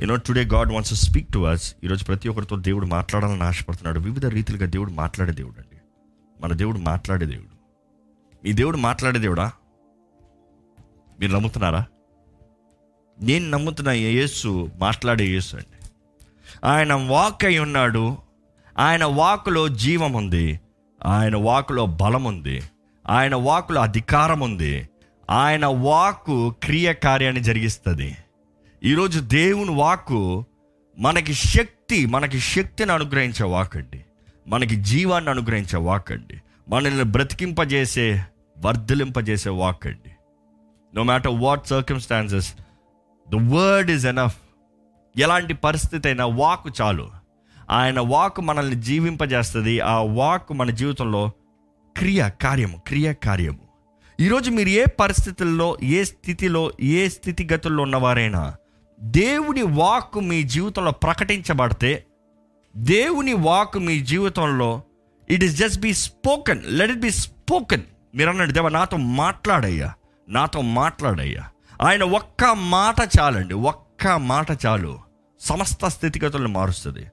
You know 0.00 0.16
today 0.16 0.44
God 0.44 0.72
wants 0.72 0.94
speak 0.94 1.32
to 1.32 1.38
us 1.38 1.74
ఈరోజు 1.84 2.04
ప్రతి 2.04 2.28
ఒక్కరితో 2.28 2.56
దేవుడు 2.56 2.86
మాట్లాడాలని 2.86 3.42
ఆశపడుతున్నాడు. 3.42 4.00
వివిధ 4.00 4.26
రీతిలుగా 4.26 4.66
దేవుడు 4.66 4.90
మాట్లాడే 4.90 5.32
దేవుడు 5.32 5.60
అండి. 5.60 5.80
మన 6.40 6.52
దేవుడు 6.52 6.78
మాట్లాడే 6.78 7.26
దేవుడు. 7.26 7.56
మీ 8.44 8.52
దేవుడు 8.52 8.76
మాట్లాడే 8.76 9.18
దేవుడా? 9.18 9.52
మీరు 11.20 11.32
నమ్ముతున్నారా? 11.32 11.84
నేను 13.22 13.50
నమ్ముతున్న 13.50 13.90
యేసు 13.90 14.70
మాట్లాడే 14.78 15.24
యేసు 15.24 15.56
అండి. 15.56 15.88
ఆయన 16.64 16.94
వాక్ 16.94 17.44
అయి 17.44 17.58
ఉన్నాడు. 17.58 18.16
ఆయన 18.78 19.04
వాకులో 19.04 19.68
జీవం 19.68 20.12
ఉంది. 20.12 20.60
ఆయన 21.06 21.36
వాకులో 21.36 21.86
బలం 21.86 22.24
ఉంది. 22.24 22.62
ఆయన 23.10 23.34
వాకులో 23.34 23.80
అధికారం 23.80 24.40
ఉంది. 24.40 24.88
ఆయన 25.30 25.66
వాక్కు 25.66 26.54
క్రియ 26.62 26.92
కార్యాన్ని 26.92 27.42
జరిగిస్తుంది. 27.42 28.16
ఈరోజు 28.84 29.20
దేవుని 29.20 29.70
వాక్కు 29.70 30.44
మనకి 30.98 31.34
శక్తి 31.34 32.06
మనకి 32.06 32.40
శక్తిని 32.40 32.92
అనుగ్రహించే 32.92 33.46
వాక్ 33.46 33.76
అండి. 33.76 34.04
మనకి 34.46 34.76
జీవాన్ని 34.76 35.30
అనుగ్రహించే 35.30 35.78
వాక్ 35.78 36.12
అండి. 36.12 36.42
మనల్ని 36.68 37.04
బ్రతికింపజేసే 37.04 38.24
వర్ధలింపజేసే 38.58 39.50
వాక్ 39.50 39.86
అండి. 39.86 40.10
No 40.94 41.02
matter 41.02 41.32
what 41.34 41.66
circumstances 41.66 42.54
the 43.30 43.52
word 43.54 43.90
is 43.90 44.06
enough 44.06 44.36
ఎలాంటి 45.18 45.54
పరిస్థితి 45.54 46.08
అయినా 46.08 46.26
వాక్ 46.26 46.80
చాలు. 46.80 47.10
ఆయన 47.70 48.00
వాక్ 48.00 48.40
మనల్ని 48.40 48.76
జీవింపజేస్తుంది. 48.76 49.80
ఆ 49.80 49.98
వాక్ 49.98 50.52
మన 50.52 50.70
జీవితంలో 50.70 51.30
క్రియ 51.96 52.30
కార్యము 52.42 52.82
క్రియ 52.86 53.12
కార్యము. 53.12 53.60
ఈరోజు 54.20 54.50
మీరు 54.50 54.68
ఏ 54.68 54.84
పరిస్థితుల్లో 55.00 55.78
ఏ 55.82 56.04
స్థితిలో 56.04 56.72
ఏ 56.80 57.08
స్థితిగతుల్లో 57.08 57.82
ఉన్నవారైనా 57.82 58.54
దేవుని 59.02 59.62
వాక్ 59.62 60.16
మీ 60.16 60.42
జీవితంలో 60.42 60.90
ప్రకటించబడితే 60.90 62.06
దేవుని 62.76 63.32
వాక్ 63.32 63.78
మీ 63.78 64.00
జీవితంలో 64.00 64.82
it 65.30 65.44
is 65.44 65.56
just 65.56 65.80
be 65.80 65.94
spoken 65.94 66.60
let 66.64 66.90
it 66.90 67.00
be 67.00 67.10
spoken 67.10 67.82
మీరు 68.14 68.30
అన్నాడు 68.30 68.52
దేవా 68.52 68.68
నాతో 68.68 68.96
మాట్లాడయ్యా. 68.96 69.94
నాతో 70.28 70.60
మాట్లాడయ్యా. 70.60 71.48
ఆయన 71.82 72.02
ఒక్క 72.02 72.44
మాట 72.44 72.94
చాలండి. 73.20 73.54
ఒక్క 73.54 74.06
మాట 74.06 74.66
చాలు. 74.66 74.98
సమస్త 75.40 75.88
స్థితిగతులను 75.88 76.48
మారుస్తుంది. 76.48 77.06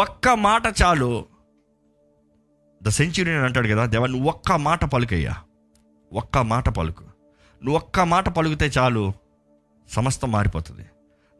ఒక్క 0.00 0.28
మాట 0.28 0.62
చాలు. 0.82 1.24
ద 2.82 2.88
సెంచురియన్ 2.88 3.42
అంటాడు 3.42 3.68
కదా 3.68 3.86
దేవా 3.86 4.06
నువ్వు 4.06 4.28
ఒక్క 4.28 4.52
మాట 4.52 4.84
పలుకయ్యా. 4.84 5.36
ఒక్క 6.12 6.38
మాట 6.38 6.68
పలుకు. 6.68 7.02
నువ్వు 7.64 7.76
ఒక్క 7.76 8.00
మాట 8.00 8.28
పలుకుతే 8.28 8.66
చాలు 8.66 9.12
సమస్తం 9.90 10.32
మారిపోతుంది. 10.32 10.82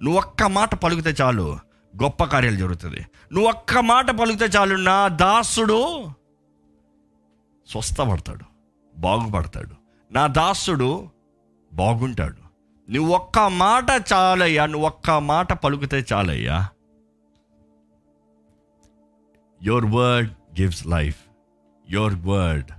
నువ్వు 0.03 0.19
ఒక్క 0.21 0.43
మాట 0.43 0.75
పలుకుతే 0.75 1.11
చాలు 1.21 1.59
గొప్ప 2.03 2.25
కార్యాలు 2.25 2.57
జరుగుతుంది. 2.57 3.07
నువ్వు 3.33 3.49
ఒక్క 3.49 3.79
మాట 3.79 4.11
పలుకుతే 4.11 4.45
చాలు 4.45 4.75
నా 4.75 5.09
దాసుడు 5.09 6.07
స్వస్థపడతాడు 7.71 8.45
బాగుపడతాడు. 8.97 9.75
నా 10.13 10.27
దాసుడు 10.27 11.11
బాగుంటాడు. 11.73 12.45
నువ్వు 12.93 13.15
ఒక్క 13.15 13.39
మాట 13.39 14.13
చాలయ్యా 14.13 14.67
నువ్వు 14.67 14.87
ఒక్క 14.87 15.11
మాట 15.11 15.53
పలుకుతే 15.53 16.07
చాలయ్యా. 16.13 16.69
Your 19.63 19.85
word 19.85 20.61
gives 20.61 20.87
life 20.87 21.17
your 21.91 22.15
word 22.15 22.71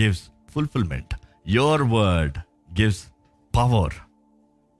gives 0.00 0.22
fulfilment 0.50 1.14
your 1.48 1.82
word 1.82 2.38
gives 2.80 3.04
power 3.56 3.94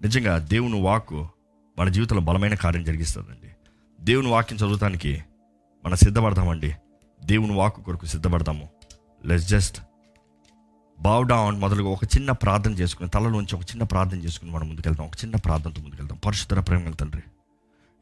నిజంగా 0.00 0.38
దేవుని 0.38 0.82
వాక్కు 0.82 1.28
మన 1.78 1.88
జీవితంలో 1.88 2.22
బలమైన 2.22 2.54
కార్యం 2.54 2.84
జరిగిస్తుందండి. 2.84 3.48
దేవుని 4.00 4.28
వాక్యం 4.28 4.58
చదువుతానికి 4.58 5.24
మనం 5.84 5.96
సిద్ధపడతామండి. 5.96 6.74
దేవుని 7.24 7.52
వాక్కు 7.52 7.80
కొరకు 7.80 8.06
సిద్ధపడతాము. 8.06 8.68
లెట్స్ 9.24 9.48
జస్ట్ 9.48 9.80
బావ్ 11.00 11.28
డౌన్ 11.28 11.60
మొదలుగా 11.60 11.88
ఒక 11.88 12.04
చిన్న 12.04 12.30
ప్రార్థన 12.30 12.70
చేసుకుని 12.70 13.08
తలలోంచి 13.08 13.54
ఒక 13.54 13.62
చిన్న 13.62 13.82
ప్రార్థన 13.82 14.18
చేసుకుని 14.18 14.50
మనం 14.50 14.68
ముందుకెళ్తాం 14.68 15.06
ఒక 15.06 15.12
చిన్న 15.24 15.36
ప్రార్థనతో 15.36 15.82
ముందుకెళ్తాం 15.82 16.18
పరిశుద్ధ 16.18 16.68
ప్రేమ 16.68 16.90
తండ్రి 16.90 17.22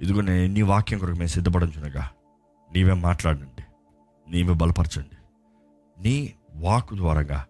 ఇదిగో 0.00 0.20
నేను 0.20 0.52
నీ 0.52 0.62
వాక్యం 0.62 0.98
కొరకు 0.98 1.16
మేము 1.16 1.28
సిద్ధపడించునగా 1.28 2.10
నీవే 2.72 2.92
మాట్లాడండి. 2.92 3.62
నీవే 4.30 4.54
బలపరచండి. 4.54 5.16
నీ 6.02 6.34
వాక్ 6.54 6.94
ద్వారాగా 6.94 7.46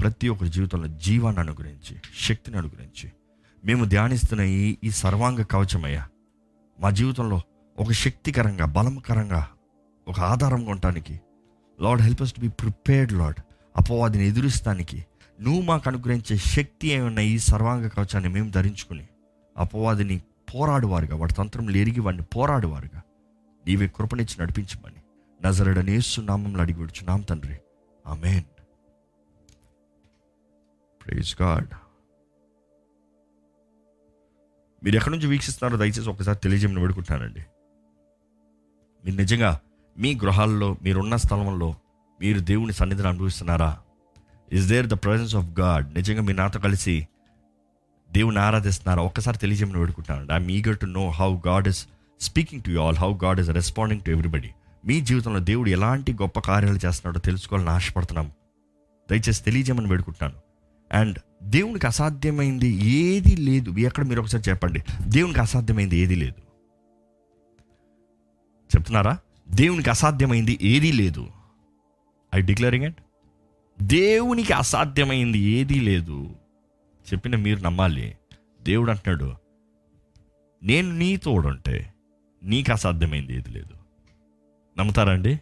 ప్రతి 0.00 0.28
ఒక్కరి 0.28 0.50
జీవితంలో 0.50 0.88
జీవాన్ని 0.88 1.40
అనుగ్రహించి 1.40 1.96
శక్తిని 2.20 2.56
అనుగ్రహించి 2.56 3.12
మేము 3.64 3.84
ధ్యానిస్తున్న 3.84 4.42
ఈ 4.42 4.76
ఈ 4.84 4.90
సర్వాంగ 4.90 5.42
కవచమయ్యా 5.42 6.08
మా 6.80 6.90
జీవితంలో 6.90 7.40
ఒక 7.78 7.92
శక్తికరంగా 7.92 8.64
బలంకరంగా 8.64 9.48
ఒక 10.08 10.20
ఆధారంగా 10.20 10.70
ఉండటానికి. 10.70 11.20
Lord 11.80 12.02
help 12.02 12.22
us 12.22 12.32
to 12.32 12.40
be 12.40 12.48
prepared 12.48 13.12
lord. 13.12 13.40
అపవాదిని 13.76 14.28
ఎదురిస్తానికి. 14.28 15.06
నువ్వు 15.40 15.62
మాకు 15.62 15.82
అనుగ్రహించే 15.86 16.36
శక్తి 16.36 16.88
ఏమన్నా 16.88 17.22
ఈ 17.22 17.38
సర్వాంగ 17.38 17.86
కవచాన్ని 17.86 18.28
మేము 18.28 18.50
ధరించుకుని 18.50 19.08
అపవాదిని 19.56 20.22
పోరాడువారుగా 20.54 21.16
వాడి 21.16 21.34
తంత్రంలో 21.34 21.76
ఎరిగి 21.76 22.00
వాడిని 22.00 22.22
పోరాడువారుగా. 22.22 23.02
నీవే 23.66 23.88
కృపనిచ్చి 23.88 24.36
నడిపించమని. 24.40 25.02
నజరడని 25.46 25.92
యేసు 25.92 26.20
నామంలో 26.20 26.60
అడిగి 26.60 26.78
విడుచున్నాం 26.78 27.20
తండ్రి. 27.20 27.58
ఆమెన్. 28.06 28.42
Praise 31.04 31.42
God. 31.42 31.66
మీరు 34.84 34.96
ఎక్కడి 34.96 35.14
నుంచి 35.14 35.28
వీక్షిస్తున్నారో 35.28 35.78
దయచేసి 35.78 36.08
ఒకసారి 36.10 36.38
తెలియజేయమని 36.38 36.80
వేడుకుంటానండి 36.80 37.42
మీరు 39.04 39.16
నిజంగా 39.16 39.60
మీ 39.98 40.14
గృహాల్లో 40.14 40.76
మీరున్న 40.82 41.16
స్థలంలో 41.16 41.74
మీరు 42.20 42.40
దేవుని 42.40 42.72
సన్నిధిని 42.72 43.08
అనుభవిస్తున్నారా? 43.08 43.78
Is 44.52 44.68
there 44.68 44.86
the 44.86 44.92
presence 44.92 45.36
of 45.36 45.60
God 45.60 45.94
నిజంగా 45.94 46.22
మీ 46.22 46.32
నాతో 46.32 46.60
కలిసి 46.60 47.06
దేవుని 48.10 48.38
ఆరాధిస్తున్నారా? 48.38 49.02
ఒక్కసారి 49.02 49.38
తెలియజేయమని 49.38 49.78
పెడుకుంటానండి 49.78 50.32
I'm 50.32 50.50
eager 50.50 50.78
to 50.78 50.86
know 50.86 51.10
how 51.10 51.40
God 51.46 51.68
is 51.68 51.86
speaking 52.20 52.62
to 52.62 52.70
you 52.70 52.80
all 52.80 52.96
how 52.96 53.18
God 53.24 53.40
is 53.40 53.50
responding 53.50 54.02
to 54.02 54.10
everybody 54.10 54.50
మీ 54.86 55.00
జీవితంలో 55.00 55.40
దేవుడు 55.40 55.70
ఎలాంటి 55.70 56.12
గొప్ప 56.12 56.40
కార్యాలు 56.40 56.80
చేస్తున్నాడో 56.86 57.20
తెలుసుకోవాలని 57.20 57.70
ఆశపడుతున్నాం. 57.70 58.32
దయచేసి 59.10 59.44
తెలియజేయమని 59.44 59.88
పెడుకుంటున్నాను 59.88 60.40
అండ్ 60.92 61.18
దేవునికి 61.42 61.86
అసాధ్యమైంది 61.86 62.68
ఏది 62.68 63.36
లేదు. 63.36 63.70
ఎక్కడ 63.70 64.04
మీరు 64.04 64.20
ఒకసారి 64.20 64.50
చెప్పండి. 64.50 64.80
దేవునికి 65.06 65.40
అసాధ్యమైంది 65.40 65.96
ఏది 65.96 66.14
లేదు? 66.14 66.40
చెప్తున్నారా? 68.76 69.18
దేవునికి 69.50 69.90
అసాధ్యమైంది 69.90 70.58
ఏదీ 70.62 70.92
లేదు? 70.92 71.28
ఐ 72.34 72.40
డిక్లేరింగ్ 72.40 72.84
ఇట్ 72.84 72.96
దేవునికి 73.82 74.52
అసాధ్యమైంది 74.52 75.38
ఏదీ 75.38 75.80
లేదు? 75.80 76.36
చెప్పిన 77.12 77.36
మీరు 77.36 77.60
నమ్మాలి. 77.60 78.16
దేవుడు 78.62 78.90
అంటున్నాడు 78.90 79.34
నేను 80.62 80.96
నీ 80.96 81.16
తోడుంటే 81.16 81.94
నీకు 82.42 82.72
అసాధ్యమైంది 82.72 83.34
ఏది 83.34 83.50
లేదు. 83.50 83.74
నమ్ముతారా 84.78 85.12
అండి? 85.12 85.40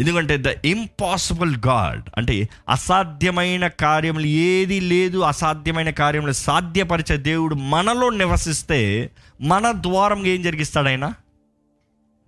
ఎందుకంటే 0.00 0.36
ద 0.36 0.46
ఇంపాసిబుల్ 0.64 1.56
గాడ్ 1.56 2.10
అంటే 2.16 2.48
అసాధ్యమైన 2.68 3.66
కార్యములు 3.66 4.26
ఏది 4.26 4.80
లేదు 4.80 5.18
అసాధ్యమైన 5.18 5.90
కార్యములు 5.90 6.32
సాధ్యపరిచే 6.32 7.16
దేవుడు 7.16 7.54
మనలో 7.54 8.10
నివసిస్తే 8.10 9.10
మన 9.40 9.72
ద్వారం 9.76 10.26
ఏం 10.26 10.42
జరిగిస్తాడైనా 10.42 11.14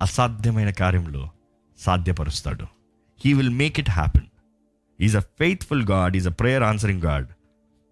అసాధ్యమైన 0.02 0.70
కార్యంలో 0.70 1.30
సాధ్యపరుస్తాడు. 1.78 2.64
He 3.24 3.32
will 3.32 3.50
make 3.50 3.80
it 3.80 3.90
happen 3.90 4.26
is 5.00 5.16
a 5.16 5.20
faithful 5.20 5.82
God 5.82 6.16
is 6.16 6.28
a 6.28 6.30
prayer 6.30 6.62
answering 6.62 7.02
God 7.02 7.26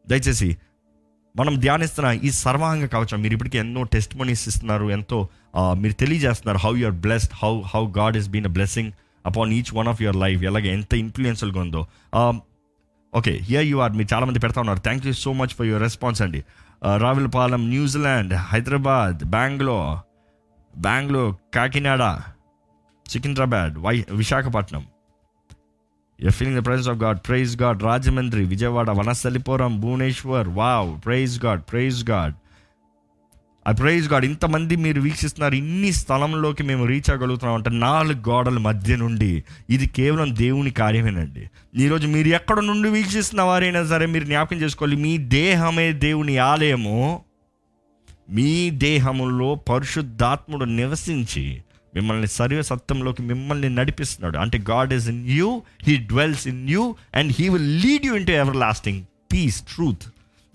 దయచేసి 0.08 0.56
మనం 1.36 1.60
ధ్యానిస్తున్న 1.60 2.20
ఈ 2.24 2.30
సర్వాంగ 2.30 2.86
కవచం 2.86 3.22
మీరు 3.22 3.32
ఇప్పటికీ 3.34 3.58
ఎన్నో 3.58 3.82
టెస్ట్ 3.82 4.16
మనీస్ 4.16 4.48
ఇస్తున్నారు 4.48 4.90
ఎంతో 4.90 5.28
మీరు 5.56 5.92
తెలియజేస్తున్నారు 5.92 6.58
how 6.58 6.76
you 6.76 6.86
are 6.86 6.94
blessed 6.94 7.30
how 7.42 7.62
how 7.74 7.92
God 7.98 8.16
is 8.16 8.28
been 8.28 8.46
a 8.46 8.48
blessing 8.48 8.92
upon 9.28 9.52
each 9.58 9.72
one 9.78 9.88
of 9.92 10.00
your 10.04 10.18
life 10.24 10.42
ఎలాగే 10.50 10.70
ఎంత 10.78 10.94
ఇన్ఫ్లుయెన్షియల్గా 11.04 11.60
ఉందో. 11.66 11.82
ఓకే 13.12 13.32
హియర్ 13.48 13.66
యు 13.70 13.78
ఆర్ 13.84 13.94
మీరు 13.98 14.08
చాలామంది 14.14 14.40
పెడతా 14.44 14.58
ఉన్నారు. 14.64 14.80
Thank 14.86 15.06
you 15.08 15.12
so 15.24 15.30
much 15.40 15.54
for 15.58 15.66
your 15.70 15.82
response 15.88 16.20
అండి. 16.26 16.40
Ravulapalem 17.04 17.62
New Zealand 17.74 18.34
Hyderabad 18.52 19.20
Bangalore 19.36 19.90
Bengaluru 20.74 21.32
Kakinada 21.54 22.02
Secunderabad 23.06 23.74
why 23.86 23.94
Visakhapatnam. 24.20 24.82
You 26.18 26.30
feeling 26.38 26.58
the 26.60 26.62
presence 26.66 26.88
of 26.92 26.98
God 27.04 27.20
praise 27.28 27.52
God 27.62 27.80
Rajahmundry 27.88 28.44
Vijayawada 28.52 28.90
Vanasthalipuram 29.00 29.74
Bhubaneswar. 29.84 30.48
Wow 30.60 30.90
praise 31.06 31.34
God 31.44 31.62
praise 31.72 32.00
God 32.10 32.36
ఆ 33.66 33.72
praise 33.72 34.06
God 34.08 34.24
ఇంతమంది 34.24 34.76
మీరు 34.76 35.00
వీక్షిస్తున్నారు. 35.00 35.54
ఇన్ని 35.54 35.92
స్థలంలోకి 35.92 36.62
మేము 36.62 36.84
రీచ్ 36.86 37.10
అవ్వగలుగుతున్నాం 37.10 37.54
అంటే 37.54 37.70
నాలుగు 37.70 38.20
గోడల 38.28 38.58
మధ్య 38.58 38.96
నుండి 38.96 39.44
ఇది 39.70 39.86
కేవలం 39.86 40.36
దేవుని 40.36 40.70
కార్యమేనండి. 40.70 41.50
ఈరోజు 41.76 42.06
మీరు 42.06 42.28
ఎక్కడ 42.28 42.60
నుండి 42.60 42.88
వీక్షిస్తున్న 42.88 43.42
వారైనా 43.42 43.82
సరే 43.84 44.06
మీరు 44.06 44.24
జ్ఞాపకం 44.24 44.56
చేసుకోవాలి. 44.56 44.96
మీ 44.96 45.18
దేహమే 45.18 45.92
దేవుని 46.06 46.36
ఆలయము. 46.38 47.20
మీ 48.30 48.70
దేహములో 48.70 49.54
పరిశుద్ధాత్ముడు 49.54 50.64
నివసించి 50.64 51.62
మిమ్మల్ని 51.94 52.26
సర్వ 52.26 52.62
సత్యంలోకి 52.62 53.22
మిమ్మల్ని 53.22 53.68
నడిపిస్తున్నాడు. 53.74 54.38
అంటే 54.38 54.58
God 54.70 54.92
is 54.92 55.08
in 55.08 55.22
you 55.28 55.62
he 55.82 55.96
dwells 55.96 56.48
in 56.48 56.70
you 56.70 56.94
and 57.14 57.32
he 57.38 57.48
will 57.48 57.70
lead 57.82 58.06
you 58.06 58.14
into 58.26 58.32
everlasting 58.56 59.02
peace 59.32 59.60
truth 59.62 60.06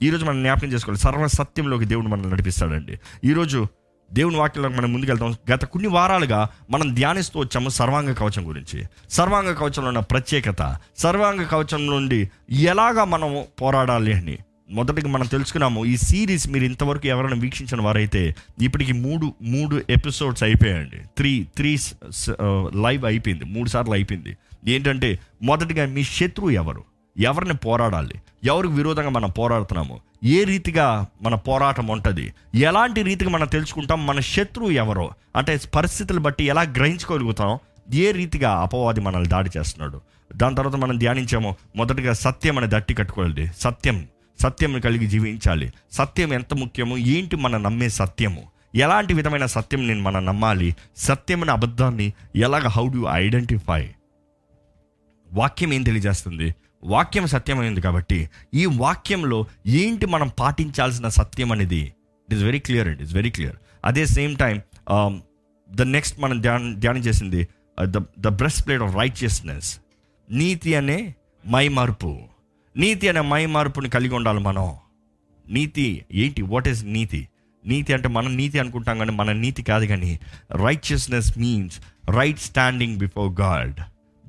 ఈరోజు 0.04 0.26
మనం 0.26 0.44
జ్ఞాపకం 0.44 0.68
చేసుకోవాలి. 0.68 1.02
సర్వ 1.02 1.28
సత్యంలోకి 1.28 1.86
దేవుడు 1.86 2.08
మనల్ని 2.08 2.30
నడిపిస్తాడండి. 2.30 3.00
ఈరోజు 3.24 3.66
దేవుని 4.14 4.38
వాక్యంలోకి 4.38 4.78
మనం 4.78 4.94
ముందుకెళ్తాం. 4.94 5.36
గత 5.54 5.66
కొన్ని 5.66 5.90
వారాలుగా 5.90 6.50
మనం 6.70 6.94
ధ్యానిస్తూ 6.94 7.40
వచ్చాము 7.40 7.70
సర్వాంగ 7.70 8.12
కవచం 8.14 8.48
గురించి. 8.48 8.84
సర్వాంగ 9.10 9.54
కవచంలో 9.54 9.88
ఉన్న 9.88 10.00
ప్రత్యేకత 10.00 10.78
సర్వాంగ 10.98 11.44
కవచం 11.44 11.88
నుండి 11.88 12.30
ఎలాగా 12.52 13.04
మనం 13.04 13.44
పోరాడాలి 13.62 14.14
అని 14.14 14.38
మొదటిగా 14.70 15.08
మనం 15.08 15.28
తెలుసుకున్నాము. 15.28 15.86
ఈ 15.86 15.98
సిరీస్ 15.98 16.50
మీరు 16.50 16.64
ఇంతవరకు 16.64 17.08
ఎవరైనా 17.08 17.42
వీక్షించిన 17.42 17.82
వారైతే 17.82 18.36
ఇప్పటికి 18.62 18.94
మూడు 18.94 19.34
మూడు 19.42 19.82
ఎపిసోడ్స్ 19.90 20.44
అయిపోయాయండి. 20.44 20.98
త్రీ 21.18 21.48
త్రీ 21.56 21.78
లైవ్ 22.76 23.06
అయిపోయింది. 23.06 23.46
మూడు 23.46 23.70
సార్లు 23.70 23.94
అయిపోయింది. 23.94 24.38
ఏంటంటే 24.68 25.20
మొదటిగా 25.42 25.86
మీ 25.86 26.04
శత్రువు 26.04 26.50
ఎవరు? 26.50 26.84
ఎవరిని 27.18 27.54
పోరాడాలి? 27.54 28.16
ఎవరికి 28.44 28.74
విరోధంగా 28.74 29.10
మనం 29.10 29.30
పోరాడుతున్నాము? 29.30 30.00
ఏ 30.24 30.44
రీతిగా 30.44 31.06
మన 31.22 31.36
పోరాటం 31.36 31.88
ఉంటుంది? 31.88 32.34
ఎలాంటి 32.56 33.04
రీతిగా 33.04 33.30
మనం 33.30 33.48
తెలుసుకుంటాం? 33.48 34.06
మన 34.06 34.20
శత్రువు 34.20 34.70
ఎవరో? 34.70 35.12
అంటే 35.36 35.60
పరిస్థితులు 35.76 36.20
బట్టి 36.20 36.44
ఎలా 36.44 36.62
గ్రహించుకోగలుగుతాం? 36.62 37.60
ఏ 37.94 38.12
రీతిగా 38.12 38.52
అపవాది 38.52 39.02
మనల్ని 39.02 39.30
దాడి 39.30 39.50
చేస్తున్నాడు? 39.58 40.02
దాని 40.36 40.56
తర్వాత 40.56 40.76
మనం 40.76 40.98
ధ్యానించాము 40.98 41.56
మొదటగా 41.76 42.14
సత్యం 42.14 42.58
అనే 42.58 42.68
దట్టి 42.70 42.94
కట్టుకోవాలి. 42.94 43.48
సత్యం. 43.48 44.08
సత్యం 44.42 44.80
కలిగి 44.80 45.08
జీవించాలి. 45.08 45.74
సత్యం 45.92 46.34
ఎంత 46.34 46.54
ముఖ్యమో? 46.54 46.98
ఏంటి 46.98 47.36
మనం 47.36 47.64
నమ్మే 47.64 47.90
సత్యము? 47.90 48.44
ఎలాంటి 48.76 49.14
విధమైన 49.14 49.46
సత్యం 49.46 49.88
నేను 49.88 50.02
మనం 50.02 50.26
నమ్మాలి? 50.26 50.76
సత్యమైన 50.98 51.52
అబద్ధాన్ని 51.52 52.14
ఎలాగ 52.36 52.68
హౌ 52.68 52.88
డు 52.88 53.06
ఐడెంటిఫై 53.12 53.90
వాక్యం 55.34 55.74
ఏం 55.74 55.84
తెలియజేస్తుంది? 55.84 56.56
వాక్యం 56.86 57.28
సత్యమైంది 57.28 57.82
కాబట్టి 57.82 58.30
ఈ 58.54 58.66
వాక్యంలో 58.66 59.46
ఏంటి 59.68 60.06
మనం 60.06 60.32
పాటించాల్సిన 60.40 61.08
సత్యం 61.08 61.52
అనేది? 61.52 61.84
It 62.26 62.34
is 62.34 62.44
very 62.44 62.60
clear 62.60 62.88
and 62.88 63.02
it's 63.02 63.16
very 63.16 63.30
clear 63.30 63.56
అదే 63.86 64.06
సేమ్ 64.06 64.36
టైం 64.36 64.62
ద 65.72 65.82
నెక్స్ట్ 65.82 66.20
మనం 66.20 66.42
ధ్యానం 66.42 66.80
ధ్యానం 66.80 67.00
చేసింది 67.00 67.48
the 67.84 67.98
the 68.20 68.28
breastplate 68.66 68.82
of 68.82 68.96
righteousness 68.96 69.70
నీతి 70.32 70.76
అనే 70.76 71.16
మై 71.46 71.68
మార్పు 71.68 72.18
నీతి 72.78 73.10
అనే 73.10 73.22
మై 73.22 73.46
మార్పుని 73.46 73.90
కలిగి 73.90 74.16
ఉండాలి 74.16 74.40
మనం. 74.40 74.74
నీతి 75.50 76.06
ఏంటి? 76.12 76.42
వాట్ 76.42 76.68
ఈస్ 76.68 76.86
నీతి? 76.86 77.28
నీతి 77.66 77.94
అంటే 77.94 78.08
మనం 78.08 78.38
నీతి 78.38 78.60
అనుకుంటాం 78.60 78.98
కానీ 78.98 79.12
మన 79.12 79.32
నీతి 79.32 79.62
కాదు 79.64 79.86
కానీ 79.86 80.20
righteousness 80.64 81.38
means 81.38 81.78
right 82.10 82.40
standing 82.40 82.98
before 82.98 83.32
God 83.42 83.80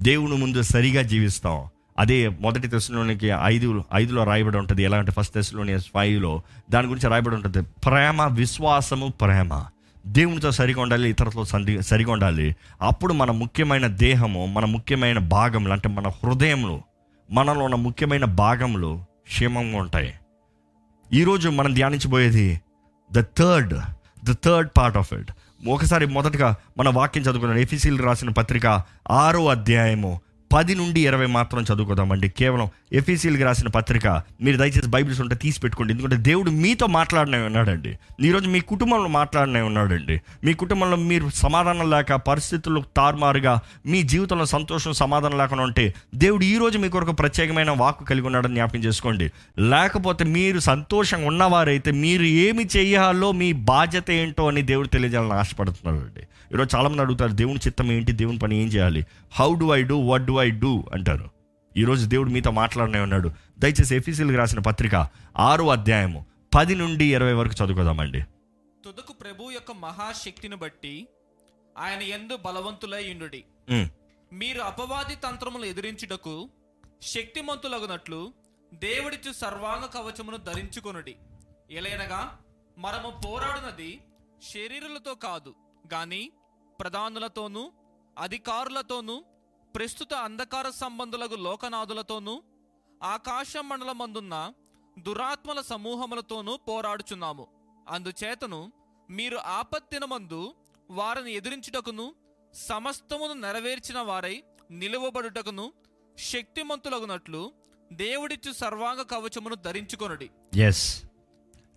దేవుని 0.03 0.37
ముందు 0.37 0.63
సరిగా 0.63 1.03
జీవిస్తాం. 1.03 1.59
అదే 1.99 2.29
మొదటి 2.29 2.69
దశలోనికి 2.69 3.31
ఐదు 3.43 3.85
ఐదులో 3.95 4.25
రాయబడి 4.25 4.57
ఉంటుంది. 4.57 4.83
ఎలా 4.83 4.99
అంటే 4.99 5.13
ఫస్ట్ 5.13 5.39
దశలోని 5.39 5.79
ఫైవ్లో 5.79 6.43
దాని 6.71 6.89
గురించి 6.89 7.11
రాయబడి 7.11 7.35
ఉంటుంది. 7.35 7.63
ప్రేమ 7.63 8.23
విశ్వాసము 8.23 9.09
ప్రేమ. 9.09 9.65
దేవునితో 10.07 10.51
సరిగా 10.51 10.83
ఉండాలి 10.83 11.11
ఇతరులతో 11.11 11.45
సంది 11.45 11.83
సరిగా 11.83 12.13
ఉండాలి 12.13 12.57
అప్పుడు 12.83 13.13
మన 13.13 13.31
ముఖ్యమైన 13.31 13.87
దేహము 13.87 14.47
మన 14.47 14.65
ముఖ్యమైన 14.65 15.19
భాగములు 15.19 15.73
అంటే 15.73 15.89
మన 15.89 16.09
హృదయంలో 16.09 16.83
మనలో 17.33 17.61
ఉన్న 17.61 17.75
ముఖ్యమైన 17.75 18.25
భాగములు 18.25 19.05
క్షేమంగా 19.27 19.79
ఉంటాయి. 19.79 20.15
ఈరోజు 21.13 21.49
మనం 21.49 21.75
ధ్యానించబోయేది 21.75 22.61
the 23.13 23.21
third 23.21 23.75
the 24.25 24.35
third 24.45 24.71
part 24.79 24.99
of 24.99 25.15
it 25.15 25.33
ఒకసారి 25.69 26.07
మొదటగా 26.07 26.57
మన 26.79 26.89
వాక్యం 26.89 27.23
చదువుకున్నాం 27.23 27.59
ఎఫీసీలు 27.59 28.03
రాసిన 28.03 28.29
పత్రిక 28.29 28.67
ఆరో 29.11 29.47
అధ్యాయము 29.47 30.21
పది 30.53 30.75
నుండి 30.75 31.07
ఇరవై 31.07 31.27
మాత్రం 31.27 31.63
చదువుకోదామండి. 31.63 32.29
కేవలం 32.29 32.69
ఎఫీసీలకు 32.93 33.45
రాసిన 33.45 33.69
పత్రిక 33.69 34.07
మీరు 34.43 34.57
దయచేసి 34.57 34.89
బైబిల్స్ 34.89 35.21
ఉంటే 35.21 35.35
తీసి 35.35 35.61
పెట్టుకోండి. 35.61 35.93
ఎందుకంటే 35.93 36.17
దేవుడు 36.17 36.51
మీతో 36.51 36.87
మాట్లాడినే 36.87 37.39
ఉన్నాడండి. 37.39 37.99
ఈరోజు 38.21 38.49
మీ 38.49 38.61
కుటుంబంలో 38.61 39.09
మాట్లాడినే 39.09 39.61
ఉన్నాడండి. 39.61 40.21
మీ 40.45 40.53
కుటుంబంలో 40.53 40.97
మీరు 40.97 41.29
సమాధానం 41.29 41.91
లేక 41.91 42.13
పరిస్థితులు 42.15 42.83
తారుమారుగా 42.97 43.61
మీ 43.87 44.03
జీవితంలో 44.03 44.47
సంతోషం 44.47 44.93
సమాధానం 44.93 45.39
లేకుండా 45.39 45.65
ఉంటే 45.65 45.95
దేవుడు 46.15 46.45
ఈరోజు 46.45 46.79
మీ 46.79 46.89
కొరకు 46.89 47.13
ప్రత్యేకమైన 47.13 47.71
వాక్కు 47.71 48.05
కలిగి 48.05 48.27
ఉన్నాడని 48.27 48.55
జ్ఞాపకం 48.55 48.79
చేసుకోండి. 48.79 49.31
లేకపోతే 49.59 50.25
మీరు 50.25 50.59
సంతోషంగా 50.59 51.27
ఉన్నవారైతే 51.27 51.91
మీరు 51.91 52.23
ఏమి 52.23 52.69
చేయాలో 52.77 53.33
మీ 53.33 53.53
బాధ్యత 53.53 54.11
ఏంటో 54.11 54.49
అని 54.49 54.63
దేవుడు 54.63 54.89
తెలియజేయాలని 54.89 55.33
ఆశపడుతున్నాడు 55.33 56.05
అండి 56.05 56.27
ఈరోజు 56.51 56.77
చాలామంది 56.77 57.03
అడుగుతారు 57.03 57.33
దేవుని 57.33 57.61
చిత్తం 57.67 57.93
ఏంటి? 57.93 58.13
దేవుని 58.13 58.39
పని 58.39 58.63
ఏం 58.63 58.69
చేయాలి? 58.69 59.01
How 59.33 59.49
do 59.55 59.67
I 59.75 59.83
do 59.83 59.97
what 60.09 60.25
do 60.25 60.35
I 60.41 60.51
do 60.57 60.85
అంటారు. 60.93 61.27
ఈరోజు 61.75 62.07
దేవుడు 62.07 62.31
మీతో 62.31 62.51
మాట్లాడనే 62.53 63.01
ఉన్నాడు. 63.01 63.29
దయచేసి 63.59 63.97
ఎఫీసీలకు 63.97 64.37
రాసిన 64.37 64.61
పత్రిక 64.61 64.95
ఆరో 65.41 65.69
అధ్యాయము 65.69 66.21
పది 66.53 66.75
నుండి 66.75 67.07
ఇరవై 67.07 67.33
వరకు 67.33 67.55
చదువుకోదామండి. 67.55 68.21
తుదకు 68.85 69.13
ప్రభు 69.13 69.51
యొక్క 69.51 69.73
మహాశక్తిని 69.81 70.57
బట్టి 70.57 70.95
ఆయన 71.77 72.03
ఎందు 72.17 72.37
బలవంతులై 72.37 73.05
ఉమ్, 73.69 73.87
మీరు 74.33 74.61
అపవాది 74.63 75.17
తంత్రములు 75.17 75.65
ఎదిరించుటకు 75.65 76.35
శక్తిమంతులగునట్లు 77.15 78.21
దేవుడిచ్చు 78.75 79.33
సర్వాంగ 79.33 79.85
కవచమును 79.87 80.37
ధరించుకొనుడి. 80.47 81.15
ఎలయనగా 81.71 82.21
మనము 82.79 83.09
పోరాడునది 83.25 83.91
శరీరులతో 84.53 85.15
కాదు 85.23 85.53
గాని 85.93 86.33
ప్రధానులతోనూ 86.81 87.73
అధికారులతోనూ 88.19 89.25
ప్రస్తుత 89.77 90.15
అంధకార 90.15 90.71
సంబంధులకు 90.71 91.35
లోకనాథులతోనూ 91.35 92.43
ఆకాశ 93.03 93.53
మండలమందున్న 93.57 94.53
దురాత్మల 94.99 95.61
సమూహములతోనూ 95.61 96.57
పోరాడుచున్నాము. 96.57 97.47
అందుచేతను 97.89 98.73
మీరు 99.11 99.37
ఆపత్తినమందు 99.37 100.55
వారిని 100.91 101.33
ఎదిరించుటకును 101.33 102.15
సమస్తమును 102.55 103.33
నెరవేర్చిన 103.33 103.99
వారై 103.99 104.43
నిలువబడుటకును 104.71 105.73
శక్తిమంతులగునట్లు 106.19 107.53
దేవుడిచ్చు 107.93 108.53
సర్వాంగ 108.53 109.03
కవచమును 109.03 109.55
ధరించుకొనుడి. 109.55 110.31
ఎస్ 110.55 111.05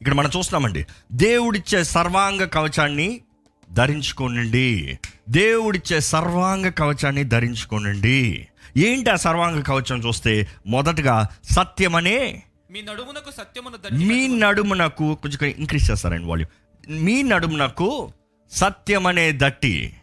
ఇక్కడ 0.02 0.14
మనం 0.14 0.32
చూస్తున్నామండి. 0.38 0.86
దేవుడిచ్చే 1.12 1.84
సర్వాంగ 1.84 2.46
కవచాన్ని 2.46 3.24
ధరించుకోనండి. 3.72 5.00
దేవుడిచ్చే 5.30 6.00
సర్వాంగ 6.00 6.70
కవచాన్ని 6.70 7.24
ధరించుకోనండి. 7.24 8.48
ఏంటి 8.78 9.10
ఆ 9.10 9.16
సర్వాంగ 9.16 9.62
కవచం 9.62 10.00
చూస్తే? 10.08 10.48
మొదటగా 10.68 11.28
సత్యమనే 11.52 12.44
మీ 12.72 12.82
నడుమునకు 12.82 13.32
సత్యమును 13.32 14.04
మీ 14.04 14.28
నడుమునకు 14.28 15.16
కొంచెం 15.16 15.54
ఇంక్రీజ్ 15.58 15.92
చేస్తారండి 15.92 16.28
వాల్యూమ్. 16.28 17.04
మీ 17.04 17.24
నడుమునకు 17.24 18.14
సత్యమనే 18.52 19.32
దట్టి. 19.32 19.94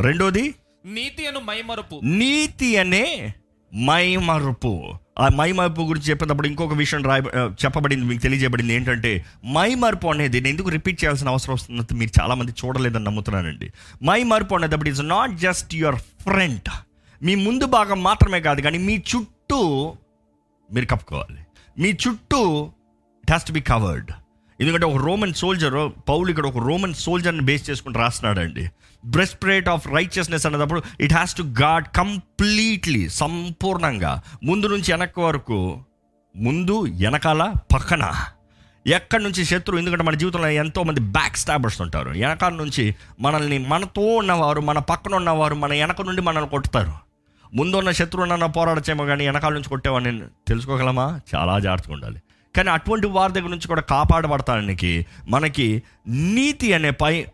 రెండోది? 0.00 0.54
నీతి 0.84 1.26
అను 1.26 1.40
మైమరుపు. 1.40 2.00
నీతి 2.04 2.76
అనే 2.76 3.34
మైమరుపు. 3.72 4.70
ఆ 5.18 5.26
మైమరుపు 5.28 5.82
గురించి 5.82 6.08
చెప్పేటప్పుడు 6.10 6.46
ఇంకొక 6.46 6.74
విషయం 6.74 7.02
రాయ 7.02 7.20
చెప్పబడింది 7.64 8.04
మీకు 8.06 8.22
తెలియజేయబడింది 8.22 8.74
ఏంటంటే 8.74 9.12
మైమరుపు 9.46 10.06
అనేది 10.08 10.40
నేను 10.40 10.52
ఎందుకు 10.52 10.68
రిపీట్ 10.68 10.98
చేయాల్సిన 11.04 11.28
అవసరం 11.28 11.54
వస్తుందంటే 11.54 11.94
మీరు 11.94 12.12
చాలామంది 12.20 12.52
చూడలేదని 12.64 13.04
నమ్ముతున్నానండి. 13.04 13.68
మైమరుపు 14.04 14.54
అనేటప్పుడు 14.54 14.88
it's 14.88 15.06
not 15.08 15.34
just 15.46 15.74
your 15.74 15.96
front 15.96 16.70
మీ 17.22 17.34
ముందు 17.34 17.64
భాగం 17.64 18.02
మాత్రమే 18.02 18.40
కాదు 18.40 18.60
కానీ 18.60 18.78
మీ 18.78 18.96
చుట్టూ 19.10 19.60
మీరు 20.72 20.86
కప్పుకోవాలి. 20.86 21.40
మీ 21.78 21.90
చుట్టూ 22.04 22.42
it 23.22 23.30
has 23.30 23.44
to 23.44 23.52
be 23.52 23.60
covered 23.60 24.10
ఎందుకంటే 24.60 24.86
ఒక 24.86 24.98
రోమన్ 25.04 25.34
సోల్జర్ 25.34 25.74
పౌలు 26.08 26.28
ఇక్కడ 26.30 26.46
ఒక 26.46 26.58
రోమన్ 26.58 26.94
సోల్జర్ని 26.94 27.42
బేస్ 27.42 27.70
చేసుకుని 27.70 27.98
రాస్తున్నాడండి. 27.98 28.64
బ్రెస్ట్ 29.06 29.42
ప్లేట్ 29.42 29.68
ఆఫ్ 29.68 29.86
రైచియస్నెస్ 29.88 30.46
అనేటప్పుడు 30.46 30.82
it 31.00 31.12
has 31.12 31.34
to 31.34 31.42
guard 31.42 31.86
completely 31.96 33.08
సంపూర్ణంగా. 33.08 34.22
ముందు 34.42 34.66
నుంచి 34.66 34.92
వెనక్కి 34.92 35.20
వరకు 35.20 35.58
ముందు 36.36 36.86
వెనకాల 37.00 37.52
పక్కన. 37.74 38.04
ఎక్కడి 38.86 39.22
నుంచి 39.24 39.44
శత్రువు 39.44 39.78
ఎందుకంటే 39.78 40.04
మన 40.04 40.14
జీవితంలో 40.14 40.48
ఎంతో 40.48 40.82
మంది 40.82 41.00
బ్యాక్ 41.00 41.36
స్టాబర్స్ 41.36 41.80
ఉంటారు. 41.82 42.10
వెనకాల 42.10 42.52
నుంచి 42.52 42.94
మనల్ని 43.20 43.58
మనతో 43.58 44.02
ఉన్నవారు 44.16 44.60
మన 44.60 44.78
పక్కన 44.78 45.14
ఉన్నవారు 45.14 45.54
మన 45.54 45.72
వెనక 45.72 46.02
నుండి 46.02 46.22
మనల్ని 46.22 46.50
కొట్టుతారు 46.50 46.92
ముందున్న 47.54 47.90
శత్రువునన్న 47.90 48.46
పోరాడచేమో 48.46 49.04
కానీ 49.04 49.26
వెనకాల 49.26 49.52
నుంచి 49.52 49.68
కొట్టేవాడిని 49.68 50.22
తెలుసుకోగలమా? 50.48 51.20
చాలా 51.34 51.58
జాగ్రత్తగా 51.58 51.94
ఉండాలి. 51.94 52.18
కానీ 52.56 52.70
అటువంటి 52.70 53.06
వారి 53.06 53.32
దగ్గర 53.32 53.48
నుంచి 53.48 53.68
కూడా 53.68 53.80
కాపాడబడతానికి 53.80 55.06
మనకి 55.28 55.82
నీతి 56.08 56.72
అనే 56.72 56.90
పై 56.90 57.26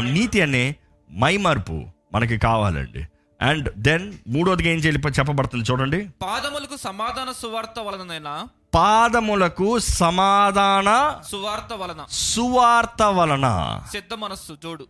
నీతి 0.00 0.40
అనే 0.40 0.76
మైమర్పు 1.18 1.84
మనకి 2.14 2.38
కావాలండి. 2.38 3.06
అండ్ 3.42 3.74
దెన్ 3.76 4.12
మూడోదిగా 4.28 4.70
ఏం 4.70 4.78
చేయాలి 4.78 4.98
చెప్పబడుతుంది 4.98 5.72
చూడండి. 5.72 6.08
పాదములకు 6.22 6.76
సమాధాన 6.76 7.32
సువార్త 7.32 7.80
వలనైనా? 7.80 8.48
పాదములకు 8.74 9.78
సమాధాన 9.78 11.20
సువార్త 11.30 11.72
వలన. 11.72 12.06
సువార్త 12.10 13.02
వలన. 13.02 13.80
సిద్ధ 13.92 14.14
మనస్సు 14.14 14.58
జోడు. 14.62 14.86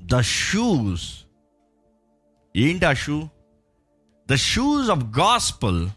The 0.00 0.20
shoes. 0.20 1.20
ఏంటి 2.56 2.86
ఆ 2.86 2.92
shoe? 2.92 3.28
The 4.30 4.34
shoes 4.34 4.90
of 4.90 5.04
gospel 5.18 5.88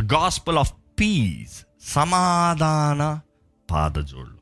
the 0.00 0.12
gospel 0.12 0.58
of 0.58 0.72
peace. 1.00 1.66
సమాధాన 1.82 3.20
పాదజోళ్ళు. 3.70 4.36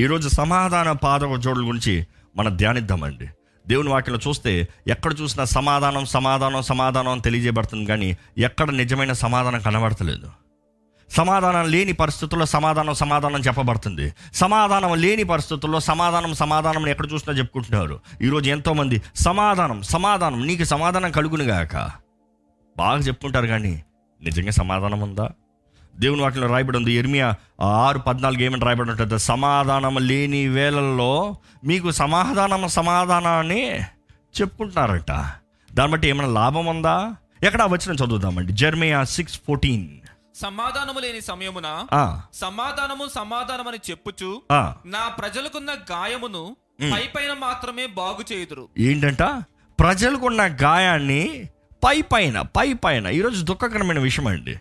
ఈరోజు 0.00 0.28
సమాధాన 0.28 0.92
పాదజోళ్ళ 0.92 1.68
గురించి 1.68 2.06
మనం 2.36 2.56
ధ్యానిద్దామండి. 2.56 3.28
దేవుని 3.70 3.88
వాటిలో 3.88 4.18
చూస్తే 4.28 4.52
ఎక్కడ 4.88 5.12
చూసినా 5.20 5.44
సమాధానం 5.44 6.04
సమాధానం 6.04 6.62
సమాధానం 6.62 7.18
తెలియజేయబడుతుంది 7.18 7.86
కానీ 7.86 8.08
ఎక్కడ 8.38 8.70
నిజమైన 8.70 9.12
సమాధానం 9.12 9.60
కనబడతలేదు. 9.60 10.30
సమాధానం 11.10 11.70
లేని 11.70 11.92
పరిస్థితుల్లో 11.92 12.46
సమాధానం 12.46 12.94
సమాధానం 12.94 13.40
చెప్పబడుతుంది. 13.40 14.06
సమాధానం 14.34 14.92
లేని 15.00 15.24
పరిస్థితుల్లో 15.24 15.80
సమాధానం 15.80 16.34
సమాధానం 16.34 16.88
ఎక్కడ 16.88 17.06
చూసినా 17.12 17.32
చెప్పుకుంటున్నారు. 17.38 18.00
ఈరోజు 18.22 18.50
ఎంతోమంది 18.50 19.02
సమాధానం 19.16 19.82
సమాధానం 19.82 20.46
నీకు 20.46 20.64
సమాధానం 20.64 21.10
కలుగునుగాక. 21.10 21.76
బాగా 22.78 22.98
చెప్పుకుంటారు 22.98 23.46
కానీ 23.46 23.82
నిజంగా 24.22 24.50
సమాధానం 24.50 25.00
ఉందా? 25.00 25.26
దేవుని 25.98 26.22
వాటిలో 26.22 26.46
రాయబడి 26.46 26.76
ఉంది. 26.76 26.92
ఎర్మియా 26.92 27.34
ఆరు 27.60 27.98
పద్నాలుగు 27.98 28.42
ఏమని 28.42 28.64
రాయబడి 28.64 28.90
ఉంటుంది? 28.90 29.18
సమాధానం 29.18 29.96
లేని 30.00 30.48
వేళల్లో 30.48 31.36
మీకు 31.64 31.90
సమాధానం 31.90 32.68
సమాధానాన్ని 32.68 33.62
చెప్పుకుంటున్నారట. 34.40 35.10
దాన్ని 35.72 35.92
బట్టి 35.92 36.08
ఏమైనా 36.08 36.32
లాభం 36.32 36.66
ఉందా? 36.66 37.16
ఎక్కడ 37.42 37.62
వచ్చిన 37.62 37.94
చదువుదామండి. 37.94 38.52
Jeremiah 38.52 39.04
six 39.04 39.40
fourteen. 39.46 39.88
సమాధానము 40.34 40.98
లేని 40.98 41.20
సమయమున 41.20 41.86
సమాధానము 42.34 43.08
సమాధానమని 43.14 43.78
చెప్పుచు 43.90 44.42
నా 44.86 45.08
ప్రజలకున్న 45.08 45.70
గాయమును 45.70 46.56
పై 46.92 47.02
పైన 47.16 47.32
మాత్రమే 47.38 47.86
బాగు 47.86 48.32
చేయుదురు. 48.32 48.68
ఏంటంట? 48.78 49.22
ప్రజలకున్న 49.80 50.42
గాయాన్ని 50.62 51.48
పై 51.84 52.02
పైన 52.02 52.40
పై 52.40 52.72
పైన. 52.72 53.06
ఈరోజు 53.06 53.44
దుఃఖకరమైన 53.44 53.98
విషయం 53.98 54.26
అండి 54.26 54.56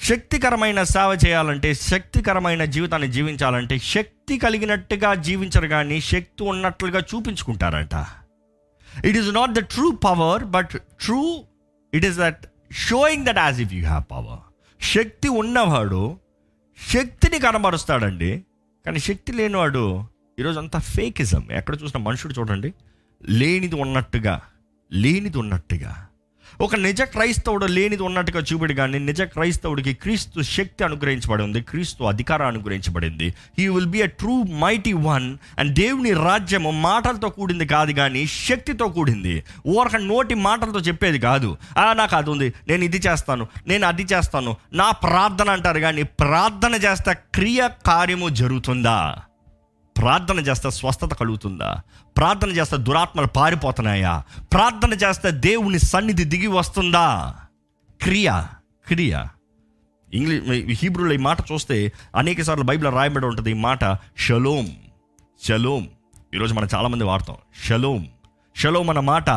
శక్తికరమైన 0.00 0.82
సేవ 0.82 1.18
చేయాలంటే 1.26 1.74
శక్తికరమైన 1.74 2.64
జీవితాన్ని 2.64 3.12
జీవించాలంటే 3.12 3.78
శక్తి 3.78 4.38
కలిగినట్టుగా 4.38 5.14
జీవించరు 5.14 5.68
కానీ 5.68 6.00
శక్తి 6.00 6.44
ఉన్నట్లుగా 6.44 7.00
చూపించుకుంటారంట. 7.00 7.94
It 9.04 9.16
is 9.16 9.34
not 9.34 9.50
the 9.50 9.58
true 9.58 9.90
power 9.90 10.44
but 10.44 10.70
true 11.00 11.44
it 11.94 12.04
is 12.04 12.18
that 12.18 12.46
showing 12.72 13.26
that 13.26 13.38
as 13.38 13.60
if 13.60 13.72
you 13.72 13.86
have 13.86 14.04
power 14.10 14.38
శక్తి 14.84 15.28
ఉన్నవాడు 15.28 16.18
శక్తిని 16.94 17.38
కనబరుస్తాడండి 17.38 18.44
కానీ 18.86 18.98
శక్తి 18.98 19.32
లేనివాడు 19.32 20.04
ఈరోజు 20.38 20.58
అంతా 20.58 20.78
ఫేకిజం. 20.78 21.48
ఎక్కడ 21.52 21.74
చూసిన 21.82 21.98
మనుషుడు 22.00 22.32
చూడండి 22.32 22.74
లేనిది 23.28 23.74
ఉన్నట్టుగా 23.74 24.40
లేనిది 24.92 25.38
ఉన్నట్టుగా. 25.38 26.06
ఒక 26.60 26.76
నిజ 26.76 27.02
క్రైస్తవుడు 27.02 27.66
లేనిది 27.66 28.02
ఉన్నట్టుగా 28.02 28.40
చూపిడు 28.40 28.72
కానీ 28.72 28.98
నిజ 28.98 29.22
క్రైస్తవుడికి 29.22 29.92
క్రీస్తు 29.94 30.40
శక్తి 30.40 30.84
అనుగ్రహించబడి 30.84 31.42
ఉంది 31.42 31.60
క్రీస్తు 31.60 32.04
అధికారం 32.04 32.46
అనుగ్రహించబడింది 32.46 33.28
he 33.58 33.66
will 33.68 33.90
be 33.96 34.02
a 34.02 34.10
true 34.20 34.34
mighty 34.64 34.92
one 35.08 35.26
and 35.58 35.74
దేవుని 35.74 36.12
రాజ్యము 36.28 36.70
మాటలతో 36.88 37.28
కూడింది 37.28 37.66
కాదు 37.66 37.92
కానీ 37.92 38.22
శక్తితో 38.26 38.88
కూడింది. 38.88 39.34
ఓరక 39.66 39.96
నోటి 39.96 40.34
మాటలతో 40.46 40.80
చెప్పేది 40.80 41.18
కాదు. 41.18 41.50
నాకు 42.00 42.16
అది 42.16 42.30
ఉంది 42.30 42.48
నేను 42.68 42.84
ఇది 42.84 43.00
చేస్తాను 43.06 43.46
నేను 43.68 43.86
అది 43.86 44.06
చేస్తాను 44.12 44.52
నా 44.72 44.90
ప్రార్థన 45.04 45.50
అంటారు 45.50 45.80
కానీ 45.80 46.02
ప్రార్థన 46.02 46.74
చేస్తే 46.84 47.14
క్రియ 47.34 47.68
కార్యము 47.86 48.28
జరుగుతుందా? 48.40 48.98
ప్రార్థన 49.98 50.38
చేస్తే 50.38 50.70
స్వస్థత 50.70 51.14
కలుగుతుందా? 51.14 51.80
ప్రార్థన 52.16 52.48
చేస్తే 52.50 52.76
దురాత్మలు 52.76 53.26
పారిపోతున్నాయా? 53.26 54.22
ప్రార్థన 54.52 54.92
చేస్తే 54.92 55.30
దేవుని 55.30 55.78
సన్నిధి 55.78 56.24
దిగి 56.24 56.46
వస్తుందా? 56.46 57.34
క్రియ 58.02 58.44
క్రియ. 58.86 59.24
ఇంగ్లీష్ 60.14 60.82
హీబ్రూలో 60.82 61.12
ఈ 61.12 61.16
మాట 61.16 61.52
చూస్తే 61.52 61.92
అనేక 62.16 62.42
సార్లు 62.42 62.64
బైబిల్ 62.64 62.92
రాయబడి 62.92 63.26
ఉంటుంది 63.26 63.50
ఈ 63.50 63.54
మాట 63.54 63.84
షలోం 64.18 64.76
షలోం. 65.48 65.88
ఈరోజు 66.34 66.54
మనం 66.54 66.68
చాలామంది 66.74 67.04
వాడతాం 67.04 67.36
షలోం. 67.64 68.08
షలోం 68.56 68.90
అన్న 68.90 69.00
మాట 69.00 69.30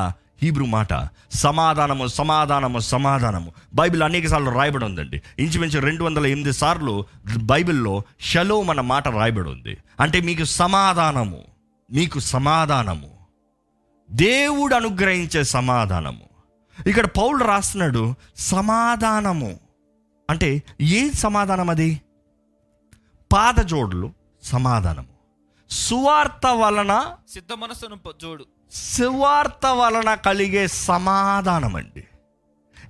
హీబ్రూ 0.44 0.66
మాట 0.66 0.88
సమాధానము 1.34 2.08
సమాధానము 2.08 2.80
సమాధానము. 2.80 3.52
బైబిల్ 3.74 4.04
అనేక 4.04 4.28
సార్లు 4.28 4.52
రాయబడి 4.52 4.86
ఉందండి. 4.86 5.22
ఇంచుమించు 5.40 5.80
రెండు 5.80 6.04
వందల 6.04 6.26
ఎనిమిది 6.26 6.54
సార్లు 6.54 7.06
బైబిల్లో 7.44 8.04
షలోమ్ 8.20 8.70
అన్న 8.70 8.82
మాట 8.82 9.08
రాయబడి 9.08 9.50
ఉంది. 9.50 9.78
అంటే 10.00 10.22
మీకు 10.22 10.44
సమాధానము 10.44 11.44
మీకు 11.92 12.20
సమాధానము. 12.20 13.18
దేవుడు 14.12 14.76
అనుగ్రహించే 14.76 15.44
సమాధానము. 15.44 16.28
ఇక్కడ 16.88 17.06
పౌలు 17.06 17.44
రాస్తున్నాడు 17.44 18.16
సమాధానము. 18.38 19.60
అంటే 20.30 20.64
ఏ 20.82 21.10
సమాధానం 21.10 21.70
అది? 21.70 22.02
పాదజోడులు 23.34 24.14
సమాధానము. 24.44 25.18
సువార్త 25.70 26.48
వలన 26.48 27.06
సిద్ధ 27.34 27.54
మనసును 27.54 28.00
జోడు. 28.22 28.46
సువార్త 28.72 29.66
వలన 29.66 30.16
కలిగే 30.16 30.68
సమాధానం 30.68 31.76
అండి 31.76 32.04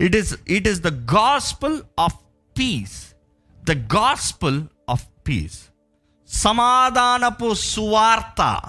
it 0.06 0.16
is 0.16 0.36
it 0.48 0.68
is 0.68 0.80
the 0.80 1.12
gospel 1.12 1.82
of 2.00 2.16
peace 2.60 3.06
the 3.64 3.72
gospel 3.72 4.64
of 4.90 5.06
peace 5.28 5.60
సమాధానపు 6.30 7.54
సువార్త. 7.54 8.64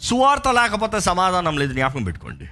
సువార్త 0.00 0.48
లేకపోతే 0.48 1.00
సమాధానం 1.00 1.58
లేదు 1.58 1.72
జ్ఞాపకం 1.72 2.04
పెట్టుకోండి. 2.04 2.48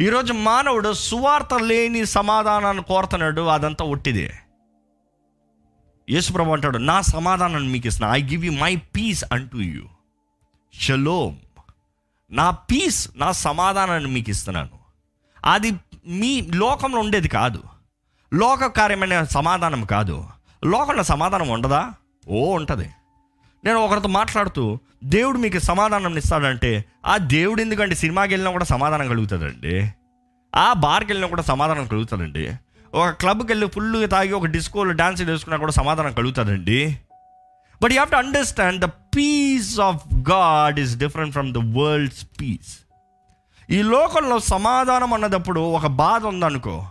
ఈరోజు 0.00 0.32
మానవుడు 0.32 0.92
సువార్త 0.92 1.54
లేని 1.54 2.06
సమాధానాన్ని 2.06 2.82
కోరుతున్నాడు 2.82 3.40
అదంతా 3.40 3.84
ఒట్టిదే. 3.84 4.38
యేసుప్రభు 6.10 6.50
అంటాడు 6.50 6.78
నా 6.78 7.00
సమాధానాన్ని 7.00 7.68
మీకు 7.68 7.86
ఇస్తున్నా. 7.86 8.14
I 8.14 8.22
give 8.22 8.44
you 8.44 8.52
my 8.52 8.76
peace 8.76 9.24
అంటూ 9.32 9.58
యూ 9.58 9.84
షలోమ్ 10.74 11.36
నా 12.30 12.50
పీస్ 12.50 13.08
నా 13.16 13.32
సమాధానాన్ని 13.32 14.10
మీకు 14.10 14.30
ఇస్తున్నాను. 14.30 14.68
అది 15.44 15.72
మీ 16.06 16.48
లోకంలో 16.54 16.98
ఉండేది 16.98 17.28
కాదు. 17.28 17.62
లోక 18.34 18.66
కార్యమైన 18.66 19.24
సమాధానం 19.24 19.84
కాదు. 19.84 20.24
లోకంలో 20.64 21.02
సమాధానం 21.02 21.48
ఉండదా? 21.48 21.92
ఓ 22.28 22.56
ఉంటుంది. 22.56 22.90
నేను 23.64 23.78
ఒకరితో 23.78 24.08
మాట్లాడుతూ 24.08 24.78
దేవుడు 25.04 25.38
మీకు 25.38 25.58
సమాధానం 25.58 26.16
ఇస్తాడంటే 26.16 26.84
ఆ 27.06 27.16
దేవుడు 27.16 27.60
ఎందుకంటే 27.60 27.94
సినిమాకి 27.94 28.34
వెళ్ళినా 28.34 28.52
కూడా 28.52 28.64
సమాధానం 28.64 29.08
కలుగుతుందండి 29.08 29.90
ఆ 30.54 30.72
బార్కి 30.72 31.12
వెళ్ళినా 31.12 31.28
కూడా 31.28 31.42
సమాధానం 31.42 31.86
కలుగుతుందండి 31.86 32.56
ఒక 32.94 33.08
క్లబ్కి 33.08 33.46
వెళ్ళి 33.46 33.68
ఫుల్గా 33.68 34.06
తాగి 34.06 34.32
ఒక 34.32 34.46
డిస్కోలో 34.46 34.92
డ్యాన్స్ 34.92 35.22
వేసుకున్నా 35.22 35.56
కూడా 35.56 35.72
సమాధానం 35.72 36.12
కలుగుతుందండి 36.12 36.98
but 37.82 37.92
you 37.92 37.96
have 37.96 38.10
to 38.10 38.16
understand 38.16 38.80
the 38.80 38.84
peace 38.84 39.80
of 39.80 40.30
God 40.30 40.80
is 40.80 40.96
different 40.96 41.32
from 41.32 41.54
the 41.54 41.78
world's 41.78 42.26
peace 42.40 42.78
ఈ 43.70 43.82
లోకంలో 43.82 44.38
సమాధానం 44.38 45.12
అన్నదప్పుడు 45.14 45.60
ఒక 45.60 45.86
బాధ 45.86 46.24
ఉందనుకో. 46.24 46.86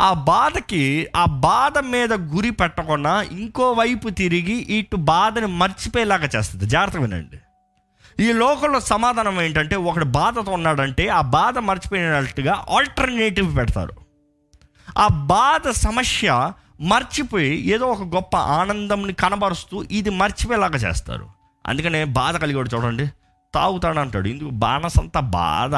ఆ 0.00 0.12
బాధకి 0.12 1.08
ఆ 1.16 1.24
బాధ 1.24 1.78
మీద 1.78 2.12
గురి 2.12 2.50
పెట్టకుండా 2.50 3.22
ఇంకో 3.22 3.72
వైపు 3.72 4.08
తిరిగి 4.08 4.52
ఇటు 4.52 4.96
బాధని 4.96 5.46
మర్చిపోయేలాగా 5.46 6.28
చేస్తుంది. 6.36 6.66
జాగ్రత్తగా 6.66 7.02
వినండి. 7.02 7.38
ఈ 8.24 8.32
లోకంలో 8.32 8.80
సమాధానం 8.80 9.40
ఏంటంటే 9.40 9.76
ఒకడు 9.76 10.04
బాధతో 10.04 10.52
ఉన్నాడంటే 10.52 11.08
ఆ 11.08 11.20
బాధ 11.20 11.58
మర్చిపోయినట్టుగా 11.58 12.64
ఆల్టర్నేటివ్ 12.70 13.56
పెడతారు. 13.56 13.92
ఆ 14.98 15.08
బాధ 15.08 15.70
సమస్య 15.70 16.52
మర్చిపోయి 16.80 17.66
ఏదో 17.66 17.86
ఒక 17.86 18.02
గొప్ప 18.02 18.36
ఆనందంని 18.36 19.12
కనబరుస్తూ 19.12 19.82
ఇది 19.82 20.10
మర్చిపోయేలాగా 20.10 20.76
చేస్తారు. 20.76 21.28
అందుకనే 21.66 22.04
బాధ 22.04 22.36
కలిగాడు 22.36 22.76
చూడండి 22.76 23.06
తాగుతాడు 23.54 23.98
అంటాడు 23.98 24.28
ఇందుకు 24.28 24.50
బాణసంత 24.50 25.18
బాధ? 25.18 25.74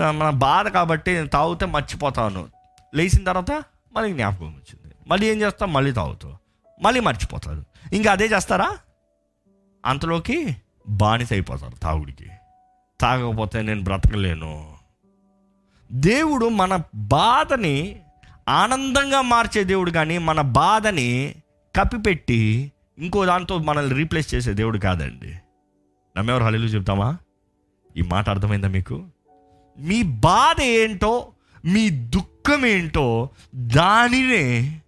మన 0.00 0.30
బాధ 0.30 0.68
కాబట్టి 0.68 1.12
నేను 1.12 1.26
తాగితే 1.26 1.66
మర్చిపోతాను. 1.66 2.48
లేచిన 2.94 3.24
తర్వాత 3.24 3.52
మళ్ళీ 3.92 4.12
జ్ఞాపకం 4.12 4.46
వచ్చింది. 4.46 4.94
మళ్ళీ 5.08 5.26
ఏం 5.26 5.40
చేస్తాం 5.40 5.72
మళ్ళీ 5.72 5.92
తాగుతావు. 5.92 6.36
మళ్ళీ 6.82 7.00
మర్చిపోతారు. 7.00 7.64
ఇంకా 7.92 8.12
అదే 8.12 8.26
చేస్తారా? 8.26 8.78
అంతలోకి 9.86 10.56
బానిస 10.88 11.32
అయిపోతారు 11.32 11.76
తాగుడికి. 11.76 12.26
తాగకపోతే 13.00 13.62
నేను 13.62 13.82
బ్రతకలేను. 13.82 14.72
దేవుడు 15.92 16.48
మన 16.48 16.80
బాధని 16.94 18.01
ఆనందంగా 18.48 19.20
మార్చే 19.20 19.64
దేవుడు 19.64 19.90
కానీ 19.90 20.18
మన 20.18 20.40
బాధని 20.40 21.34
కప్పిపెట్టి 21.76 22.72
ఇంకో 22.98 23.24
దాంతో 23.24 23.58
మనల్ని 23.58 23.94
రీప్లేస్ 23.94 24.34
చేసే 24.34 24.52
దేవుడు 24.52 24.78
కాదండి. 24.78 25.34
నమ్మేవారు 26.18 26.44
హలీలు 26.44 26.66
చెప్తామా? 26.66 27.18
ఈ 27.96 28.02
మాట 28.02 28.28
అర్థమైందా 28.28 28.68
మీకు? 28.68 29.06
మీ 29.78 30.02
బాధ 30.02 30.62
ఏంటో 30.62 31.32
మీ 31.64 31.90
దుఃఖం 31.90 32.66
ఏంటో 32.66 33.28
దానినే 33.54 34.80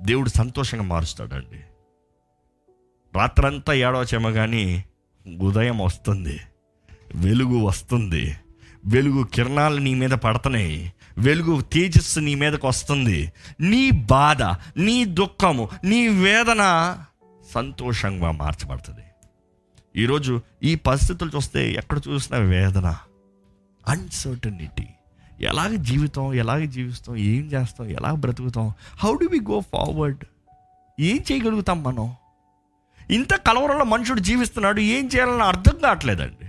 దేవుడు 0.00 0.28
సంతోషంగా 0.28 0.82
మారుస్తాడండి. 0.82 1.60
రాత్రంతా 3.18 3.72
ఏడవచేమో 3.72 4.30
కానీ 4.30 4.84
ఉదయం 5.40 5.78
వస్తుంది 5.78 6.40
వెలుగు 7.14 7.58
వస్తుంది 7.58 8.36
వెలుగు 8.86 9.24
కిరణాలు 9.24 9.80
నీ 9.80 9.94
మీద 9.94 10.10
పడుతున్నాయి 10.10 10.92
వెలుగు 11.18 11.60
తేజస్సు 11.60 12.20
నీ 12.20 12.34
మీదకి 12.34 12.66
వస్తుంది. 12.66 13.32
నీ 13.60 13.90
బాధ 13.90 14.42
నీ 14.76 15.04
దుఃఖము 15.04 15.68
నీ 15.84 16.08
వేదన 16.08 16.62
సంతోషంగా 17.54 18.30
మార్చబడుతుంది. 18.30 19.00
ఈరోజు 19.96 20.40
ఈ 20.62 20.74
పరిస్థితులు 20.74 21.30
చూస్తే 21.36 21.72
ఎక్కడ 21.72 22.00
చూసినా 22.08 22.38
వేదన 22.38 22.96
అన్సర్టనిటీ 23.88 24.86
ఎలాగ 25.40 25.74
జీవితం 25.74 26.34
ఎలాగ 26.34 26.64
జీవిస్తాం 26.64 27.16
ఏం 27.16 27.44
చేస్తాం 27.46 27.86
ఎలా 27.88 28.14
బ్రతుకుతాం 28.14 28.72
how 29.04 29.12
do 29.14 29.26
we 29.26 29.40
go 29.40 29.60
forward 29.60 30.24
ఏం 31.00 31.18
చేయగలుగుతాం 31.32 31.82
మనం? 31.82 32.14
ఇంత 33.10 33.34
కలవరంలో 33.34 33.84
మనుషుడు 33.84 34.20
జీవిస్తున్నాడు 34.20 34.80
ఏం 34.80 35.04
చేయాలని 35.06 35.42
అర్థం 35.42 35.78
కావట్లేదండి. 35.78 36.47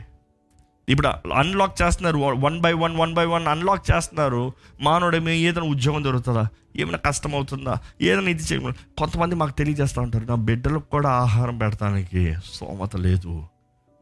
ఇప్పుడు 0.89 1.33
అన్లాక్ 1.33 1.81
చేస్తున్నారు. 1.81 2.17
One 2.17 2.61
by 2.61 2.73
one 2.73 2.97
one 2.97 3.13
by 3.13 3.25
one 3.25 3.47
unlock 3.47 3.91
చేస్తున్నారు. 3.91 4.53
మానవుడు 4.81 5.29
ఏదైనా 5.29 5.67
ఉద్యోగం 5.67 6.03
దొరుకుతుందా? 6.03 6.47
ఏమైనా 6.77 6.97
కష్టం 6.97 7.35
అవుతుందా 7.35 7.77
ఏదైనా 8.01 8.29
ఇది 8.29 8.43
చేయడం 8.43 8.71
కొంతమంది 8.97 9.35
మాకు 9.35 9.51
తెలియజేస్తూ 9.51 10.01
ఉంటారు. 10.01 10.25
నా 10.25 10.35
బిడ్డలకు 10.35 10.89
కూడా 10.89 11.09
ఆహారం 11.09 11.57
పెడతానికి 11.57 12.35
స్తోమత 12.53 12.95
లేదు. 12.95 13.43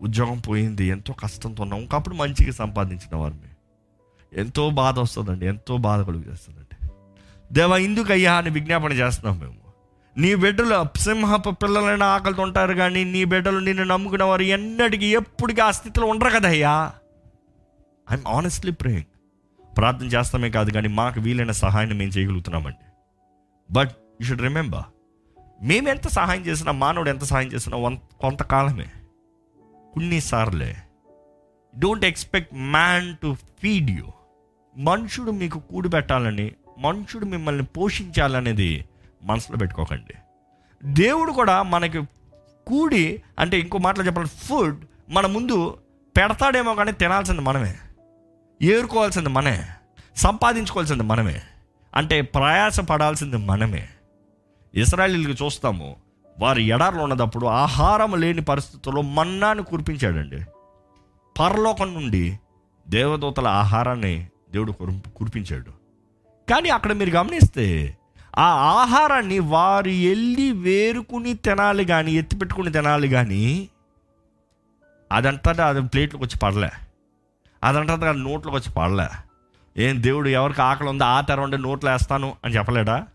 ఉద్యోగం 0.01 0.39
పోయింది. 0.39 0.85
ఎంతో 0.85 1.13
కష్టంతో 1.13 1.63
ఉన్నాం. 1.63 1.79
ఇంకప్పుడు 1.79 2.15
మంచిగా 2.15 2.51
సంపాదించిన 2.51 3.15
వారిని. 3.15 3.49
ఎంతో 4.39 4.69
బాధ 4.69 4.99
వస్తుందండి. 4.99 5.47
ఎంతో 5.47 5.77
బాధ 5.77 6.01
కలుగు 6.01 6.31
చేస్తుందండి. 6.31 6.89
దేవ 7.53 7.77
ఎందుకయ్యా 7.77 8.33
అని 8.33 8.49
విజ్ఞాపన 8.49 8.93
చేస్తున్నాం 8.93 9.39
మేము. 9.39 9.66
నీ 10.17 10.35
బిడ్డలు 10.35 10.99
సింహపు 10.99 11.49
పిల్లలైన 11.49 12.03
ఆకలితో 12.03 12.41
ఉంటారు 12.41 12.73
కానీ 12.73 13.03
నీ 13.03 13.23
బిడ్డలు 13.25 13.59
నిన్ను 13.59 13.83
నమ్ముకున్న 13.83 14.23
వారు 14.23 14.41
ఎన్నటికీ 14.41 15.05
ఎప్పటికీ 15.05 15.61
ఆ 15.61 15.71
స్థితిలో 15.71 16.07
ఉండరు 16.07 16.29
కదయ్యా. 16.29 16.91
ఐఎమ్ 18.11 18.27
ఆనెస్ట్లీ 18.27 18.71
ప్రేయింగ్ 18.71 19.05
ప్రార్థన 19.77 20.05
చేస్తామే 20.05 20.49
కాదు 20.49 20.71
కానీ 20.71 20.87
మాకు 20.87 21.21
వీలైన 21.21 21.51
సహాయం 21.51 21.89
మేము 21.89 22.11
చేయగలుగుతున్నామండి. 22.11 22.85
బట్ 23.73 23.91
యు 24.21 24.25
షుడ్ 24.25 24.41
రిమెంబర్ 24.41 24.83
మేము 25.61 25.89
ఎంత 25.89 26.07
సహాయం 26.07 26.41
చేసినా 26.45 26.71
మానవుడు 26.71 27.09
ఎంత 27.09 27.23
సహాయం 27.23 27.47
చేసినా 27.47 27.77
వన్- 27.77 28.19
కొంతకాలమే. 28.21 28.85
కొన్నిసార్లే 29.93 30.75
don't 31.79 32.05
expect 32.05 32.53
man 32.53 33.17
to 33.17 33.35
feed 33.61 33.89
you 33.89 34.05
మనుషుడు 34.77 35.31
మీకు 35.31 35.59
కూడి 35.59 35.89
పెట్టాలని 35.89 36.51
మనుషుడు 36.77 37.25
మిమ్మల్ని 37.25 37.63
పోషించాలనేది 37.63 38.85
మనసులో 39.27 39.57
పెట్టుకోకండి. 39.57 40.13
దేవుడు 40.83 41.31
కూడా 41.31 41.63
మనకి 41.63 42.01
కూడి 42.67 43.23
అంటే 43.39 43.59
ఇంకో 43.59 43.77
మాటలో 43.77 44.05
చెప్పాలి 44.05 44.27
ఫుడ్ 44.27 44.85
మన 45.09 45.25
ముందు 45.25 45.77
పెడతాడేమో 46.17 46.75
కానీ 46.75 46.91
తినాల్సింది 46.91 47.41
మనమే. 47.41 47.75
ఏరుకోవాల్సింది 48.61 49.29
మనమే. 49.29 49.63
సంపాదించుకోవాల్సింది 50.15 51.03
మనమే. 51.03 51.41
అంటే 51.95 52.21
ప్రయాస 52.21 52.79
పడాల్సింది 52.79 53.37
మనమే. 53.37 53.87
ఇస్రాయలీలకు 54.75 55.45
చూస్తాము 55.45 55.95
వారు 56.39 56.59
ఎడారులు 56.59 57.01
ఉన్నదప్పుడు 57.01 57.45
ఆహారం 57.45 58.15
లేని 58.15 58.41
పరిస్థితుల్లో 58.41 59.01
మన్నాను 59.01 59.63
కురిపించాడండి. 59.63 60.45
పరలోకం 61.39 61.93
నుండి 61.93 62.39
దేవదూతల 62.89 63.47
ఆహారాన్ని 63.47 64.27
దేవుడు 64.51 64.71
కురు- 64.71 65.09
కురిపించాడు. 65.09 65.71
కానీ 66.49 66.69
అక్కడ 66.69 66.93
మీరు 66.93 67.09
గమనిస్తే 67.09 67.97
ఆ 68.37 68.47
ఆహారాన్ని 68.81 69.39
వారు 69.39 69.89
వెళ్ళి 69.89 70.51
వేరుకుని 70.51 71.33
తినాలి 71.33 71.85
కానీ 71.85 72.11
ఎత్తిపెట్టుకుని 72.11 72.71
తినాలి 72.71 73.09
కానీ 73.09 73.69
అదంతా 75.11 75.69
అది 75.69 75.81
ప్లేట్లోకి 75.81 76.25
వచ్చి 76.25 76.39
పడలే. 76.39 76.71
అదంతా 77.63 77.93
అది 77.93 78.19
నోట్లోకి 78.19 78.57
వచ్చి 78.57 78.71
పడలే. 78.71 79.07
ఏం 79.77 80.03
దేవుడు 80.03 80.29
ఎవరికి 80.29 80.61
ఆకలి 80.61 80.89
ఉందో 80.89 81.05
ఆ 81.05 81.21
తెరవండి 81.21 81.57
నోట్లో 81.57 81.91
వేస్తాను 81.91 82.35
అని 82.45 82.55
చెప్పలేడా? 82.55 83.07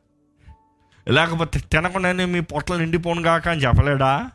లేకపోతే 1.09 1.61
తినకుండానే 1.61 2.25
మీ 2.25 2.41
పొట్టలు 2.41 2.77
నిండిపోను 2.77 3.23
కాక 3.23 3.49
అని 3.49 3.61
చెప్పలేడా? 3.61 4.31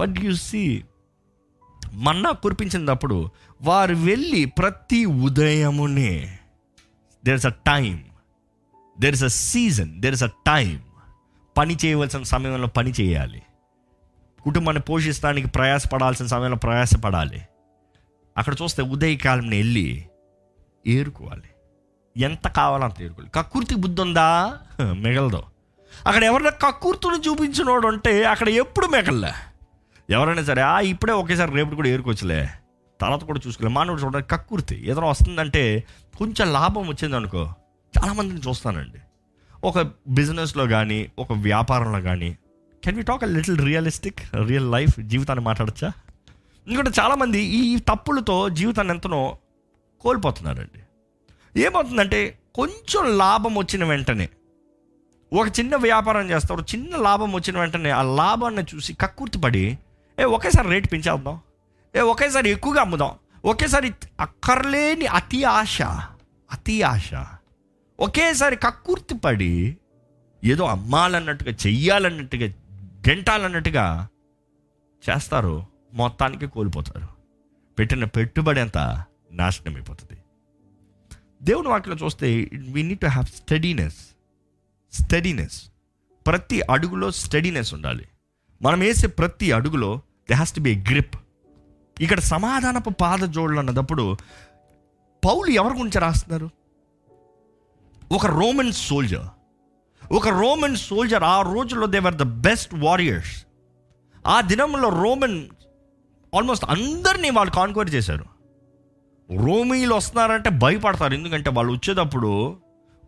బట్ 0.00 0.18
యు 0.20 0.34
సీ 0.34 0.84
మన్నా 1.92 2.30
కురిపించినప్పుడు 2.30 3.30
వారు 3.62 3.94
వెళ్ళి 3.94 4.44
ప్రతి 4.44 5.04
ఉదయమునే 5.04 6.38
there's 7.24 7.46
a 7.46 7.48
time 7.48 8.04
there 9.00 9.14
is 9.14 9.24
a 9.24 9.26
season 9.26 10.00
there 10.00 10.14
is 10.14 10.22
a 10.22 10.26
time 10.26 10.82
పని 11.56 11.76
చేయవలసిన 11.84 12.22
సమయంలో 12.22 12.66
పని 12.66 12.92
చేయాలి. 13.00 13.42
కుటుంబాన్ని 14.44 14.82
పోషిస్తానికి 14.82 15.48
ప్రయాసపడాల్సిన 15.48 16.26
సమయంలో 16.26 16.56
ప్రయాసపడాలి. 16.56 17.42
అక్కడ 18.38 18.54
చూస్తే 18.62 18.82
ఉదయకాలంని 18.82 19.56
వెళ్ళి 19.56 20.04
ఏరుకోవాలి. 20.86 21.50
ఎంత 22.16 22.48
కావాలంత 22.48 23.02
ఏరుకోవాలి. 23.02 23.30
కక్కుర్తి 23.34 23.74
బుద్ధి 23.74 24.02
ఉందా? 24.02 24.58
మిగలదు. 24.80 25.42
అక్కడ 26.06 26.24
ఎవరైనా 26.24 26.50
కక్కుర్తుని 26.50 27.30
చూపించినోడు 27.30 27.86
ఉంటే 27.86 28.24
అక్కడ 28.24 28.48
ఎప్పుడు 28.48 28.86
మిగలలే. 28.86 29.32
ఎవరైనా 30.10 30.42
సరే 30.42 30.62
ఆ 30.62 30.80
ఇప్పుడే 30.80 31.12
ఒకేసారి 31.12 31.52
రేపు 31.52 31.74
కూడా 31.74 31.88
ఏరుకోవచ్చులే. 31.88 32.50
తర్వాత 33.00 33.24
కూడా 33.24 33.40
చూసుకోలే 33.46 33.70
మానవుడు 33.70 34.00
చూడడానికి 34.00 34.30
కక్కుర్తి 34.30 34.90
ఏదైనా 34.90 35.06
వస్తుందంటే 35.06 35.84
కొంచెం 36.18 36.52
లాభం 36.52 36.88
వచ్చింది 36.88 37.16
అనుకో 37.16 37.54
చాలామందిని 37.98 38.40
చూస్తానండి. 38.40 38.98
ఒక 39.64 39.90
బిజినెస్లో 40.08 40.66
కానీ 40.66 41.12
ఒక 41.18 41.32
వ్యాపారంలో 41.32 42.00
కానీ 42.00 42.38
can 42.84 42.96
we 42.96 43.02
talk 43.02 43.24
a 43.24 43.26
little 43.26 43.58
realistic 43.58 44.18
real 44.46 44.72
life 44.72 45.00
జీవితాన్ని 45.00 45.44
మాట్లాడచ్చా? 45.44 45.92
ఎందుకంటే 46.68 46.90
చాలామంది 47.00 47.38
ఈ 47.38 47.76
తప్పులతో 47.76 48.48
జీవితాన్ని 48.48 48.94
ఎంతనో 48.94 49.38
కోల్పోతున్నారండి. 50.00 50.80
ఏమవుతుందంటే 51.60 52.38
కొంచెం 52.54 53.18
లాభం 53.18 53.54
వచ్చిన 53.54 53.84
వెంటనే 53.84 54.28
ఒక 55.32 55.46
చిన్న 55.60 55.76
వ్యాపారం 55.76 56.30
చేస్తారు 56.30 56.60
చిన్న 56.60 56.96
లాభం 56.96 57.32
వచ్చిన 57.32 57.58
వెంటనే 57.58 57.90
ఆ 57.90 58.02
లాభాన్ని 58.02 58.62
చూసి 58.74 58.94
కక్కుర్తి 58.94 59.38
పడి 59.38 59.78
ఏ 60.20 60.24
ఒకేసారి 60.24 60.68
రేటు 60.68 60.88
పెంచేద్దాం. 60.88 61.40
ఏ 61.96 62.00
ఒకేసారి 62.00 62.50
ఎక్కువగా 62.50 62.80
అమ్ముదాం. 62.80 63.10
ఒకేసారి 63.44 63.94
అక్కర్లేని 64.20 65.06
అతి 65.06 65.44
ఆశ 65.44 65.82
అతి 66.52 66.82
ఆశ 66.82 67.10
ఒకేసారి 68.00 68.56
కక్కుర్తి 68.56 69.14
పడి 69.14 69.76
ఏదో 70.44 70.64
అమ్మాలన్నట్టుగా 70.64 71.50
చెయ్యాలన్నట్టుగా 71.50 72.52
తింటాలన్నట్టుగా 73.04 74.08
చేస్తారు. 75.10 75.66
మొత్తానికి 75.92 76.46
కోల్పోతారు. 76.46 77.08
పెట్టిన 77.78 78.04
పెట్టుబడి 78.04 78.60
అంతా 78.60 79.04
నాశనం 79.32 79.74
అయిపోతుంది. 79.74 80.20
దేవుని 81.42 81.68
వాక్యలో 81.68 81.96
చూస్తే 82.04 82.50
we 82.70 82.82
need 82.82 83.00
to 83.00 83.06
have 83.06 83.26
steadiness 83.26 83.96
steadiness 84.92 85.62
ప్రతి 86.26 86.60
అడుగులో 86.60 87.10
స్టడీనెస్ 87.10 87.74
ఉండాలి. 87.74 88.08
మనం 88.62 88.80
వేసే 88.80 89.06
ప్రతి 89.06 89.52
అడుగులో 89.52 90.00
they 90.28 90.34
has 90.34 90.52
to 90.52 90.60
be 90.60 90.70
a 90.70 90.80
grip 90.80 91.16
ఇక్కడ 92.00 92.20
సమాధానపు 92.20 92.90
పాద 92.90 93.18
జోడులు 93.18 93.58
అన్నదప్పుడు 93.58 94.16
పౌలు 95.24 95.50
ఎవరి 95.50 95.74
గురించి 95.74 95.98
రాస్తున్నారు? 95.98 96.50
ఒక 98.12 98.26
రోమన్ 98.26 98.72
సోల్జర్ 98.72 99.26
ఒక 100.12 100.28
రోమన్ 100.28 100.76
సోల్జర్ 100.76 101.22
ఆ 101.22 101.42
రోజుల్లో 101.42 101.86
దేవర్ 101.86 102.14
ద 102.14 102.22
బెస్ట్ 102.22 102.74
వారియర్స్ 102.74 103.46
ఆ 104.26 104.40
దినంలో 104.40 104.88
రోమన్ 104.88 105.48
ఆల్మోస్ట్ 106.36 106.64
అందరినీ 106.64 107.30
వాళ్ళు 107.30 107.54
కాన్క్వైర్ 107.54 107.94
చేశారు. 107.94 108.24
రోమీలు 109.36 109.94
వస్తున్నారంటే 109.94 110.50
భయపడతారు. 110.50 111.14
ఎందుకంటే 111.14 111.50
వాళ్ళు 111.50 111.72
వచ్చేటప్పుడు 111.72 112.56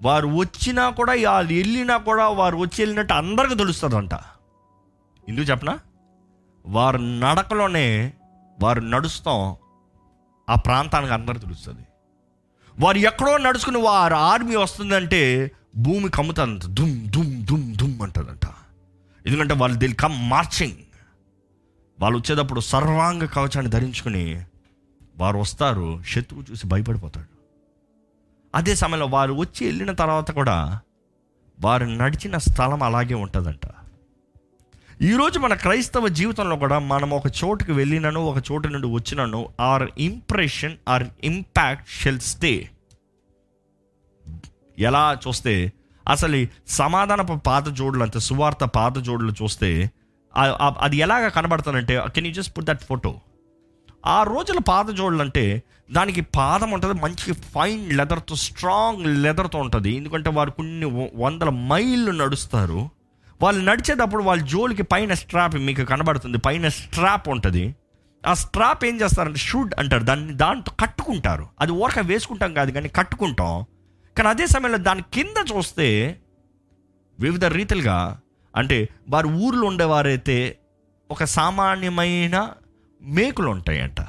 వారు 0.02 0.28
వచ్చినా 0.28 0.90
కూడా 0.90 1.30
వాళ్ళు 1.30 1.52
వెళ్ళినా 1.52 1.96
కూడా 1.96 2.28
వారు 2.28 2.56
వచ్చి 2.56 2.82
వెళ్ళినట్టు 2.82 3.14
అందరికీ 3.14 3.54
తెలుస్తుందంట. 3.54 4.14
ఎందుకు 5.28 5.50
చెప్పనా? 5.50 5.78
వారు 6.66 6.96
నడకలోనే 6.96 8.12
వారు 8.62 8.80
నడుస్తాం. 8.80 9.56
ఆ 10.50 10.54
ప్రాంతానికి 10.54 11.12
అందరు 11.12 11.38
తెలుస్తుంది. 11.38 11.82
వారు 12.80 12.98
ఎక్కడో 12.98 13.36
నడుచుకుని 13.36 13.78
వారు 13.78 14.14
ఆర్మీ 14.14 14.56
వస్తుందంటే 14.56 15.50
భూమి 15.76 16.08
కమ్ముతుందంట 16.10 16.62
దుమ్ 16.64 17.10
దుమ్ 17.10 17.46
దుమ్ 17.46 17.76
దుమ్ 17.76 18.02
అంటుందంట. 18.02 18.46
ఎందుకంటే 19.26 19.54
వాళ్ళు 19.54 19.78
దిల్ 19.78 19.94
కమ్ 19.94 20.30
మార్చింగ్ 20.30 20.76
వాళ్ళు 22.00 22.18
వచ్చేటప్పుడు 22.18 22.60
సర్వాంగ 22.60 23.24
కవచాన్ని 23.24 23.70
ధరించుకుని 23.70 24.44
వారు 25.16 25.38
వస్తారు 25.38 26.02
శత్రువు 26.08 26.44
చూసి 26.50 26.66
భయపడిపోతాడు. 26.66 27.26
అదే 28.54 28.74
సమయంలో 28.74 29.06
వారు 29.06 29.32
వచ్చి 29.32 29.66
వెళ్ళిన 29.66 29.92
తర్వాత 29.92 30.30
కూడా 30.30 30.80
వారు 31.60 31.84
నడిచిన 31.84 32.38
స్థలం 32.38 32.82
అలాగే 32.82 33.14
ఉంటుందంట. 33.14 33.66
ఈరోజు 35.02 35.38
మన 35.38 35.54
క్రైస్తవ 35.54 36.08
జీవితంలో 36.08 36.56
కూడా 36.56 36.78
మనం 36.78 37.10
ఒక 37.10 37.22
చోటుకి 37.44 37.72
వెళ్ళినను 37.72 38.20
ఒక 38.20 38.42
చోటు 38.52 38.68
నుండి 38.68 38.86
వచ్చినను 38.86 39.48
or 39.60 39.84
impression 39.98 40.76
or 40.88 41.04
impact 41.24 41.88
shall 41.90 42.20
stay 42.20 42.70
ఎలా 44.78 45.18
చూస్తే 45.28 45.72
అసలు 46.08 46.46
సమాధానపు 46.68 47.34
పాత 47.46 47.68
జోడులు 47.68 48.02
అంటే 48.02 48.20
సువార్త 48.20 48.64
పాత 48.64 48.98
జోడులు 48.98 49.32
చూస్తే 49.42 49.90
అది 50.80 50.96
ఎలాగ 50.96 51.28
కనబడుతుందంటే 51.28 52.02
can 52.14 52.26
you 52.26 52.32
just 52.32 52.58
put 52.58 52.66
that 52.66 52.84
photo 52.84 53.20
ఆ 54.06 54.22
రోజుల 54.22 54.58
పాత 54.58 54.90
జోడులు 54.90 55.22
అంటే 55.22 55.62
దానికి 55.92 56.20
పాదం 56.20 56.70
ఉంటుంది 56.70 57.02
మంచి 57.02 57.34
ఫైన్ 57.34 57.92
లెదర్తో 57.96 58.34
స్ట్రాంగ్ 58.34 59.22
లెదర్తో 59.22 59.58
ఉంటుంది. 59.58 59.92
ఎందుకంటే 59.92 60.30
వారు 60.30 60.50
కొన్ని 60.50 61.10
వందల 61.14 61.48
మైళ్ళు 61.48 62.10
నడుస్తారు. 62.10 62.99
వాళ్ళు 63.42 63.64
నడిచేటప్పుడు 63.64 64.22
వాళ్ళ 64.22 64.42
జోలికి 64.42 64.82
పైన 64.82 65.14
స్ట్రాప్ 65.14 65.54
మీకు 65.54 65.82
కనబడుతుంది. 65.82 66.38
పైన 66.38 66.68
స్ట్రాప్ 66.68 67.28
ఉంటుంది. 67.28 67.74
ఆ 68.26 68.34
స్ట్రాప్ 68.34 68.84
ఏం 68.84 69.00
చేస్తారంటే 69.00 69.38
షూట్ 69.38 69.74
అంటారు. 69.78 70.02
దాన్ని 70.02 70.32
దాంతో 70.32 70.72
కట్టుకుంటారు. 70.80 71.48
అది 71.60 71.72
ఊరక 71.72 71.98
వేసుకుంటాం 71.98 72.54
కాదు 72.54 72.70
కానీ 72.70 72.88
కట్టుకుంటాం. 72.88 73.64
కానీ 74.16 74.28
అదే 74.28 74.46
సమయంలో 74.46 74.78
దాని 74.78 75.02
కింద 75.14 75.56
చూస్తే 75.56 76.18
వివిధ 77.20 77.44
రీతిలుగా 77.44 78.20
అంటే 78.56 78.88
వారి 79.08 79.26
ఊర్లో 79.26 79.66
ఉండేవారైతే 79.66 80.58
ఒక 81.10 81.24
సామాన్యమైన 81.24 82.48
మేకులు 83.02 83.50
ఉంటాయంట. 83.50 84.00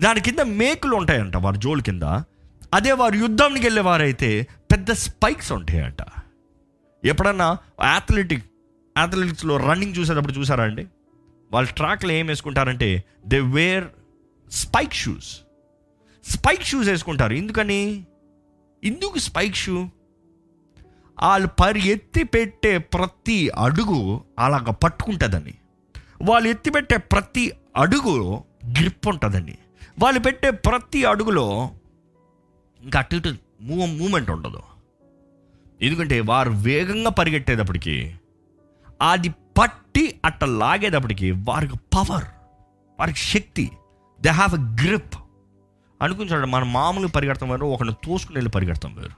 దాని 0.00 0.20
కింద 0.20 0.38
మేకులు 0.38 0.96
ఉంటాయంట 0.96 1.36
వారి 1.36 1.58
జోలు 1.58 1.82
కింద. 1.82 2.02
అదే 2.74 2.92
వారు 2.92 3.14
యుద్ధానికి 3.14 3.66
వెళ్ళేవారైతే 3.66 4.46
పెద్ద 4.72 4.92
స్పైక్స్ 4.92 5.52
ఉంటాయంట. 5.52 6.02
ఎప్పుడన్నా 7.04 7.58
అథ్లెటిక్ 7.80 8.44
అథ్లెటిక్స్లో 8.96 9.56
రన్నింగ్ 9.56 9.96
చూసేటప్పుడు 9.98 10.32
చూసారా 10.32 10.64
అండి? 10.64 10.86
వాళ్ళు 11.52 11.72
ట్రాక్లో 11.72 12.10
ఏం 12.10 12.26
వేసుకుంటారంటే 12.26 13.04
they 13.26 13.40
wear 13.40 13.84
spike 14.50 14.94
shoes 14.94 15.40
spike 16.24 16.62
shoes 16.62 16.88
వేసుకుంటారు. 16.88 17.32
ఎందుకని? 17.32 18.06
ఎందుకు 18.84 19.18
స్పైక్ 19.18 19.56
షూ 19.56 19.88
వాళ్ళు 21.22 21.48
పరి 21.48 21.88
ఎత్తి 21.88 22.22
పెట్టే 22.24 22.78
ప్రతి 22.78 23.48
అడుగు 23.48 24.24
అలాగ 24.38 24.70
పట్టుకుంటుందని 24.70 25.54
వాళ్ళు 26.22 26.48
ఎత్తి 26.48 26.70
పెట్టే 26.70 26.96
ప్రతి 26.96 27.52
అడుగు 27.76 28.44
గ్రిప్ 28.78 29.08
ఉంటుందని 29.08 29.58
వాళ్ళు 29.98 30.20
పెట్టే 30.20 30.50
ప్రతి 30.50 31.04
అడుగులో 31.04 31.70
ఇంకా 32.82 32.98
అటు 32.98 33.16
ఇటు 33.16 33.34
మూవ్ 33.60 33.98
మూమెంట్ 33.98 34.30
ఉండదు. 34.30 34.62
ఎందుకంటే 35.82 36.20
వారు 36.20 36.50
వేగంగా 36.50 37.10
పరిగెట్టేటప్పటికి 37.10 38.14
అది 39.10 39.28
పట్టి 39.28 40.20
అట్ట 40.24 40.44
లాగేటప్పటికి 40.44 41.30
వారికి 41.30 41.76
పవర్ 41.76 42.24
వారికి 43.00 43.18
శక్తి 43.18 43.70
దే 44.20 44.28
హ్యావ్ 44.28 44.54
ఎ 44.54 44.86
గ్రిప్ 44.86 45.14
అనుకుని 46.02 46.30
చూడండి 46.30 46.46
మనం 46.46 46.72
మామూలుగా 46.72 47.10
పరిగెడతాం 47.10 47.50
వేరు 47.50 47.66
ఒకరిని 47.66 47.94
తోసుకుని 48.06 48.36
వెళ్ళి 48.36 48.50
పరిగెడతాం 48.50 48.94
వేరు. 48.94 49.10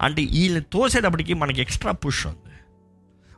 అంటే 0.00 0.24
వీళ్ళని 0.24 0.64
తోసేటప్పటికి 0.72 1.34
మనకి 1.34 1.60
ఎక్స్ట్రా 1.60 1.92
పుష్ 1.92 2.26
ఉంది. 2.26 2.54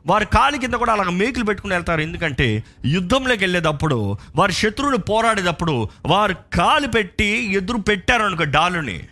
వారి 0.05 0.25
కాలి 0.25 0.59
కింద 0.59 0.73
కూడా 0.73 0.93
అలాగ 0.93 1.09
మేకులు 1.09 1.43
పెట్టుకుని 1.43 1.73
వెళ్తారు. 1.73 2.01
ఎందుకంటే 2.01 2.63
యుద్ధంలోకి 2.85 3.43
వెళ్ళేటప్పుడు 3.43 4.17
వారి 4.35 4.53
శత్రువులు 4.53 4.97
పోరాడేటప్పుడు 4.97 5.89
వారు 6.05 6.35
కాలు 6.53 6.87
పెట్టి 6.87 7.53
ఎదురు 7.53 7.77
పెట్టారు 7.77 8.23
అనుకో 8.23 8.43
డాలుని. 8.43 9.03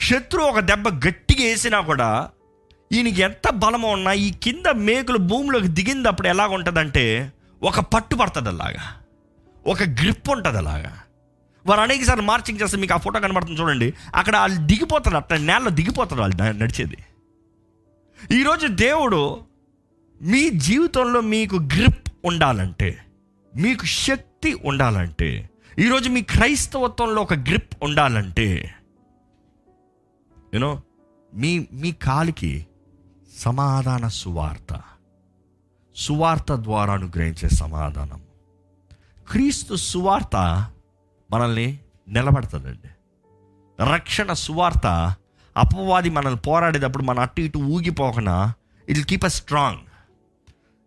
శత్రువు 0.00 0.46
ఒక 0.46 0.60
దెబ్బ 0.60 0.88
గట్టిగా 0.88 1.44
వేసినా 1.44 1.80
కూడా 1.80 2.30
ఈయనకి 2.92 3.22
ఎంత 3.22 3.50
బలమో 3.50 3.88
ఉన్నా 3.88 4.12
ఈ 4.12 4.30
కింద 4.30 4.68
మేకులు 4.74 5.18
భూమిలోకి 5.18 5.68
దిగిందప్పుడు 5.68 6.28
ఎలాగ 6.28 6.48
ఉంటుందంటే 6.48 7.32
ఒక 7.62 7.80
పట్టు 7.80 8.14
పడుతుంది 8.16 8.48
అలాగా. 8.48 8.94
ఒక 9.66 9.82
గ్రిప్ 9.82 10.30
ఉంటుంది 10.30 10.58
అలాగా. 10.58 11.00
వారు 11.66 11.80
అనేక 11.80 12.02
సార్లు 12.02 12.24
మార్చింగ్ 12.24 12.60
చేస్తే 12.60 12.78
మీకు 12.78 12.94
ఆ 12.94 12.96
ఫోటో 12.96 13.20
కనబడుతుంది 13.20 13.60
చూడండి. 13.60 13.94
అక్కడ 14.14 14.36
వాళ్ళు 14.36 14.66
దిగిపోతారు 14.66 15.16
అట్లా 15.16 15.38
నేలలో 15.38 15.70
దిగిపోతారు 15.70 16.20
వాళ్ళు 16.20 16.42
నడిచేది. 16.42 16.96
ఈరోజు 18.34 18.66
దేవుడు 18.66 19.40
మీ 20.22 20.50
జీవితంలో 20.50 21.20
మీకు 21.20 21.56
గ్రిప్ 21.56 22.10
ఉండాలంటే 22.24 22.98
మీకు 23.56 23.84
శక్తి 23.84 24.58
ఉండాలంటే 24.64 25.50
ఈరోజు 25.78 26.08
మీ 26.08 26.22
క్రైస్తవత్వంలో 26.22 27.22
ఒక 27.22 27.34
గ్రిప్ 27.34 27.74
ఉండాలంటే 27.82 28.74
యూనో 30.54 30.82
మీ 31.34 31.66
మీ 31.72 31.92
కాలికి 31.92 32.66
సమాధాన 33.40 34.08
సువార్త. 34.08 34.82
సువార్త 35.96 36.54
ద్వారా 36.54 36.92
అనుగ్రహించే 36.92 37.48
సమాధానం. 37.48 38.22
క్రీస్తు 39.30 39.74
సువార్త 39.74 40.36
మనల్ని 41.30 41.78
నిలబడుతుందండి. 42.08 42.88
రక్షణ 43.92 44.32
సువార్త 44.32 45.16
అపవాది 45.56 46.10
మనల్ని 46.10 46.40
పోరాడేటప్పుడు 46.40 47.02
మన 47.02 47.20
అటు 47.20 47.40
ఇటు 47.40 47.58
ఊగిపోకుండా 47.58 48.54
it 48.88 49.06
keep 49.06 49.24
a 49.24 49.28
strong 49.28 49.78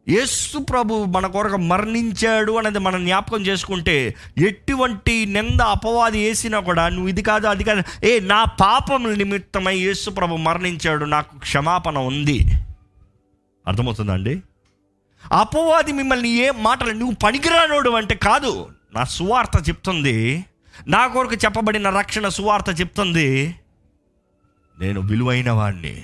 Yesu 0.09 0.57
ప్రభు 0.57 1.05
మన 1.05 1.27
కొరకు 1.27 1.57
మరణించాడు 1.57 2.51
అనేది 2.51 2.79
మనం 2.79 3.05
జ్ఞాపకం 3.05 3.41
చేసుకుంటే 3.41 4.15
ఎటువంటి 4.37 5.25
నింద 5.25 5.61
అపవాది 5.61 6.23
వేసినా 6.23 6.59
కూడా 6.59 6.89
నువ్వు 6.89 7.07
ఇది 7.07 7.21
కాదు 7.21 7.47
అది 7.47 7.63
కాదు. 7.63 8.05
ఏ 8.05 8.19
నా 8.19 8.43
పాపం 8.43 9.13
నిమిత్తమై 9.13 9.77
యేసు 9.77 10.09
ప్రభు 10.09 10.35
మరణించాడు 10.35 11.05
నాకు 11.05 11.39
క్షమాపణ 11.39 11.97
ఉంది. 11.97 12.39
అర్థమవుతుందండి 13.67 14.41
అపవాది 15.31 15.91
మిమ్మల్ని 15.91 16.29
ఏ 16.29 16.51
మాటలు 16.51 16.91
నువ్వు 16.91 17.15
పనికిరానోడు 17.15 17.89
అంటే 17.89 18.15
కాదు. 18.15 18.69
నా 18.95 19.03
సువార్త 19.03 19.69
చెప్తుంది. 19.69 20.45
నా 20.87 21.07
కొరకు 21.07 21.33
చెప్పబడిన 21.33 21.89
రక్షణ 21.89 22.27
సువార్త 22.27 22.79
చెప్తుంది. 22.81 23.55
నేను 24.79 25.01
విలువైన 25.01 25.51
వాణ్ణి 25.51 26.03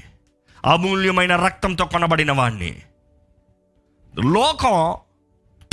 అమూల్యమైన 0.65 1.35
రక్తంతో 1.35 1.85
కొనబడిన 1.85 2.31
వాణ్ణి. 2.31 2.75
లోకం 4.19 4.95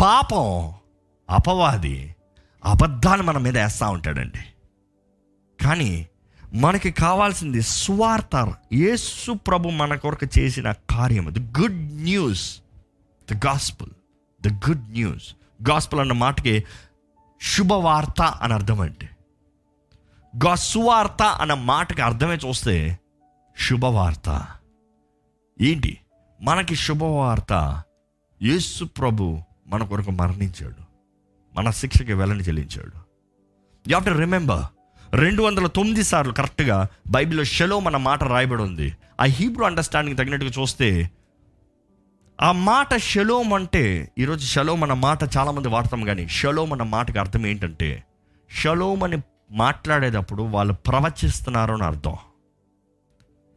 పాపం 0.01 0.75
అపవాది 1.31 2.17
అబద్ధాన్ని 2.65 3.27
మన 3.27 3.39
మీద 3.39 3.59
వేస్తూ 3.59 3.91
ఉంటాడండి. 3.91 4.39
కానీ 5.65 6.07
మనకి 6.55 6.91
కావాల్సింది 6.91 7.63
స్వార్థ 7.63 8.55
యేసు 8.73 9.33
ప్రభు 9.33 9.69
మన 9.69 9.95
కొరకు 9.95 10.27
చేసిన 10.39 10.73
కార్యం. 10.73 11.27
The 11.31 11.59
good 11.61 12.03
news 12.03 12.61
the 13.33 13.47
gospel 13.47 13.91
the 14.49 14.69
good 14.69 14.91
news 14.91 15.35
gospel 15.71 16.01
అన్న 16.01 16.13
మాటకి 16.13 16.65
శుభవార్త 17.43 18.23
అని 18.23 18.55
అర్థం 18.55 18.81
అండి. 18.81 19.09
గా 20.47 20.57
అన్న 21.27 21.55
మాటకి 21.55 22.03
అర్థమే 22.03 22.35
చూస్తే 22.35 22.99
శుభవార్త. 23.59 24.47
ఏంటి? 25.61 25.99
మనకి 26.43 26.77
శుభవార్త 26.77 27.83
యేసు 28.43 28.85
ప్రభు 28.85 29.41
మన 29.67 29.85
కొరకు 29.85 30.11
మరణించాడు. 30.11 30.87
మన 31.55 31.71
శిక్షకి 31.71 32.13
వెళ్ళని 32.13 32.41
చెల్లించాడు. 32.41 32.93
యూ 33.89 33.99
హావ్ 33.99 34.05
టు 34.05 34.19
రిమెంబర్ 34.19 34.65
రెండు 35.15 35.43
వందల 35.43 35.67
తొమ్మిది 35.67 36.03
సార్లు 36.03 36.33
కరెక్ట్గా 36.33 36.89
బైబిల్లో 37.09 37.45
షలో 37.45 37.81
మన 37.81 37.97
మాట 37.97 38.25
రాయబడి 38.25 38.63
ఉంది. 38.63 38.93
ఆ 39.21 39.25
హీబ్రూ 39.25 39.65
అండర్స్టాండింగ్ 39.65 40.19
తగినట్టుగా 40.19 40.53
చూస్తే 40.61 41.11
ఆ 42.41 42.53
మాట 42.53 42.97
షలోమ్ 42.97 43.53
అంటే 43.53 44.11
ఈరోజు 44.19 44.47
షలోమ్ 44.47 44.83
అన్న 44.83 44.95
మాట 44.95 45.37
చాలామంది 45.37 45.69
వాడతాం 45.69 46.05
కానీ 46.05 46.29
షలోమ్ 46.29 46.73
అన్న 46.73 46.83
మాటకి 46.83 47.19
అర్థం 47.19 47.47
ఏంటంటే 47.47 48.05
షలోమ్ 48.51 49.03
అని 49.03 49.17
మాట్లాడేటప్పుడు 49.51 50.43
వాళ్ళు 50.43 50.75
ప్రవచిస్తున్నారు 50.75 51.73
అని 51.73 51.85
అర్థం. 51.85 52.17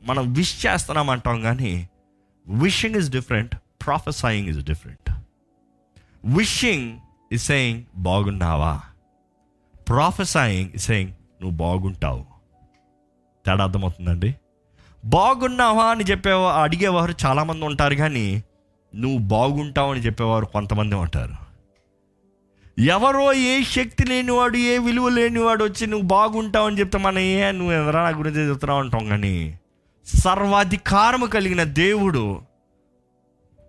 మనం 0.03 0.33
విష్ 0.33 0.65
చేస్తున్నాం 0.65 1.09
అంటాం 1.09 1.41
కానీ 1.41 1.89
wishing 2.47 2.95
is 2.95 3.09
different 3.09 3.55
prophesying 3.85 4.49
is 4.49 4.57
different 4.57 5.11
wishing 6.25 6.99
is 7.31 7.45
saying 7.45 7.83
బాగున్నావా? 7.95 8.81
ప్రాఫెసాయింగ్ 9.89 10.69
ఇస్ 10.75 10.85
సెయింగ్ 10.85 11.11
నువ్వు 11.41 11.57
బాగుంటావు. 11.57 12.25
తేడా 13.45 13.63
అర్థమవుతుందండి? 13.63 14.35
బాగున్నావా? 15.05 15.85
అని 15.85 16.03
చెప్పేవా 16.03 16.53
అడిగేవారు 16.53 17.13
చాలామంది 17.25 17.65
ఉంటారు 17.65 17.95
కానీ 17.95 18.43
నువ్వు 18.95 19.17
బాగుంటావు 19.17 19.91
అని 19.91 20.01
చెప్పేవారు 20.01 20.45
కొంతమంది 20.45 20.95
ఉంటారు. 20.95 21.49
ఎవరో 22.81 23.33
ఏ 23.33 23.63
శక్తి 23.63 24.05
లేనివాడు 24.05 24.57
ఏ 24.57 24.77
విలువ 24.77 25.09
లేనివాడు 25.09 25.63
వచ్చి 25.63 25.87
నువ్వు 25.87 26.07
బాగుంటావు 26.07 26.67
అని 26.67 26.79
చెప్తే 26.79 26.97
మన 26.97 27.19
ఏ 27.19 27.51
నువ్వు 27.51 27.73
ఎవరా 27.73 28.11
నా 28.11 28.17
గురించి 28.17 28.49
చెప్తున్నావు 28.49 28.81
అంటాం 28.81 29.05
కానీ 29.05 29.59
సర్వాధికారము 30.05 31.25
కలిగిన 31.25 31.63
దేవుడు 31.63 32.48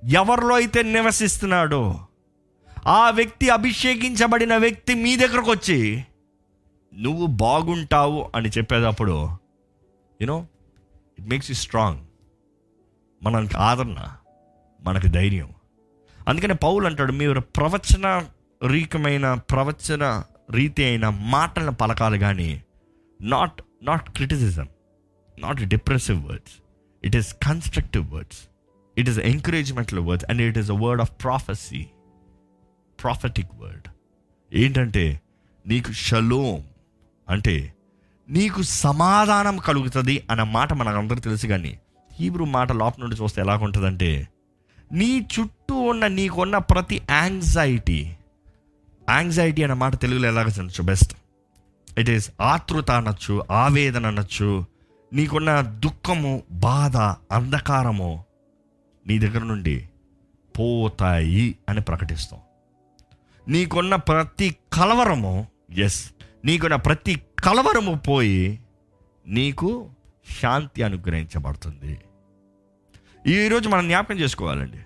ఎవరిలో 0.04 0.54
అయితే 0.54 0.82
నివసిస్తున్నాడో 0.82 2.00
ఆ 2.86 3.10
వ్యక్తి 3.10 3.48
అభిషేకించబడిన 3.48 4.56
వ్యక్తి 4.56 4.94
మీ 4.94 5.16
దగ్గరకు 5.16 5.50
వచ్చి 5.50 6.04
నువ్వు 6.94 7.26
బాగుంటావు 7.26 8.30
అని 8.34 8.48
చెప్పేటప్పుడు 8.48 9.28
you know 10.22 10.46
it 11.18 11.28
makes 11.28 11.50
you 11.50 11.54
strong 11.54 12.00
మనకి 13.22 13.56
ఆదరణ 13.56 14.08
మనకు 14.82 15.06
ధైర్యం. 15.06 15.54
అందుకనే 16.28 16.54
పౌలు 16.54 16.86
అంటాడు 16.86 17.12
మీరు 17.12 17.40
ప్రవచన 17.40 18.26
రీకమైన 18.66 19.34
ప్రవచన 19.34 20.22
రీతి 20.50 20.84
అయిన 20.84 21.08
మాటలను 21.08 21.72
పలకాలి 21.72 22.18
కానీ 22.18 22.62
not 23.20 23.62
not 23.82 24.10
criticism 24.10 24.68
not 25.38 25.60
depressive 25.60 26.26
words 26.26 26.52
it 27.04 27.16
is 27.16 27.34
constructive 27.34 28.10
words 28.12 28.40
it 29.00 29.10
is 29.10 29.18
encouragemental 29.18 29.98
word 29.98 30.24
and 30.30 30.42
it 30.42 30.58
is 30.58 30.70
a 30.70 30.78
word 30.78 31.02
of 31.02 31.12
prophecy 31.22 31.82
prophetic 32.98 33.52
word 33.60 33.86
ఏంటంటే 34.52 35.20
నీకు 35.66 35.92
షలోమ్ 35.92 36.62
అంటే 37.28 37.56
నీకు 38.28 38.62
సమాధానం 38.62 39.56
కలుగుతుంది 39.58 40.24
అన్న 40.30 40.42
మాట 40.42 40.72
మనకందరూ 40.72 41.20
తెలుసు 41.20 41.46
కానీ 41.46 41.72
హీబ్రూ 42.10 42.44
మాట 42.44 42.72
లోపల 42.72 43.02
నుండి 43.02 43.16
చూస్తే 43.16 43.40
ఎలా 43.40 43.56
ఉంటుందంటే 43.56 44.10
నీ 44.92 45.20
చుట్టూ 45.34 45.74
ఉన్న 45.80 46.06
నీకున్న 46.06 46.58
ప్రతి 46.58 47.02
యాంగ్జైటీ 47.10 48.00
యాంగ్జైటీ 49.08 49.62
అన్న 49.62 49.74
మాట 49.74 50.00
తెలుగులో 50.00 50.28
ఎలాగ 50.28 50.48
తినచ్చు? 50.48 50.82
బెస్ట్ 50.82 51.12
ఇట్ 51.98 52.10
ఈస్ 52.10 52.30
ఆతృత 52.40 52.90
అనొచ్చు 52.90 53.44
ఆవేదన 53.50 54.06
అనొచ్చు 54.06 54.48
నీకున్న 55.12 55.60
దుఃఖము 55.78 56.32
బాధ 56.52 56.96
అంధకారము 57.32 58.10
నీ 59.06 59.18
దగ్గర 59.18 59.42
నుండి 59.42 59.88
పోతాయి 60.58 61.58
అని 61.68 61.80
ప్రకటిస్తాం. 61.80 62.40
నీకున్న 63.48 63.96
ప్రతి 63.96 64.56
కలవరము 64.72 65.46
ఎస్ 65.78 66.10
నీకున్న 66.44 66.76
ప్రతి 66.76 67.22
కలవరము 67.44 67.94
పోయి 68.08 68.60
నీకు 69.26 69.90
శాంతి 70.40 70.82
అనుగ్రహించబడుతుంది. 70.82 72.00
ఈరోజు 73.26 73.68
మనం 73.68 73.88
జ్ఞాపకం 73.88 74.18
చేసుకోవాలండి. 74.18 74.78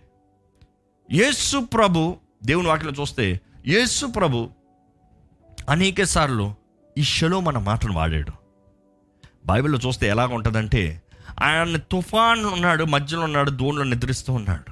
యేసు 1.17 1.59
ప్రభు 1.59 2.17
దేవుని 2.45 2.69
వాక్యం 2.69 2.93
చూస్తే 3.01 3.41
యేసు 3.67 4.07
ప్రభు 4.07 4.51
అనేక 5.69 6.03
సార్లు 6.03 6.55
ఈ 6.99 7.03
షలో 7.03 7.41
మన 7.41 7.59
మాటను 7.59 7.93
వాడాడు. 7.93 8.33
బైబిల్లో 9.47 9.79
చూస్తే 9.87 10.09
ఎలాగ 10.09 10.35
ఉంటుందంటే 10.35 11.03
ఆయన 11.43 11.77
తుఫాన్ 11.77 12.45
ఉన్నాడు 12.45 12.85
మధ్యలో 12.85 13.23
ఉన్నాడు 13.23 13.51
దోణిలో 13.51 13.83
నిద్రిస్తూ 13.85 14.33
ఉన్నాడు. 14.33 14.71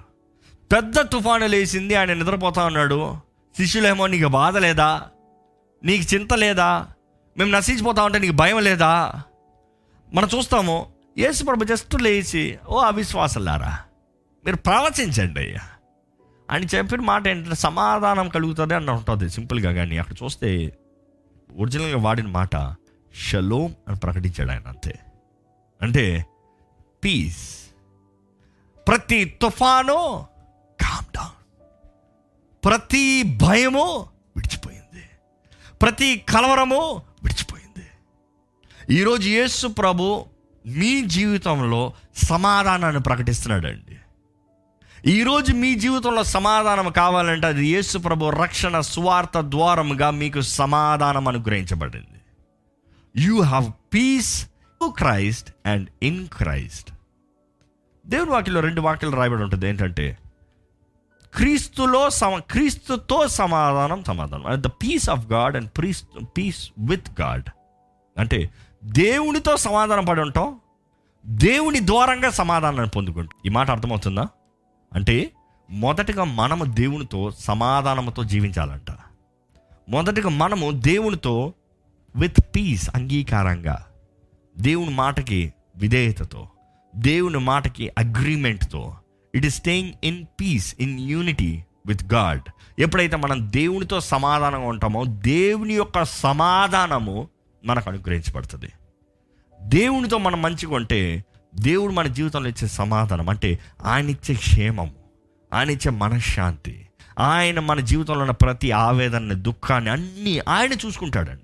పెద్ద 0.75 1.01
తుఫాను 1.01 1.47
లేచింది 1.47 1.95
ఆయన 1.95 2.13
నిద్రపోతా 2.13 2.65
ఉన్నాడు. 2.65 3.17
శిష్యులేమో 3.57 4.07
నీకు 4.07 4.29
బాధ 4.29 4.57
లేదా? 4.57 5.03
నీకు 5.85 6.15
చింత 6.15 6.35
లేదా? 6.35 6.89
మేము 7.39 7.51
నశించిపోతా 7.51 8.05
ఉంటే 8.05 8.19
నీకు 8.19 8.33
భయం 8.33 8.59
లేదా? 8.65 9.23
మనం 10.15 10.29
చూస్తాము 10.39 10.87
యేసు 11.19 11.45
ప్రభు 11.45 11.65
జస్ట్ 11.65 12.03
లేచి 12.03 12.59
ఓ 12.69 12.79
అవిశ్వాసలారా 12.79 13.79
మీరు 14.45 14.57
ప్రవచించండి 14.57 15.41
అయ్యా. 15.41 15.61
అని 16.51 16.67
చెప్పిన 16.75 17.01
మాట 17.01 17.29
ఏంటంటే 17.29 17.57
సమాధానం 17.57 18.29
కలుగుతుంది 18.29 18.75
అని 18.75 18.91
ఉంటుంది 18.91 19.31
సింపుల్గా 19.31 19.73
కానీ 19.73 19.99
అక్కడ 19.99 20.15
చూస్తే 20.25 20.77
ఒరిజినల్గా 21.59 21.99
వాడిన 21.99 22.27
మాట 22.27 22.75
షలోమ్ 23.15 23.73
అని 23.89 23.99
ప్రకటించాడు 23.99 24.51
ఆయన 24.51 24.63
అంతే. 24.69 24.99
అంటే 25.83 26.27
పీస్ 27.05 27.61
ప్రతి 28.89 29.25
తుఫాను 29.25 30.27
కామ్ 30.81 31.07
డౌన్ 31.17 31.39
ప్రతి 32.65 33.23
భయము 33.23 34.07
విడిచిపోయింది. 34.37 35.05
ప్రతి 35.83 36.25
కలవరము 36.29 37.03
విడిచిపోయింది. 37.23 37.87
ఈరోజు 39.01 39.29
యేసు 39.29 39.67
ప్రభు 39.67 40.25
మీ 40.67 41.01
జీవితంలో 41.01 41.93
సమాధానాన్ని 42.15 43.03
ప్రకటిస్తున్నాడండి. 43.03 43.97
ఈరోజు 45.07 45.53
మీ 45.53 45.75
జీవితంలో 45.75 46.25
సమాధానం 46.25 46.93
కావాలంటే 46.93 47.47
అది 47.47 47.67
యేసు 47.67 47.99
ప్రభు 47.99 48.31
రక్షణ 48.31 48.81
స్వార్థ 48.81 49.39
ద్వారముగా 49.39 50.11
మీకు 50.11 50.41
సమాధానం 50.41 51.29
అనుగ్రహించబడింది. 51.29 52.21
You 53.17 53.43
have 53.43 53.73
peace 53.95 54.47
to 54.81 54.95
Christ 54.99 55.51
and 55.67 55.89
in 56.03 56.29
Christ 56.29 56.92
దేవుని 58.07 58.31
వాక్యంలో 58.31 58.61
రెండు 58.61 58.81
వాక్యాలు 58.81 59.17
రాయబడి 59.17 59.43
ఉంటుంది. 59.43 59.69
ఏంటంటే 59.69 60.19
క్రీస్తులో 61.35 62.11
సమ 62.11 62.39
క్రీస్తుతో 62.51 63.29
సమాధానం 63.29 64.05
సమాధానం. 64.05 64.45
The 64.51 64.67
peace 64.67 65.11
of 65.11 65.27
God 65.27 65.57
and 65.57 65.71
peace 65.77 66.05
peace 66.39 66.71
with 66.79 67.21
God 67.21 67.43
అంటే 68.19 68.51
దేవునితో 68.85 69.57
సమాధానం 69.57 70.05
పడి 70.05 70.21
ఉంటాం. 70.21 70.61
దేవుని 71.27 71.87
ద్వారంగా 71.87 72.31
సమాధానాన్ని 72.31 72.89
పొందుకుంటాం. 72.89 73.41
ఈ 73.47 73.49
మాట 73.49 73.71
అర్థమవుతుందా? 73.71 74.29
అంటే 74.93 75.31
మొదటగా 75.71 76.25
మనము 76.25 76.65
దేవునితో 76.65 77.31
సమాధానంతో 77.31 78.25
జీవించాలంట. 78.25 78.97
మొదటగా 79.89 80.29
మనము 80.29 80.71
దేవునితో 80.71 81.55
విత్ 82.17 82.41
పీస్ 82.41 82.91
అంగీకారంగా 82.95 83.87
దేవుని 84.59 84.91
మాటకి 84.91 85.55
విధేయతతో. 85.77 86.49
దేవుని 86.97 87.39
మాటకి 87.39 87.91
అగ్రిమెంట్తో. 87.99 88.97
It 89.35 89.47
is 89.47 89.55
staying 89.55 89.93
in 90.05 90.25
peace 90.41 90.77
in 90.81 91.01
unity 91.01 91.65
with 91.87 92.15
God 92.15 92.43
ఎప్పుడైతే 92.79 93.17
మనం 93.17 93.53
దేవునితో 93.53 94.01
సమాధానంగా 94.01 94.67
ఉంటామో 94.67 95.05
దేవుని 95.05 95.75
యొక్క 95.75 96.05
సమాధానము 96.05 97.29
మనకు 97.65 97.91
అనుగ్రహించబడుతుంది. 97.91 98.73
దేవునితో 99.63 100.19
మనం 100.19 100.43
మంచిగా 100.43 100.75
ఉంటే 100.75 101.25
దేవుడు 101.55 101.93
మన 101.93 102.07
జీవితంలో 102.07 102.49
ఇచ్చే 102.49 102.69
సమాధానం 102.69 103.29
అంటే 103.29 103.59
ఆయన 103.85 104.09
ఇచ్చే 104.09 104.35
క్షేమము 104.35 104.93
ఆయన 105.55 105.71
ఇచ్చే 105.71 105.91
మనశ్శాంతి 105.91 106.89
ఆయన 107.19 107.61
మన 107.61 107.81
జీవితంలో 107.81 108.21
ఉన్న 108.21 108.31
ప్రతి 108.31 108.71
ఆవేదన 108.71 109.33
దుఃఖాన్ని 109.33 109.91
అన్నీ 109.91 110.39
ఆయన 110.49 110.73
చూసుకుంటాడండి. 110.73 111.42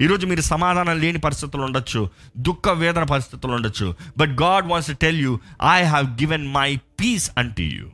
ఈరోజు 0.00 0.26
మీరు 0.26 0.40
సమాధానం 0.40 1.00
లేని 1.00 1.18
పరిస్థితులు 1.18 1.62
ఉండొచ్చు 1.62 2.10
దుఃఖ 2.36 2.68
వేదన 2.68 3.02
పరిస్థితులు 3.02 3.52
ఉండొచ్చు. 3.52 3.94
But 4.18 4.30
God 4.30 4.66
wants 4.66 4.88
to 4.88 4.92
tell 4.92 5.20
you 5.20 5.38
I 5.70 5.82
have 5.82 6.06
given 6.06 6.48
my 6.48 6.76
peace 6.76 7.30
అంటే 7.38 7.62
యూ 7.62 7.88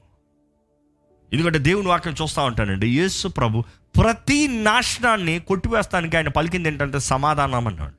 ఎందుకంటే 1.33 1.59
దేవుని 1.59 1.89
వాక్యం 1.89 2.15
చూస్తూ 2.23 2.43
ఉంటానండి 2.43 2.89
యేసు 2.89 3.29
ప్రభు 3.29 3.65
ప్రతి 4.03 4.49
నాశనాన్ని 4.49 5.41
కొట్టివేస్తానికి 5.41 6.17
ఆయన 6.17 6.29
పలికింది 6.29 6.69
ఏంటంటే 6.69 6.99
సమాధానం 6.99 7.67
అన్నాడు. 7.67 7.99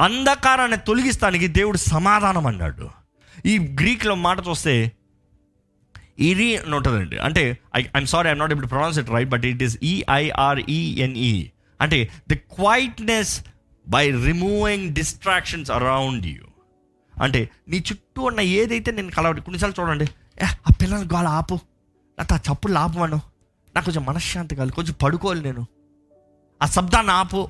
అంధకారాన్ని 0.00 0.76
తొలగిస్తానికి 0.76 1.48
దేవుడు 1.48 1.76
సమాధానం 1.76 2.46
అన్నాడు. 2.46 2.88
ఈ 3.46 3.58
గ్రీక్లో 3.58 4.14
మాట 4.14 4.38
చూస్తే 4.48 4.92
ఇరి 6.18 6.56
అని 6.56 6.74
ఉంటుందండి. 6.74 7.18
అంటే 7.18 7.58
I 7.76 7.80
I'm 7.80 8.06
sorry 8.06 8.28
I'm 8.28 8.38
not 8.38 8.52
able 8.52 8.70
pronounce 8.70 8.98
it 8.98 9.10
right 9.10 9.28
but 9.28 9.44
it 9.44 9.62
is 9.62 9.78
E I R E N E 9.82 11.50
అంటే 11.80 12.10
the 12.28 12.34
quietness 12.34 13.44
by 13.88 14.10
removing 14.10 14.94
distractions 14.94 15.70
around 15.70 16.26
you 16.26 16.42
అంటే 17.22 17.50
నీ 17.68 17.76
చుట్టూ 17.76 18.22
ఉన్న 18.22 18.40
ఏదైతే 18.40 18.92
నేను 18.92 19.10
కలవడి 19.10 19.40
కొన్నిసార్లు 19.40 19.82
చూడండి. 19.82 20.04
ఏ 20.42 20.44
ఆ 20.44 20.72
పిల్లలు 20.80 21.14
గాలి 21.14 21.28
ఆపు. 21.28 21.58
నాకు 22.18 22.34
ఆ 22.34 22.38
చప్పులు 22.52 22.78
ఆపమను 22.78 23.20
నాకు 23.74 23.84
కొంచెం 23.84 24.04
మనశ్శాంతి 24.04 24.56
కాదు 24.56 24.72
కొంచెం 24.72 24.94
పడుకోవాలి 25.02 25.42
నేను. 25.42 25.66
ఆ 26.62 26.66
శబ్దాన్ని 26.66 27.12
ఆపు. 27.12 27.48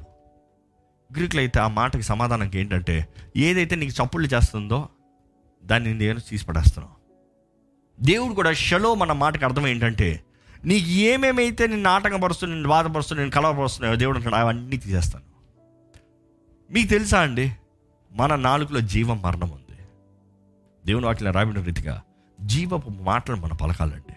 గ్రీకులు 1.16 1.40
అయితే 1.40 1.60
ఆ 1.60 1.68
మాటకి 1.68 2.02
సమాధానం 2.02 2.50
ఏంటంటే 2.54 3.08
ఏదైతే 3.36 3.76
నీకు 3.76 4.04
చప్పుళ్ళు 4.04 4.28
చేస్తుందో 4.34 4.88
దాన్ని 5.64 5.94
నేను 5.94 6.20
తీసి 6.20 6.46
పడేస్తున్నావు 6.46 6.96
దేవుడు 8.04 8.34
కూడా 8.34 8.52
షలో 8.52 8.94
మన 8.94 9.12
మాటకు 9.12 9.44
అర్థం 9.44 9.66
ఏంటంటే 9.66 10.24
నీకు 10.66 10.88
ఏమేమైతే 10.88 11.66
నేను 11.66 11.90
ఆటంకపరుస్తూ 11.90 12.46
నేను 12.46 12.68
బాధపరుస్తూ 12.68 13.16
నేను 13.16 13.30
కలవపరుస్తున్నాయో 13.30 13.96
దేవుడు 13.96 14.18
అంటాడు 14.18 14.34
అవన్నీ 14.34 14.76
తీసేస్తాను. 14.76 15.24
మీకు 16.72 16.88
తెలుసా 16.88 17.20
అండి? 17.20 17.52
మన 18.12 18.34
నాలుగులో 18.34 18.80
జీవం 18.80 19.22
మరణం 19.22 19.50
ఉంది. 19.50 19.78
దేవుని 20.86 21.06
వాటిలో 21.06 21.30
రాబడిన 21.30 21.62
రీతిగా 21.62 22.02
జీవపు 22.40 22.90
మాటలు 22.90 23.36
మన 23.36 23.52
పలకాలండి. 23.52 24.16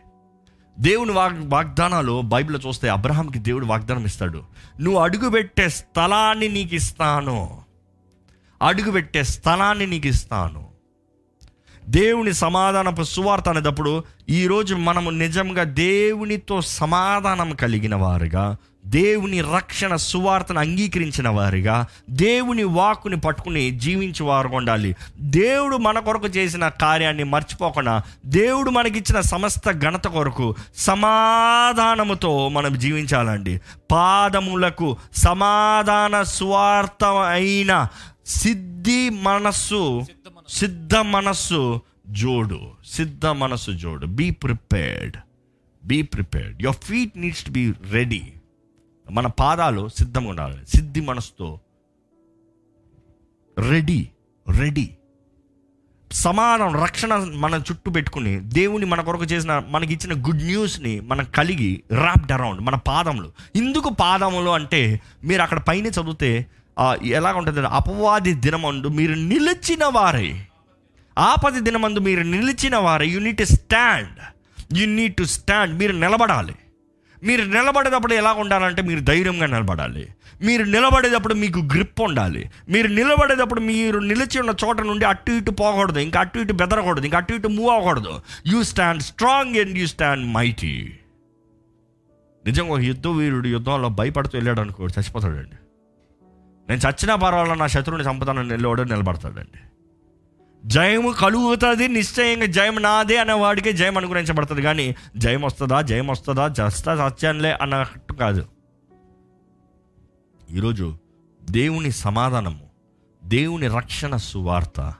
దేవుని 0.79 1.11
వాగ్ 1.11 1.49
వాగ్దానాలు 1.49 2.21
బైబిల్లో 2.21 2.69
చూస్తే 2.69 2.89
అబ్రహాంకి 2.89 3.39
దేవుడు 3.39 3.65
వాగ్దానం 3.65 4.05
ఇస్తాడు. 4.05 4.43
నువ్వు 4.81 4.99
అడుగుపెట్టే 4.99 5.69
స్థలాన్ని 5.69 6.47
నీకు 6.47 6.75
ఇస్తాను 6.75 7.61
అడుగుపెట్టే 8.61 9.23
స్థలాన్ని 9.23 9.85
నీకు 9.85 10.07
ఇస్తాను 10.07 10.68
దేవుని 11.89 12.33
సమాధానపు 12.33 13.03
సువార్త 13.03 13.49
అనేటప్పుడు 13.49 14.03
ఈరోజు 14.29 14.75
మనము 14.75 15.09
నిజంగా 15.09 15.63
దేవునితో 15.63 16.61
సమాధానం 16.61 17.55
కలిగిన 17.55 17.95
వారుగా 17.95 18.57
దేవుని 18.85 19.41
రక్షణ 19.41 19.95
సువార్తను 19.95 20.59
అంగీకరించిన 20.59 21.29
వారిగా 21.29 21.85
దేవుని 22.09 22.63
వాక్కుని 22.63 23.19
పట్టుకుని 23.19 23.71
జీవించి 23.71 24.23
వారు 24.23 24.47
ఉండాలి. 24.47 24.95
దేవుడు 25.19 25.77
మన 25.77 25.99
కొరకు 25.99 26.27
చేసిన 26.27 26.67
కార్యాన్ని 26.67 27.23
మర్చిపోకుండా 27.23 28.01
దేవుడు 28.25 28.69
మనకిచ్చిన 28.69 29.21
సమస్త 29.21 29.71
ఘనత 29.71 30.07
కొరకు 30.07 30.55
సమాధానముతో 30.77 32.49
మనం 32.49 32.79
జీవించాలండి. 32.79 33.61
పాదములకు 33.91 34.97
సమాధాన 35.15 36.21
స్వార్థ 36.21 37.03
అయిన 37.05 37.87
సిద్ధి 38.25 39.09
మనస్సు 39.09 40.01
సిద్ధ 40.49 40.95
మనస్సు 40.95 41.81
జోడు 42.09 42.59
సిద్ధ 42.87 43.25
మనస్సు 43.25 43.71
జోడు. 43.71 44.05
Be 44.05 44.29
prepared 44.29 45.17
be 45.85 46.01
prepared 46.01 46.63
your 46.63 46.77
feet 46.77 47.17
needs 47.17 47.45
to 47.45 47.51
be 47.51 47.73
ready 47.91 48.33
మన 49.11 49.27
పాదాలు 49.27 49.87
సిద్ధంగా 49.87 50.29
ఉండాలి. 50.29 50.65
సిద్ధి 50.65 51.01
మనసుతో 51.01 51.59
రెడీ 53.57 54.07
రెడీ 54.47 54.89
సమానం 56.11 56.83
రక్షణ 56.83 57.15
మన 57.15 57.63
చుట్టూ 57.71 57.91
పెట్టుకుని 57.91 58.39
దేవుని 58.39 58.85
మన 58.85 59.01
కొరకు 59.01 59.23
చేసిన 59.23 59.63
మనకి 59.69 59.93
ఇచ్చిన 59.93 60.13
గుడ్ 60.27 60.43
న్యూస్ని 60.43 60.99
మనం 60.99 61.25
కలిగి 61.25 61.83
ర్యాప్డ్ 61.91 62.31
అరౌండ్ 62.31 62.61
మన 62.61 62.75
పాదములు 62.75 63.31
ఇందుకు 63.55 63.89
పాదములు 63.89 64.49
అంటే 64.49 65.01
మీరు 65.23 65.41
అక్కడ 65.41 65.59
పైన 65.59 65.87
చదివితే 65.87 66.45
ఎలాగ 67.03 67.37
ఉంటుంది 67.37 67.59
అపవాది 67.59 68.33
దినమందు 68.33 68.87
మీరు 68.87 69.13
నిలిచిన 69.13 69.85
వారే. 69.85 70.47
ఆపది 71.17 71.59
దినమందు 71.59 71.99
మీరు 71.99 72.21
నిలిచిన 72.21 72.75
వారే. 72.75 73.07
You 73.07 73.19
need 73.19 73.37
to 73.37 73.43
stand 73.43 74.19
you 74.77 74.87
need 74.87 75.15
to 75.15 75.23
stand 75.23 75.79
మీరు 75.79 75.91
నిలబడాలి. 75.91 76.55
మీరు 77.23 77.41
నిలబడేటప్పుడు 77.41 78.13
ఎలా 78.13 78.31
ఉండాలంటే 78.33 78.81
మీరు 78.81 78.99
ధైర్యంగా 78.99 79.45
నిలబడాలి. 79.45 80.07
మీరు 80.41 80.63
నిలబడేటప్పుడు 80.63 81.33
మీకు 81.33 81.59
గ్రిప్ 81.59 82.01
ఉండాలి. 82.01 82.49
మీరు 82.69 82.87
నిలబడేటప్పుడు 82.87 83.61
మీరు 83.61 83.99
నిలిచి 83.99 84.39
ఉన్న 84.39 84.53
చోట 84.65 84.81
నుండి 84.81 85.05
అటు 85.05 85.31
ఇటు 85.31 85.51
పోకూడదు. 85.51 85.99
ఇంకా 85.99 86.19
అటు 86.19 86.39
ఇటు 86.39 86.53
బెదరకూడదు. 86.53 87.05
ఇంకా 87.05 87.17
అటు 87.17 87.33
ఇటు 87.33 87.47
మూవ్ 87.47 87.69
అవ్వకూడదు. 87.69 88.21
You 88.47 88.63
stand 88.63 89.03
strong 89.03 89.55
and 89.55 89.77
you 89.77 89.87
stand 89.87 90.33
mighty 90.33 90.93
నిజంగా 92.45 92.73
ఒక 92.73 92.79
యుద్ధ 92.79 93.07
వీరుడు 93.07 93.47
యుద్ధంలో 93.47 93.89
భయపడుతూ 93.89 94.37
వెళ్ళాడు 94.37 94.61
అనుకో 94.61 94.85
చచ్చిపోతాడండి. 94.85 95.58
నేను 96.69 96.81
చచ్చినా 96.87 97.15
పర్వాలేదు 97.15 97.55
నా 97.55 97.67
శత్రువుని 97.67 98.03
చంపుతానని 98.03 98.47
నిలవడు 98.47 98.83
నిలబడతాడండి. 98.83 99.59
జయము 100.65 101.11
కలుగుతుంది 101.11 101.87
నిశ్చయంగా 101.87 102.45
జయం 102.45 102.75
నాదే 102.75 103.17
అనే 103.17 103.33
వాడికే 103.33 103.73
జయం 103.73 103.97
అనుగ్రహించబడుతుంది. 103.97 104.61
కానీ 104.61 104.95
జయం 105.17 105.41
వస్తుందా 105.41 105.81
జయం 105.81 106.07
వస్తుందా 106.07 106.47
జస్తా 106.47 107.09
సత్యంలే 107.09 107.53
అన్నట్టు 107.53 108.13
కాదు. 108.13 108.45
ఈరోజు 110.51 110.97
దేవుని 111.49 111.91
సమాధానము 111.91 112.69
దేవుని 113.23 113.67
రక్షణ 113.67 114.15
సువార్త 114.15 114.93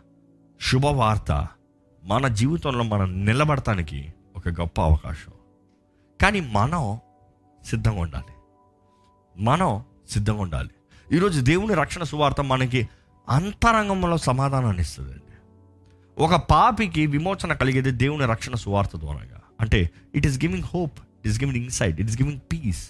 శుభవార్త 0.62 1.48
మన 2.04 2.28
జీవితంలో 2.28 2.84
మనం 2.84 3.26
నిలబడటానికి 3.26 4.14
ఒక 4.38 4.48
గొప్ప 4.48 4.82
అవకాశం. 4.82 5.34
కానీ 6.22 6.40
మనం 6.40 7.00
సిద్ధంగా 7.66 8.02
ఉండాలి. 8.02 8.34
మనం 9.44 9.84
సిద్ధంగా 10.10 10.42
ఉండాలి. 10.42 10.70
ఈరోజు 11.14 11.42
దేవుని 11.42 11.74
రక్షణ 11.74 12.04
సువార్త 12.04 12.42
మనకి 12.42 12.90
అంతరంగంలో 13.30 14.18
సమాధానాన్ని 14.18 14.82
ఇస్తుందండి 14.82 15.34
ఒక 16.18 16.36
పాపికి 16.36 17.06
విమోచన 17.06 17.54
కలిగేది 17.54 17.92
దేవుని 17.92 18.26
రక్షణ 18.26 18.54
సువార్త 18.54 18.90
ద్వారాగా. 18.98 19.40
అంటే 19.62 19.90
it 20.16 20.28
is 20.28 20.46
giving 20.46 20.64
hope 20.64 21.00
it 21.00 21.28
is 21.28 21.44
giving 21.44 21.64
insight 21.64 22.02
it 22.02 22.10
is 22.10 22.22
giving 22.22 22.40
peace 22.52 22.90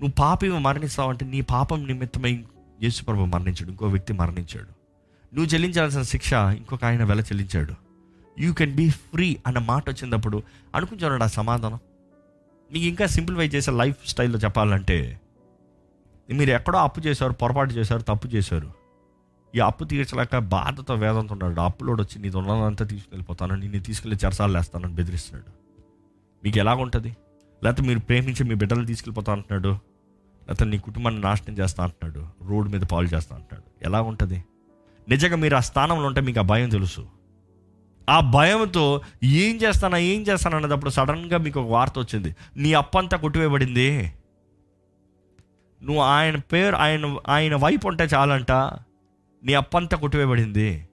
నువ్వు 0.00 0.12
పాపి 0.18 0.48
మరణిస్తావంటే 0.48 1.26
నీ 1.26 1.40
పాపం 1.40 1.86
నిమిత్తమై 1.86 2.44
యేసుప్రభు 2.82 3.24
మరణించాడు 3.24 3.70
ఇంకో 3.70 3.86
వ్యక్తి 3.86 4.12
మరణించాడు. 4.12 4.68
నువ్వు 5.34 5.44
చెల్లించాల్సిన 5.44 6.02
శిక్ష 6.02 6.32
ఇంకొక 6.32 6.84
ఆయన 6.84 7.04
వెల 7.04 7.20
చెల్లించాడు. 7.20 7.74
యూ 8.38 8.52
కెన్ 8.52 8.74
బీ 8.74 8.90
ఫ్రీ 8.90 9.36
అన్న 9.46 9.58
మాట 9.58 9.90
వచ్చినప్పుడు 9.90 10.42
అనుకుంటున్నాడు 10.74 11.22
ఆ 11.22 11.26
సమాధానం. 11.26 11.78
నీకు 12.72 12.84
ఇంకా 12.84 13.06
సింప్లిఫై 13.06 13.48
చేసే 13.48 13.70
లైఫ్ 13.70 13.96
స్టైల్లో 14.06 14.38
చెప్పాలంటే 14.38 15.20
మీరు 16.32 16.50
ఎక్కడో 16.50 16.78
అప్పు 16.78 17.00
చేశారు 17.00 17.32
పొరపాటు 17.32 17.72
చేశారు 17.72 18.02
తప్పు 18.02 18.28
చేశారు. 18.28 18.72
ఈ 19.54 19.60
అప్పు 19.60 19.84
తీర్చలేక 19.84 20.38
బాధతో 20.38 20.94
వేదంతో 20.94 21.32
ఉన్నాడు 21.32 21.60
అప్పులోడు 21.60 22.02
వచ్చి 22.02 22.22
నీతో 22.22 22.38
ఉన్నదంతా 22.38 22.84
తీసుకెళ్ళిపోతాను 22.84 23.54
నిన్ను 23.54 23.80
తీసుకెళ్ళి 23.80 24.18
చెరసాలు 24.24 24.56
వేస్తానని 24.56 24.94
బెదిరిస్తున్నాడు. 24.94 25.52
మీకు 26.44 26.58
ఎలాగుంటుంది? 26.58 27.16
లేకపోతే 27.64 27.88
మీరు 27.88 27.98
ప్రేమించి 27.98 28.44
మీ 28.44 28.54
బిడ్డలు 28.54 28.86
తీసుకెళ్ళిపోతా 28.86 29.32
అంటున్నాడు? 29.32 29.68
లేకపోతే 29.68 30.64
నీ 30.64 30.78
కుటుంబాన్ని 30.78 31.20
నాశనం 31.20 31.58
చేస్తా 31.58 31.84
అంటున్నాడు? 31.84 32.48
రోడ్డు 32.48 32.72
మీద 32.72 32.80
పాలు 32.80 33.06
చేస్తా 33.06 33.36
అంటున్నాడు? 33.36 33.84
ఎలా 33.84 34.00
ఉంటుంది 34.00 34.44
నిజంగా 35.08 35.36
మీరు 35.36 35.56
ఆ 35.56 35.60
స్థానంలో 35.60 36.06
ఉంటే 36.06 36.20
మీకు 36.20 36.38
ఆ 36.38 36.42
భయం 36.42 36.68
తెలుసు. 36.68 37.06
ఆ 38.08 38.20
భయంతో 38.20 39.00
ఏం 39.24 39.56
చేస్తానా 39.56 39.98
ఏం 39.98 40.22
చేస్తాను 40.22 40.56
అన్నదప్పుడు 40.56 40.90
సడన్గా 40.90 41.38
మీకు 41.38 41.60
ఒక 41.60 41.70
వార్త 41.70 41.94
వచ్చింది. 41.98 42.36
నీ 42.56 42.72
అప్పంతా 42.72 43.16
కొట్టివేయబడింది. 43.16 44.12
నువ్వు 45.84 46.02
ఆయన 46.02 46.36
పేరు 46.36 46.76
ఆయన 46.76 47.16
ఆయన 47.28 47.54
వైపు 47.54 47.88
ఉంటే 47.88 48.04
చాలంట. 48.04 48.52
నీ 49.44 49.54
అప్పంతా 49.54 49.96
కొట్టివేయబడింది. 49.96 50.88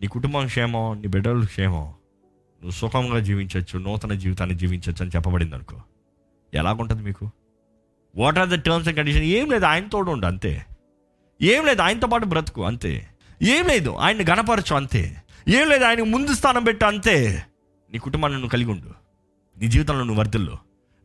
నీ 0.00 0.06
కుటుంబం 0.06 0.46
క్షేమం 0.46 1.00
నీ 1.00 1.08
బిడ్డలు 1.08 1.44
క్షేమం. 1.44 1.84
నువ్వు 2.62 2.70
సుఖంగా 2.70 3.18
జీవించవచ్చు 3.18 3.78
నూతన 3.78 4.12
జీవితాన్ని 4.12 4.56
జీవించవచ్చు 4.56 5.02
అని 5.02 5.10
చెప్పబడింది 5.16 5.54
అనుకో 5.54 5.82
ఎలాగుంటుంది 6.54 7.02
మీకు? 7.02 7.30
What 8.16 8.38
are 8.38 8.48
the 8.48 8.54
terms 8.54 8.88
and 8.88 8.98
condition 8.98 9.22
ఏం 9.22 9.50
లేదు 9.50 9.64
ఆయన 9.64 9.88
తోడు 9.88 10.10
ఉండు 10.10 10.26
అంతే. 10.26 10.64
ఏం 11.42 11.66
లేదు 11.66 11.82
ఆయనతో 11.82 12.06
పాటు 12.06 12.24
బ్రతుకు 12.24 12.64
అంతే. 12.64 13.08
ఏం 13.42 13.66
లేదు 13.66 13.90
ఆయన్ని 13.90 14.24
గణపరచు 14.30 14.74
అంతే. 14.74 15.22
ఏం 15.48 15.68
లేదు 15.68 15.84
ఆయనకు 15.84 16.04
ముందు 16.04 16.34
స్థానం 16.34 16.64
పెట్టు 16.64 16.84
అంతే. 16.84 17.42
నీ 17.92 17.98
కుటుంబాన్ని 17.98 18.38
నువ్వు 18.38 18.50
కలిగి 18.50 18.70
ఉండు. 18.70 18.94
నీ 19.58 19.68
జీవితంలో 19.68 20.04
నువ్వు 20.04 20.18
వర్ధుల్లో. 20.18 20.58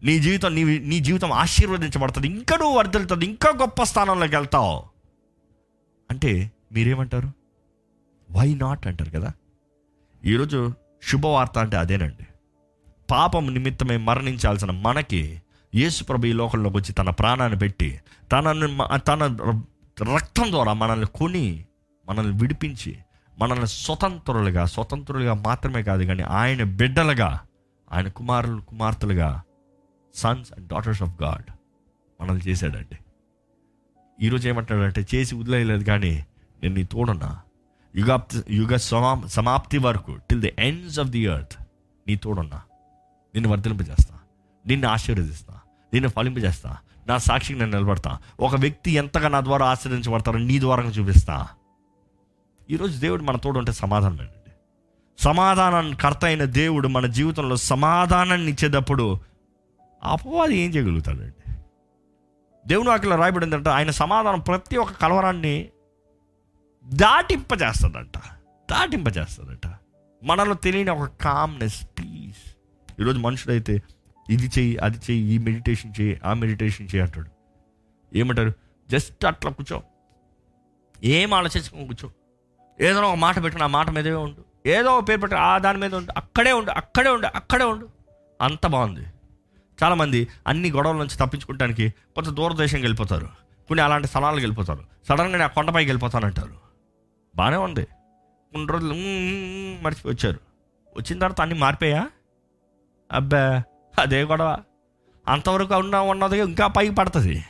నీ 0.04 0.20
జీవితం 0.20 0.56
నీ 0.56 0.80
నీ 0.80 1.00
జీవితం 1.00 1.32
ఆశీర్వదించబడుతుంది 1.32 2.28
ఇంకా 2.28 2.58
నువ్వు 2.58 2.78
వర్ధిల్లుతుంది 2.78 3.26
ఇంకా 3.26 3.50
గొప్ప 3.50 3.84
స్థానంలోకి 3.84 4.36
వెళ్తావు. 4.36 4.84
అంటే 6.12 6.52
మీరేమంటారు? 6.72 7.32
వై 8.32 8.56
నాట్ 8.56 8.88
అంటారు 8.88 9.10
కదా? 9.10 9.32
ఈరోజు 10.26 10.74
శుభవార్త 11.04 11.58
అంటే 11.58 11.78
అదేనండి. 11.78 12.26
పాపం 13.12 13.54
నిమిత్తమే 13.54 13.98
మరణించాల్సిన 13.98 14.72
మనకి 14.72 15.42
యేసుప్రభు 15.76 16.26
ఈ 16.26 16.34
లోకంలోకి 16.34 16.78
వచ్చి 16.78 16.94
తన 16.94 17.10
ప్రాణాన్ని 17.10 17.60
పెట్టి 17.60 18.00
తనని 18.32 18.68
తన 18.98 19.24
రక్తం 20.16 20.52
ద్వారా 20.52 20.74
మనల్ని 20.74 21.06
కొని 21.06 21.66
మనల్ని 22.10 22.38
విడిపించి 22.38 22.98
మనల్ని 23.40 23.68
స్వతంత్రులుగా 23.68 24.66
స్వతంత్రులుగా 24.66 25.34
మాత్రమే 25.34 25.84
కాదు 25.84 26.04
కానీ 26.04 26.24
ఆయన 26.24 26.64
బిడ్డలుగా 26.64 27.40
ఆయన 27.92 28.08
కుమారులు 28.08 28.62
కుమార్తెలుగా 28.62 29.42
sons 30.16 30.54
and 30.54 30.68
daughters 30.68 31.04
of 31.04 31.24
God 31.24 31.52
మనల్ని 32.22 32.44
చేశాడండి. 32.44 32.98
ఈరోజు 34.26 34.50
ఏమంటాడంటే 34.50 35.06
చేసి 35.16 35.36
వదిలేయలేదు 35.36 35.84
కానీ 35.84 36.26
నేను 36.64 36.76
నీ 36.76 36.84
తోడున్నా. 36.84 37.42
యుగాప్తి 37.96 38.44
యుగ 38.52 38.76
సమా 38.76 39.28
సమాప్తి 39.28 39.78
వరకు 39.78 40.16
till 40.16 40.42
the 40.42 40.54
ends 40.60 41.00
of 41.00 41.08
the 41.08 41.20
earth 41.20 41.64
నీ 42.08 42.16
తోడున్నా. 42.16 42.62
నిన్ను 43.36 43.50
వర్ధలింపజేస్తా 43.50 44.20
నిన్ను 44.68 44.88
ఆశీర్వదిస్తా. 44.88 45.60
నిన్ను 45.94 46.10
ఫలింపజేస్తా. 46.10 46.78
నా 47.08 47.18
సాక్షికి 47.18 47.60
నేను 47.60 47.72
నిలబడతా. 47.72 48.18
ఒక 48.40 48.56
వ్యక్తి 48.56 48.92
ఎంతగా 48.92 49.28
నా 49.28 49.42
ద్వారా 49.42 49.66
ఆశీర్వదించబడతారో 49.66 50.40
నీ 50.40 50.60
ద్వారా 50.60 50.84
చూపిస్తా. 50.84 51.48
ఈరోజు 52.70 53.00
దేవుడు 53.00 53.24
మన 53.24 53.38
తోడు 53.38 53.60
ఉంటే 53.60 53.72
సమాధానం 53.72 54.20
అండి 54.20 54.52
సమాధానం 55.20 55.96
కర్త 55.96 56.26
అయిన 56.26 56.44
దేవుడు 56.44 56.88
మన 56.88 57.06
జీవితంలో 57.06 57.56
సమాధానాన్ని 57.56 58.52
ఇచ్చేటప్పుడు 58.52 59.20
అపవాది 60.04 60.58
ఏం 60.58 60.72
చేయగలుగుతాడండి? 60.72 61.52
దేవుని 62.68 62.90
వాక్యలో 62.90 63.16
రాయబడిందంట 63.16 63.68
ఆయన 63.68 63.90
సమాధానం 63.90 64.40
ప్రతి 64.40 64.78
ఒక్క 64.78 64.94
కలవరాన్ని 64.94 65.70
దాటింపజేస్తుందంట 66.86 68.18
దాటింపజేస్తుందంట 68.72 69.76
మనలో 70.24 70.54
తెలియని 70.54 70.90
ఒక 70.90 71.12
కామ్నెస్ 71.22 71.84
పీస్ 71.84 72.56
ఈరోజు 73.00 73.20
మనుషుడైతే 73.20 73.82
ఇది 74.30 74.48
చెయ్యి 74.48 74.78
అది 74.78 74.98
చెయ్యి 74.98 75.36
ఈ 75.36 75.38
మెడిటేషన్ 75.38 75.94
చేయి 76.02 76.22
ఆ 76.26 76.34
మెడిటేషన్ 76.34 76.88
చేయి 76.96 77.04
అంటాడు. 77.04 77.30
ఏమంటారు? 78.18 78.54
జస్ట్ 78.90 79.26
అట్లా 79.26 79.52
కూర్చో. 79.52 79.84
ఏం 81.04 81.34
ఆలోచించుకొని 81.34 81.88
కూర్చో. 81.88 82.12
ఏదో 82.82 83.02
ఒక 83.02 83.16
మాట 83.16 83.44
పెట్టిన 83.44 83.64
ఆ 83.64 83.68
మాట 83.68 83.90
మీదే 83.90 84.12
ఉండు. 84.12 84.70
ఏదో 84.70 84.98
ఒక 84.98 85.10
పేరు 85.10 85.20
పెట్టిన 85.20 85.40
ఆ 85.40 85.58
దాని 85.58 85.78
మీద 85.78 85.96
ఉండు. 85.96 86.14
అక్కడే 86.18 86.52
ఉండు 86.52 86.72
అక్కడే 86.72 87.10
ఉండు 87.10 87.28
అక్కడే 87.28 87.64
ఉండు. 87.64 87.90
అంత 88.42 88.68
బాగుంది. 88.68 89.06
చాలామంది 89.84 90.28
అన్ని 90.48 90.72
గొడవల 90.72 90.96
నుంచి 90.96 91.18
తప్పించుకోవడానికి 91.18 91.90
కొంత 91.90 92.30
దూరదేశంకి 92.30 92.84
వెళ్ళిపోతారు. 92.84 93.26
కొన్ని 93.68 93.86
అలాంటి 93.86 94.08
స్థలాలకు 94.08 94.40
వెళ్ళిపోతారు. 94.40 94.84
సడన్గా 95.10 95.32
నేను 95.32 95.44
ఆ 95.44 95.48
కొండపైకి 95.48 95.90
వెళ్ళిపోతానంటారు. 95.90 96.58
బాగానే 97.36 97.58
ఉంది. 97.58 97.84
కొన్ని 98.52 98.72
రోజులు 98.72 98.94
మర్చిపోయి 99.84 100.16
వచ్చారు. 100.16 100.40
వచ్చిన 100.98 101.20
తర్వాత 101.20 101.42
అన్నీ 101.42 101.60
మారిపోయా? 101.60 102.10
అబ్బా 103.12 103.64
అదే 104.00 104.24
గొడవ. 104.24 104.58
అంతవరకు 105.28 105.74
ఉన్న 105.74 105.96
ఉన్నది 105.96 106.40
ఇంకా 106.40 106.68
పైకి 106.68 106.96
పడుతుంది. 106.96 107.46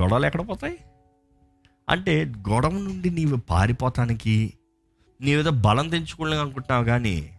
గొడవలు 0.00 0.26
ఎక్కడ 0.26 0.48
పోతాయి? 0.48 0.78
అంటే 1.88 2.24
గొడవ 2.24 2.70
నుండి 2.70 3.10
నీవు 3.10 3.36
పారిపోతానికి 3.36 4.54
నీవేదో 5.20 5.50
బలం 5.50 5.88
తెంచుకోలేం 5.88 6.40
అనుకుంటున్నావు 6.40 6.84
కానీ 6.84 7.33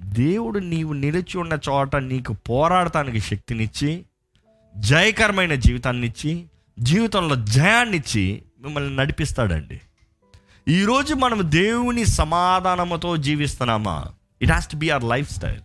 దేవుడు 0.00 0.58
నీవు 0.58 0.92
నిలిచి 0.92 1.38
ఉన్న 1.38 1.58
చోట 1.68 1.96
నీకు 1.96 2.32
పోరాడటానికి 2.32 3.20
శక్తినిచ్చి 3.20 4.04
జయకరమైన 4.76 5.54
జీవితాన్ని 5.54 6.06
ఇచ్చి 6.06 6.46
జీవితంలో 6.78 7.36
జయాన్నిచ్చి 7.36 8.42
మిమ్మల్ని 8.60 8.96
నడిపిస్తాడండి. 8.96 9.80
ఈరోజు 10.68 11.14
మనం 11.14 11.40
దేవుని 11.44 12.04
సమాధానముతో 12.04 13.16
జీవిస్తున్నామా? 13.16 14.04
It 14.42 14.50
has 14.50 14.70
to 14.70 14.76
be 14.76 14.90
our 14.90 15.04
lifestyle 15.32 15.60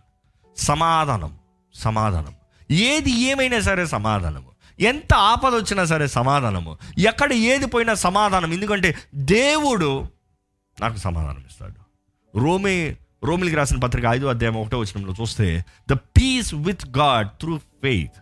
సమాధానం 0.56 1.38
సమాధానం. 1.74 2.34
ఏది 2.70 3.10
ఏమైనా 3.10 3.60
సరే 3.60 3.86
సమాధానము. 3.86 4.50
ఎంత 4.80 5.14
ఆపద 5.14 5.54
వచ్చినా 5.54 5.84
సరే 5.84 6.06
సమాధానము. 6.06 6.78
ఎక్కడ 6.98 7.32
ఏది 7.32 7.66
పోయినా 7.66 7.94
సమాధానం. 7.94 8.52
ఎందుకంటే 8.52 8.94
దేవుడు 9.14 10.06
నాకు 10.80 10.96
సమాధానం 10.96 11.44
ఇస్తాడు 11.50 11.86
రోమే 12.38 12.96
రోమిలికి 13.26 13.56
రాసిన 13.56 13.78
పత్రిక 13.78 14.04
ఐదో 14.04 14.28
అధ్యాయం 14.28 14.56
ఒకటో 14.56 14.78
వచ్చినంలో 14.78 15.14
చూస్తే 15.20 15.64
the 15.90 15.92
peace 15.92 16.54
with 16.54 16.98
God 16.98 17.28
through 17.28 17.58
faith 17.58 18.12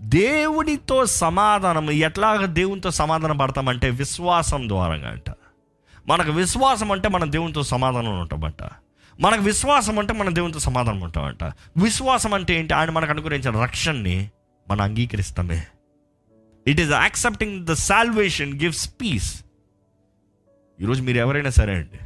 దేవుడితో 0.00 1.06
సమాధానం 1.06 1.90
ఎట్లాగ 1.90 2.44
దేవునితో 2.44 2.90
సమాధానం 2.90 3.36
పడతామంటే 3.36 3.90
విశ్వాసం 3.90 4.68
ద్వారా 4.68 4.92
అంట. 4.92 5.30
మనకు 6.08 6.32
విశ్వాసం 6.32 6.92
అంటే 6.92 7.08
మనం 7.08 7.32
దేవునితో 7.32 7.62
సమాధానం 7.62 8.20
ఉంటామంట. 8.20 8.68
మనకు 9.20 9.42
విశ్వాసం 9.42 9.98
అంటే 9.98 10.12
మన 10.12 10.30
దేవునితో 10.30 10.58
సమాధానం 10.58 11.00
ఉంటామంట. 11.00 11.44
విశ్వాసం 11.82 12.34
అంటే 12.34 12.58
ఏంటి? 12.58 12.74
ఆయన 12.74 12.90
మనకు 12.90 13.10
అనుగ్రహించిన 13.10 13.62
రక్షణని 13.62 14.30
మనం 14.70 14.80
అంగీకరిస్తామే. 14.80 15.66
It 16.66 16.80
is 16.80 16.90
accepting 16.90 17.66
the 17.66 17.72
salvation 17.72 18.60
gives 18.60 18.88
peace 19.00 19.44
ఈరోజు 20.80 21.02
మీరు 21.02 21.18
ఎవరైనా 21.18 21.50
సరే 21.50 21.74
అండి 21.74 22.05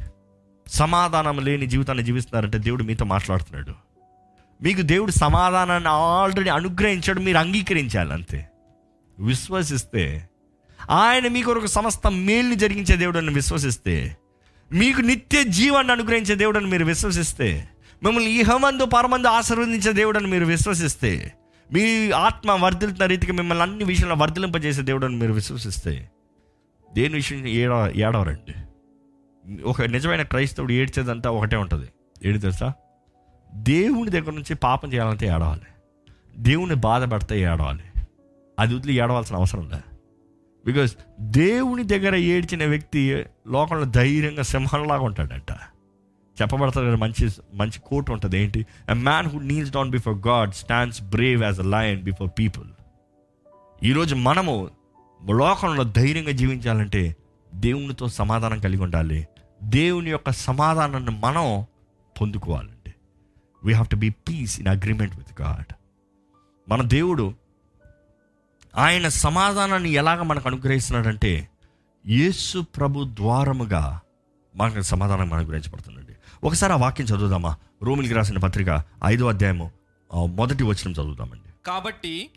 సమాధానం 0.71 1.39
లేని 1.39 1.65
జీవితాన్ని 1.65 2.03
జీవిస్తున్నారంటే 2.03 2.57
దేవుడు 2.57 2.83
మీతో 2.83 3.05
మాట్లాడుతున్నాడు. 3.05 3.73
మీకు 4.63 4.81
దేవుడు 4.81 5.11
సమాధానాన్ని 5.11 5.89
ఆల్రెడీ 5.89 6.49
అనుగ్రహించాడు 6.49 7.19
మీరు 7.19 7.37
అంగీకరించాలి 7.37 8.13
అంతే 8.13 8.49
విశ్వసిస్తే 9.19 10.29
ఆయన 10.89 11.27
మీకు 11.27 11.51
ఒక 11.51 11.65
సమస్త 11.65 12.07
మేల్ని 12.07 12.55
జరిగించే 12.55 12.95
దేవుడు 12.95 13.17
అని 13.17 13.33
విశ్వసిస్తే 13.33 14.17
మీకు 14.71 15.01
నిత్య 15.01 15.43
జీవాన్ని 15.43 15.93
అనుగ్రహించే 15.93 16.35
దేవుడు 16.35 16.57
అని 16.57 16.67
మీరు 16.67 16.85
విశ్వసిస్తే 16.85 17.69
మిమ్మల్ని 18.03 18.31
ఇహమందు 18.31 18.85
పరమందు 18.85 19.27
ఆశీర్వదించే 19.27 19.93
దేవుడు 19.93 20.17
అని 20.17 20.27
మీరు 20.27 20.45
విశ్వసిస్తే 20.45 21.33
మీ 21.73 22.11
ఆత్మ 22.11 22.51
వర్ధిల్తున్న 22.51 23.05
రీతికి 23.05 23.31
మిమ్మల్ని 23.31 23.63
అన్ని 23.63 23.83
విషయంలో 23.83 24.15
వర్ధిలింపజేసే 24.15 24.81
దేవుడు 24.81 25.05
అని 25.05 25.15
మీరు 25.15 25.33
విశ్వసిస్తే 25.33 26.09
దేని 26.93 27.13
విషయం 27.13 27.47
ఏడ 27.47 27.91
ఏడవరండి. 27.95 28.53
ఒక 29.65 29.81
నిజమైన 29.81 30.21
క్రైస్తవుడు 30.21 30.73
ఏడ్చేదంతా 30.73 31.29
ఒకటే 31.29 31.57
ఉంటుంది. 31.57 31.87
ఏడు 32.25 32.37
తెలుసా? 32.37 32.73
దేవుని 33.53 34.11
దగ్గర 34.11 34.31
నుంచి 34.31 34.55
పాపం 34.55 34.93
చేయాలంటే 34.93 35.27
ఏడవాలి. 35.27 35.61
దేవుని 36.37 36.75
బాధ 36.75 37.11
పెడితే 37.11 37.41
ఏడవాలి. 37.41 37.83
అది 38.59 38.75
వదిలి 38.75 38.93
ఏడవలసిన 38.93 39.35
అవసరం 39.35 39.69
లేదు 39.69 39.95
బికాస్ 40.65 40.95
దేవుని 41.19 41.83
దగ్గర 41.83 42.15
ఏడ్చిన 42.15 42.65
వ్యక్తి 42.65 43.23
లోకంలో 43.47 43.85
ధైర్యంగా 43.85 44.43
సింహంలాగా 44.43 45.01
ఉంటాడంట. 45.01 45.51
చెప్పబడతారు 46.41 46.85
కదా 46.85 46.95
మంచి 46.95 47.29
మంచి 47.53 47.79
కోట్ 47.85 48.11
ఉంటుంది. 48.11 48.39
ఏంటి? 48.39 48.65
A 48.89 48.93
man 48.93 49.27
who 49.27 49.39
kneels 49.39 49.71
down 49.71 49.89
before 49.89 50.27
God 50.27 50.51
stands 50.51 51.01
brave 51.01 51.43
as 51.43 51.59
a 51.59 51.63
lion 51.63 52.01
before 52.01 52.29
people 52.39 52.67
ఈరోజు 53.83 54.15
మనము 54.15 54.69
లోకంలో 55.29 55.83
ధైర్యంగా 55.83 56.31
జీవించాలంటే 56.31 57.15
దేవునితో 57.55 58.07
సమాధానం 58.07 58.59
కలిగి 58.59 58.83
ఉండాలి. 58.83 59.27
దేవుని 59.63 60.09
యొక్క 60.09 60.29
సమాధానాన్ని 60.29 61.11
మనం 61.19 61.65
పొందుకోవాలండి 62.21 62.93
we 63.63 63.73
have 63.73 63.87
to 63.87 63.95
be 63.95 64.09
peace 64.09 64.59
in 64.59 64.67
agreement 64.67 65.17
with 65.17 65.41
God 65.41 65.73
మన 66.69 66.81
దేవుడు 66.81 67.33
ఆయన 68.77 69.07
సమాధానాన్ని 69.07 69.91
ఎలాగ 69.91 70.21
మనకు 70.21 70.47
అనుగ్రహిస్తున్నాడంటే 70.47 71.49
యేసు 72.07 72.59
ప్రభు 72.59 73.03
ద్వారముగా 73.03 73.99
మనకు 74.55 74.81
సమాధానం 74.81 75.33
అనుగ్రహించబడుతుందండి 75.33 76.13
ఒకసారి 76.43 76.73
ఆ 76.73 76.75
వాక్యం 76.75 77.07
చదువుదామా? 77.07 77.55
రోమిలికి 77.83 78.13
రాసిన 78.13 78.37
పత్రిక 78.37 78.83
ఐదో 79.05 79.27
అధ్యాయము 79.27 79.71
మొదటి 80.25 80.63
వచనం 80.63 80.91
చదువుదామండి. 80.91 81.49
కాబట్టి 81.65 82.29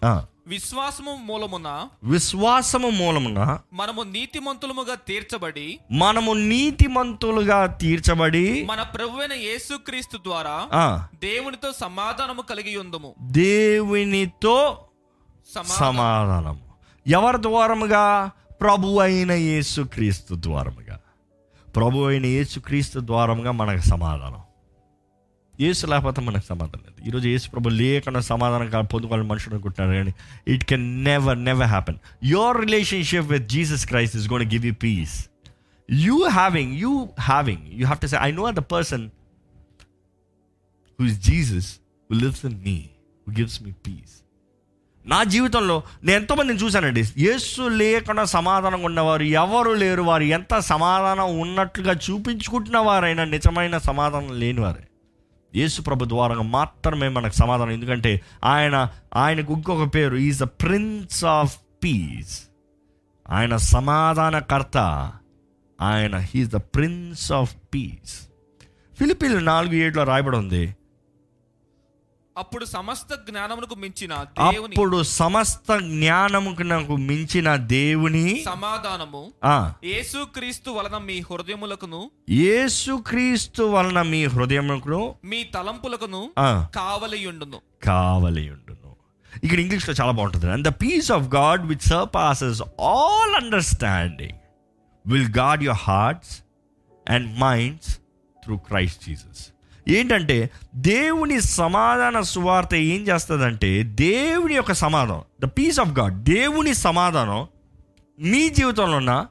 విశ్వాసము 0.47 1.19
మూలమున 1.25 1.89
విశ్వాసము 2.05 2.89
మూలమున 2.89 3.59
మనము 3.73 4.03
నీతిమంతులముగా 4.03 4.95
తీర్చబడి 4.95 5.79
మనము 5.93 6.33
నీతిమంతులుగా 6.33 7.67
తీర్చబడి 7.67 8.65
మన 8.65 8.83
ప్రభువైన 8.83 9.33
యేసుక్రీస్తు 9.33 10.17
ద్వారా 10.17 10.69
దేవునితో 11.15 11.73
సమాధానము 11.73 12.43
కలిగి 12.43 12.77
ఉందము. 12.77 13.15
దేవునితో 13.23 14.79
సమాధానము. 15.79 16.61
ఎవరి 17.07 17.43
ద్వారముగా? 17.43 18.31
ప్రభు 18.61 18.99
అయిన 18.99 19.33
యేసుక్రీస్తు 19.33 20.35
ద్వారముగా. 20.39 20.99
ప్రభు 21.77 21.99
అయిన 21.99 22.27
యేసుక్రీస్తు 22.27 23.01
ద్వారముగా 23.01 23.51
మనకు 23.51 23.89
సమాధానం. 23.89 24.44
ఏసు 25.61 25.87
లేకపోతే 25.87 26.21
మనకు 26.21 26.47
సమాధానం 26.47 26.85
లేదు. 26.87 27.09
ఈరోజు 27.09 27.29
యేసు 27.29 27.51
ప్రభు 27.51 27.69
లేకుండా 27.69 28.21
సమాధానం 28.21 28.71
కాదు 28.71 28.87
పొందుకోవాలని 28.87 29.29
మనుషులు 29.29 29.55
అనుకుంటున్నారు 29.55 29.97
కానీ 29.97 30.15
it 30.49 30.65
can 30.65 31.05
never 31.05 31.45
never 31.45 31.67
happen 31.67 31.97
your 32.25 32.61
relationship 32.61 33.27
with 33.27 33.49
Jesus 33.49 33.87
Christ 33.87 34.17
is 34.17 34.33
gonna 34.33 34.43
give 34.43 34.67
you 34.67 34.75
peace 34.75 35.29
you 35.91 36.27
having 36.29 36.75
you 36.75 37.09
having 37.21 37.63
you 37.67 37.85
have 37.87 37.99
to 37.99 38.07
say 38.07 38.17
I 38.21 38.33
know 38.33 38.51
the 38.51 38.59
person 38.59 39.11
who 41.01 41.07
is 41.07 41.21
Jesus 41.21 41.75
who 42.13 42.19
lives 42.19 42.47
in 42.47 42.61
me 42.63 42.85
who 43.29 43.33
gives 43.33 43.63
me 43.63 43.71
peace 43.71 44.25
నా 45.07 45.23
జీవితంలో 45.23 45.83
నేను 46.05 46.17
ఎంతోమందిని 46.17 46.59
చూశానండి. 46.59 47.05
యేసు 47.19 47.63
లేకుండా 47.63 48.25
సమాధానం 48.25 48.83
ఉన్నవారు 48.83 49.23
ఎవరు 49.23 49.71
లేరు. 49.71 50.03
వారు 50.03 50.23
ఎంత 50.23 50.59
సమాధానం 50.59 51.39
ఉన్నట్లుగా 51.39 51.93
చూపించుకుంటున్న 51.93 52.79
వారైనా 52.79 53.25
నిజమైన 53.25 53.79
సమాధానం 53.79 54.41
లేనివారే. 54.41 54.85
యేసు 55.57 55.83
ప్రభు 55.83 56.05
ద్వారా 56.05 56.35
మాత్రమే 56.35 57.09
మనకు 57.09 57.35
సమాధానం. 57.35 57.71
ఎందుకంటే 57.71 58.21
ఆయన 58.45 58.89
ఆయనకు 59.17 59.53
ఇంకొక 59.53 59.95
పేరు 59.95 60.17
is 60.17 60.41
the 60.41 60.43
prince 60.43 61.25
of 61.25 61.57
peace. 61.85 62.43
ఆయన 63.31 63.57
సమాధానకర్త. 63.57 64.79
ఆయన 65.83 66.17
he is 66.17 66.51
the 66.51 66.57
prince 66.57 67.33
of 67.33 67.57
peace. 67.75 68.29
Philippians 68.99 69.45
నాలుగు 69.45 69.75
ఏడులో 69.75 70.05
రాయబడి 70.05 70.37
ఉంది. 70.37 70.77
అప్పుడు 72.37 72.65
సమస్త 72.65 73.15
జ్ఞానమునకు 73.15 73.75
మించిన 73.75 74.13
అప్పుడు 74.13 75.03
సమస్త 75.03 75.79
జ్ఞానముకు 75.79 76.97
మించిన 76.97 77.57
దేవుని 77.57 78.43
సమాధానము 78.47 79.33
యేసుక్రీస్తు 79.85 80.71
వలన 80.71 80.99
మీ 80.99 81.21
హృదయములకును 81.21 82.11
యేసుక్రీస్తు 82.31 83.63
వలన 83.63 84.03
మీ 84.03 84.25
హృదయములకును 84.27 85.15
మీ 85.25 85.45
తలంపులకును 85.45 86.31
కావలియుండును. 86.75 87.61
కావలియుండును. 87.85 88.97
ఇక్కడ 89.45 89.61
ఇంగ్లీష్లో 89.61 89.95
చాలా 89.95 90.13
బాగుంటుంది. 90.13 90.51
And 90.51 90.69
the 90.69 90.71
peace 90.71 91.13
of 91.13 91.23
God 91.23 91.67
which 91.67 91.89
surpasses 91.89 92.63
all 92.81 93.35
understanding 93.35 94.39
will 95.07 95.35
guard 95.39 95.63
your 95.63 95.79
hearts 95.83 96.39
and 97.11 97.39
minds 97.39 97.99
through 98.45 98.57
Christ 98.57 99.07
Jesus 99.07 99.47
ఏంటంటే 99.89 100.51
దేవుని 100.75 101.41
సమాధాన 101.41 102.21
సువార్త 102.21 102.75
ఏం 102.75 103.03
చేస్తుందంటే 103.03 103.83
దేవుని 103.83 104.55
యొక్క 104.55 104.73
సమాధానం 104.73 105.23
ద 105.41 105.45
పీస్ 105.45 105.81
ఆఫ్ 105.81 105.91
గాడ్ 105.91 106.23
దేవుని 106.23 106.75
సమాధానం 106.75 107.49
మీ 108.21 108.49
జీవితంలో 108.49 108.97
ఉన్న 108.97 109.27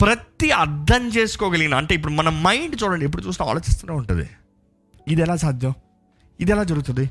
ప్రతి 0.00 0.50
అర్థం 0.50 1.08
చేసుకోగలిగిన 1.08 1.74
అంటే 1.74 1.94
ఇప్పుడు 1.94 2.12
మన 2.12 2.28
మైండ్ 2.28 2.82
చూడండి 2.82 3.04
ఎప్పుడు 3.04 3.22
చూస్తే 3.22 3.44
ఆలోచిస్తూనే 3.44 3.94
ఉంటుంది. 3.94 4.30
ఇది 5.08 5.22
ఎలా 5.22 5.36
సాధ్యం? 5.36 5.74
ఇది 6.40 6.52
ఎలా 6.52 6.62
జరుగుతుంది? 6.62 7.10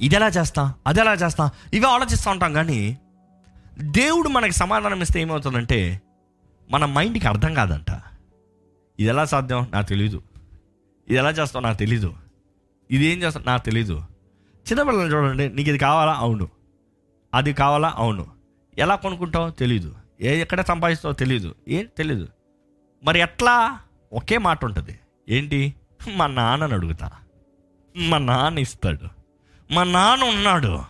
ఇది 0.00 0.14
ఎలా 0.14 0.28
చేస్తా? 0.28 0.74
అది 0.86 1.00
ఎలా 1.00 1.12
చేస్తా? 1.12 1.50
ఇవి 1.74 1.86
ఆలోచిస్తూ 1.86 2.30
ఉంటాం 2.30 2.52
కానీ 2.52 2.98
దేవుడు 3.80 4.28
మనకి 4.28 4.52
సమాధానం 4.52 5.00
ఇస్తే 5.00 5.20
ఏమవుతుందంటే 5.20 6.02
మన 6.70 6.84
మైండ్కి 6.84 7.26
అర్థం 7.26 7.54
కాదంట. 7.54 7.90
ఇది 9.00 9.08
ఎలా 9.08 9.24
సాధ్యం? 9.24 9.66
నాకు 9.72 9.86
తెలియదు 9.86 10.22
ఇది 11.08 11.18
ఎలా 11.18 11.30
చేస్తావు 11.30 11.64
నాకు 11.64 11.78
తెలీదు. 11.78 12.14
ఇది 12.90 13.04
ఏం 13.04 13.22
చేస్తావు 13.22 13.46
నాకు 13.46 13.64
తెలీదు. 13.64 14.02
చిన్నపిల్లలు 14.68 15.16
చూడండి 15.16 15.48
నీకు 15.48 15.68
ఇది 15.68 15.78
కావాలా? 15.78 16.14
అవును. 16.14 16.48
అది 17.34 17.52
కావాలా? 17.52 17.92
అవును. 17.96 18.26
ఎలా 18.78 18.94
కొనుక్కుంటావు 18.94 19.50
తెలీదు. 19.50 19.94
ఏ 20.20 20.40
ఎక్కడ 20.40 20.60
సంపాదిస్తావో 20.60 21.14
తెలీదు. 21.14 21.54
ఏం 21.68 21.88
తెలీదు. 21.98 22.28
మరి 23.04 23.20
ఎట్లా? 23.20 23.78
ఒకే 24.12 24.38
మాట 24.38 24.64
ఉంటుంది. 24.64 24.98
ఏంటి? 25.28 25.74
మా 26.16 26.26
నాన్నని 26.26 26.74
అడుగుతా. 26.74 27.10
మా 27.96 28.18
నాన్న 28.18 28.58
ఇస్తాడు. 28.58 29.08
మా 29.72 29.84
నాన్న 29.84 30.24
ఉన్నాడు. 30.24 30.82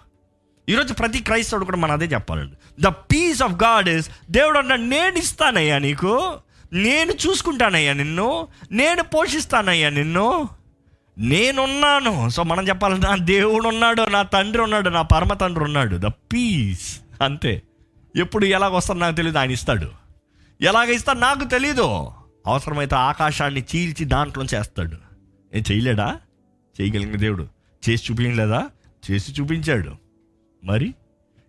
ఈరోజు 0.69 0.95
ప్రతి 0.95 1.21
క్రైస్తవుడు 1.21 1.65
కూడా 1.65 1.77
మన 1.77 1.93
అదే 1.93 2.05
చెప్పాలండి. 2.05 2.83
The 2.83 2.87
peace 2.87 3.43
of 3.43 3.53
God 3.53 3.89
is 3.89 4.11
దేవుడు 4.31 4.59
అన్న 4.59 4.77
నేను 4.77 5.19
ఇస్తానయ్యా 5.19 5.79
నీకు. 5.79 6.39
నేను 6.73 7.13
చూసుకుంటానయ్యా 7.13 7.93
నిన్ను 7.93 8.49
నేను 8.73 9.03
పోషిస్తానయ్యా 9.03 9.91
నిన్ను. 9.91 10.49
నేనున్నాను. 11.19 12.29
సో 12.29 12.43
మనం 12.43 12.69
చెప్పాలి 12.69 12.99
నా 12.99 13.17
దేవుడు 13.17 13.69
ఉన్నాడు 13.69 14.03
నా 14.03 14.23
తండ్రి 14.23 14.63
ఉన్నాడు 14.63 14.89
నా 14.89 15.03
పరమ 15.03 15.33
తండ్రి 15.33 15.65
ఉన్నాడు. 15.65 15.97
ద 15.97 16.07
పీస్ 16.07 17.01
అంతే. 17.23 17.63
ఎప్పుడు 18.17 18.45
ఎలాగ 18.45 18.71
వస్తాడు 18.71 18.99
నాకు 18.99 19.17
తెలియదు 19.17 19.39
ఆయన 19.39 19.51
ఇస్తాడు. 19.51 19.89
ఎలాగ 20.61 20.91
ఇస్తాడు 20.91 21.19
నాకు 21.19 21.45
తెలీదు. 21.45 22.11
అవసరమైతే 22.47 22.97
ఆకాశాన్ని 22.97 23.65
చీల్చి 23.77 24.05
దాంట్లో 24.05 24.45
చేస్తాడు. 24.45 24.97
ఏం 25.55 25.65
చేయలేడా? 25.73 26.21
చేయగలిగిన 26.81 27.17
దేవుడు. 27.17 27.49
చేసి 27.89 28.13
చూపించలేదా? 28.13 28.71
చేసి 29.11 29.33
చూపించాడు. 29.33 29.93
మరి? 30.65 30.95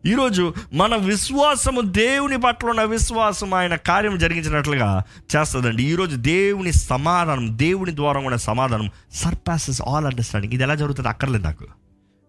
ఈరోజు 0.05 0.53
మన 0.73 0.95
విశ్వాసము 0.95 1.81
దేవుని 1.81 2.37
పట్ల 2.37 2.67
ఉన్న 2.67 2.83
విశ్వాసం 2.83 3.53
ఆయన 3.53 3.75
కార్యం 3.75 4.17
జరిగించినట్లుగా 4.17 5.03
చేస్తుందండి. 5.35 5.83
ఈరోజు 5.83 6.15
దేవుని 6.15 6.71
సమాధానం 6.71 7.49
దేవుని 7.51 7.95
ద్వారా 7.95 8.19
ఉన్న 8.19 8.35
సమాధానం 8.35 8.89
సర్పాసెస్ 9.13 9.81
ఆల్ 9.81 10.05
అండర్స్టాండింగ్ 10.05 10.53
ఇది 10.53 10.63
ఎలా 10.63 10.75
జరుగుతుంది 10.75 11.09
అక్కర్లేదు 11.09 11.43
నాకు. 11.43 11.65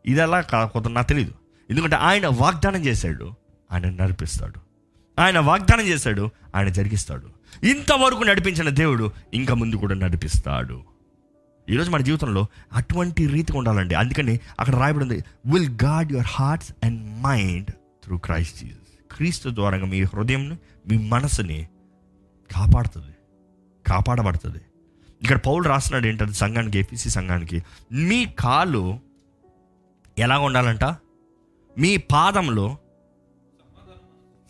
ఇది 0.07 0.21
ఎలా 0.21 0.41
కాకపోతే 0.41 0.89
నాకు 0.89 1.09
తెలియదు 1.09 1.33
ఎందుకంటే 1.71 1.97
ఆయన 1.97 2.27
వాగ్దానం 2.27 2.85
చేశాడు 2.85 3.33
ఆయన 3.73 3.87
నడిపిస్తాడు. 3.91 4.61
ఆయన 5.21 5.39
వాగ్దానం 5.39 5.83
చేశాడు 5.83 6.31
ఆయన 6.57 6.69
జరిగిస్తాడు. 6.69 7.27
ఇంతవరకు 7.67 8.23
నడిపించిన 8.23 8.69
దేవుడు 8.69 9.11
ఇంకా 9.35 9.55
ముందు 9.55 9.77
కూడా 9.77 9.95
నడిపిస్తాడు. 9.95 10.94
ఈరోజు 11.71 11.91
మన 11.91 12.01
జీవితంలో 12.01 12.47
అటువంటి 12.73 13.27
రీతిగా 13.27 13.59
ఉండాలండి. 13.59 13.95
అందుకని 13.95 14.41
అక్కడ 14.61 14.75
రాయబడింది 14.75 15.25
will 15.47 15.71
guard 15.85 16.13
your 16.13 16.27
hearts 16.31 16.73
and 16.85 17.23
mind 17.23 17.71
through 17.71 18.19
Christ 18.19 18.59
Jesus 18.59 19.15
Kristu 19.17 19.49
ద్వారా 19.49 19.79
మీ 19.79 20.03
హృదయంని 20.03 20.57
మీ 20.89 21.09
మనసుని 21.09 21.69
కాపాడుతుంది 22.55 23.15
కాపాడబడుతుంది. 23.87 24.59
ఇక్కడ 25.23 25.39
పౌలు 25.39 25.63
రాస్తున్నాడు 25.63 26.07
ఏంటంటే 26.07 26.33
సంఘానికి 26.33 26.79
ఎఫీసీ 26.79 27.11
సంఘానికి 27.11 27.63
మీ 27.93 28.27
కాలు 28.39 28.99
ఎలా 30.19 30.39
ఉండాలంట? 30.39 30.85
మీ 31.79 31.97
పాదంలో 31.97 32.79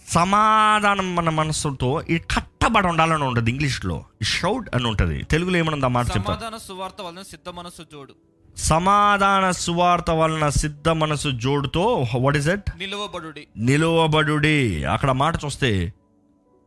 సమాధానం 0.09 1.15
మన 1.15 1.29
మనసుతో 1.29 2.03
ఈ 2.11 2.19
కట్టబడి 2.65 2.87
ఉండాలని 2.87 3.25
ఉంటుంది 3.25 3.51
ఇంగ్లీష్లో. 3.51 4.05
షౌట్ 4.23 4.77
అని 4.77 4.87
ఉంటుంది. 4.87 5.23
తెలుగులో 5.25 5.59
ఏమన్నా 5.59 5.89
మాట 5.89 6.07
చెప్తా 6.07 6.23
సమాధాన 6.23 6.57
సువార్త 6.57 7.03
వలన 7.03 7.23
సిద్ధ 7.23 7.49
మనసు 7.49 7.83
జోడు. 7.93 8.15
సమాధాన 8.57 9.51
సువార్త 9.51 10.11
వలన 10.11 10.49
సిద్ధ 10.49 10.89
మనసు 10.89 11.29
జోడుతో 11.29 12.07
వాట్ 12.19 12.37
ఇస్ 12.37 12.49
ఇట్ 12.49 12.79
నిలువబడుడి. 12.79 13.47
నిలువబడుడి. 13.57 14.85
అక్కడ 14.85 15.11
మాట 15.11 15.45
చూస్తే 15.45 15.93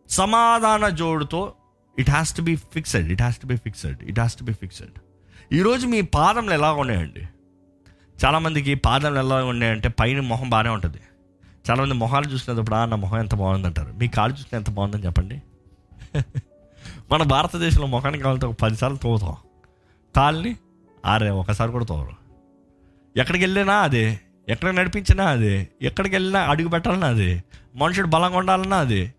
సమాధాన 0.10 0.90
జోడుతో 0.90 1.54
it 2.00 2.10
has 2.10 2.38
to 2.38 2.42
be 2.42 2.56
fixed 2.56 3.12
it 3.12 3.22
has 3.22 3.38
to 3.38 3.46
be 3.46 3.56
fixed 3.58 4.04
it 4.04 4.20
has 4.20 4.36
to 4.36 4.44
be 4.44 4.54
fixed 4.54 5.00
ఈరోజు 5.54 5.88
మీ 5.88 6.02
పాదములు 6.02 6.54
ఎలా 6.54 6.72
ఉన్నాయండి? 6.72 7.28
చాలామందికి 8.26 8.76
పాదములు 8.76 9.20
ఎలా 9.20 9.36
ఉన్నాయంటే 9.36 9.90
పైన 9.90 10.20
మొహం 10.20 10.50
బాగానే 10.50 10.70
ఉంటుంది. 10.70 10.98
చాలామంది 11.70 11.94
మొహాలు 11.94 12.26
చూసినప్పుడు 12.26 12.76
"ఆ, 12.76 12.86
నా 12.86 12.96
మొహం 12.96 13.20
ఎంత 13.20 13.36
బాగుందంటారు? 13.36 13.92
మీ 13.92 14.08
కాలు 14.08 14.34
చూస్తే 14.34 14.58
ఎంత 14.58 14.70
బాగుందని 14.70 15.06
చెప్పండి. 15.06 15.42
మన 17.12 17.24
భారతదేశంలో 17.24 17.88
ముఖానికి 17.88 18.24
కావాలంటే 18.24 18.46
ఒక 18.46 18.56
పదిసార్లు 18.62 18.98
తోగుతాం 18.98 19.36
కాల్ని 20.16 20.58
ఆరే 21.06 21.30
ఒకసారి 21.30 21.72
కూడా 21.72 21.86
తోగరు 21.86 22.16
ఎక్కడికి 23.20 23.44
వెళ్ళినా 23.46 23.74
అదే. 23.74 24.20
ఎక్కడ 24.50 24.70
నడిపించినా 24.70 25.26
అదే. 25.26 25.68
ఎక్కడికి 25.82 26.16
వెళ్ళినా 26.16 26.40
అడుగు 26.40 26.68
పెట్టాలన్నా 26.68 27.08
అదే. 27.08 27.44
మనుషుడు 27.76 28.08
బలంగా 28.08 28.38
ఉండాలన్నా 28.38 28.78
అదే. 28.78 29.14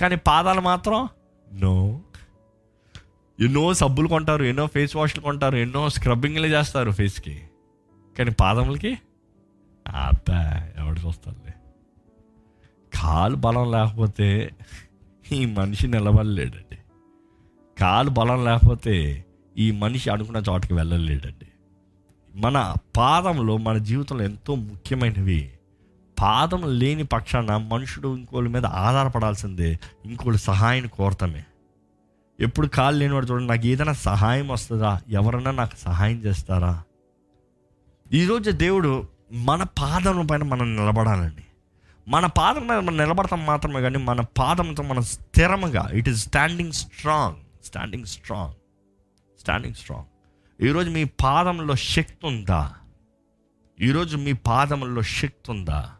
కానీ 0.00 0.16
పాదాలు 0.16 0.60
మాత్రం 0.60 1.08
నో. 1.52 2.00
ఎన్నో 3.40 3.74
సబ్బులు 3.74 4.08
కొంటారు 4.08 4.44
ఎన్నో 4.44 4.66
ఫేస్ 4.66 4.96
వాష్లు 4.96 5.22
కొంటారు 5.22 5.56
ఎన్నో 5.56 5.88
స్క్రబ్బింగ్లు 5.88 6.46
చేస్తారు 6.46 6.90
ఫేస్కి. 6.90 7.42
కానీ 8.18 8.30
పాదములకి 8.30 8.98
అబ్బా 9.88 10.68
ఎవడు 10.78 11.06
చూస్తారులే 11.06 11.54
కాలు 12.94 13.36
బలం 13.36 13.70
లేకపోతే 13.70 14.50
ఈ 15.32 15.46
మనిషి 15.46 15.86
నిలబడలేడండి. 15.86 16.78
కాలు 17.80 18.10
బలం 18.10 18.44
లేకపోతే 18.44 19.24
ఈ 19.58 19.70
మనిషి 19.70 20.10
అనుకున్న 20.10 20.42
చోటకి 20.48 20.74
వెళ్ళలేడండి. 20.74 21.46
మన 22.34 22.74
పాదంలో 22.96 23.56
మన 23.56 23.78
జీవితంలో 23.78 24.24
ఎంతో 24.24 24.54
ముఖ్యమైనవి. 24.54 25.52
పాదం 26.20 26.78
లేని 26.78 27.04
పక్షాన 27.04 27.56
మనుషుడు 27.56 28.16
ఇంకోళ్ళ 28.16 28.48
మీద 28.48 28.66
ఆధారపడాల్సిందే 28.66 29.78
ఇంకోళ్ళు 30.04 30.38
సహాయం 30.38 30.86
కోరతామే 30.86 31.44
ఎప్పుడు 32.40 32.66
కాలు 32.66 32.96
లేనివాడు 32.96 33.26
చూడండి 33.26 33.48
నాకు 33.48 33.66
ఏదైనా 33.66 33.92
సహాయం 33.92 34.48
వస్తుందా? 34.48 35.00
ఎవరన్నా 35.08 35.50
నాకు 35.50 35.76
సహాయం 35.76 36.16
చేస్తారా? 36.16 36.82
ఈరోజు 38.12 38.50
దేవుడు 38.50 39.08
మన 39.32 39.62
పాదం 39.62 40.26
పైన 40.26 40.42
మనం 40.42 40.76
నిలబడాలండి. 40.76 41.44
మన 42.08 42.26
పాదం 42.26 42.60
మీద 42.60 42.78
మనం 42.78 42.96
నిలబడతాం 42.96 43.46
మాత్రమే 43.46 43.80
కానీ 43.80 43.98
మన 43.98 44.20
పాదంతో 44.20 44.82
మనం 44.82 45.02
స్థిరముగా 45.02 45.88
it 45.92 46.08
is 46.08 46.18
standing 46.18 46.72
strong 46.72 47.66
standing 47.66 48.04
strong 48.04 48.54
standing 49.40 49.74
strong 49.74 50.08
ఈరోజు 50.64 50.90
మీ 50.90 51.04
పాదంలో 51.04 51.74
శక్తి 51.74 52.26
ఉందా? 52.26 52.72
ఈరోజు 53.80 54.16
మీ 54.16 54.32
పాదంలో 54.32 55.02
శక్తి 55.02 55.50
ఉందా? 55.50 55.90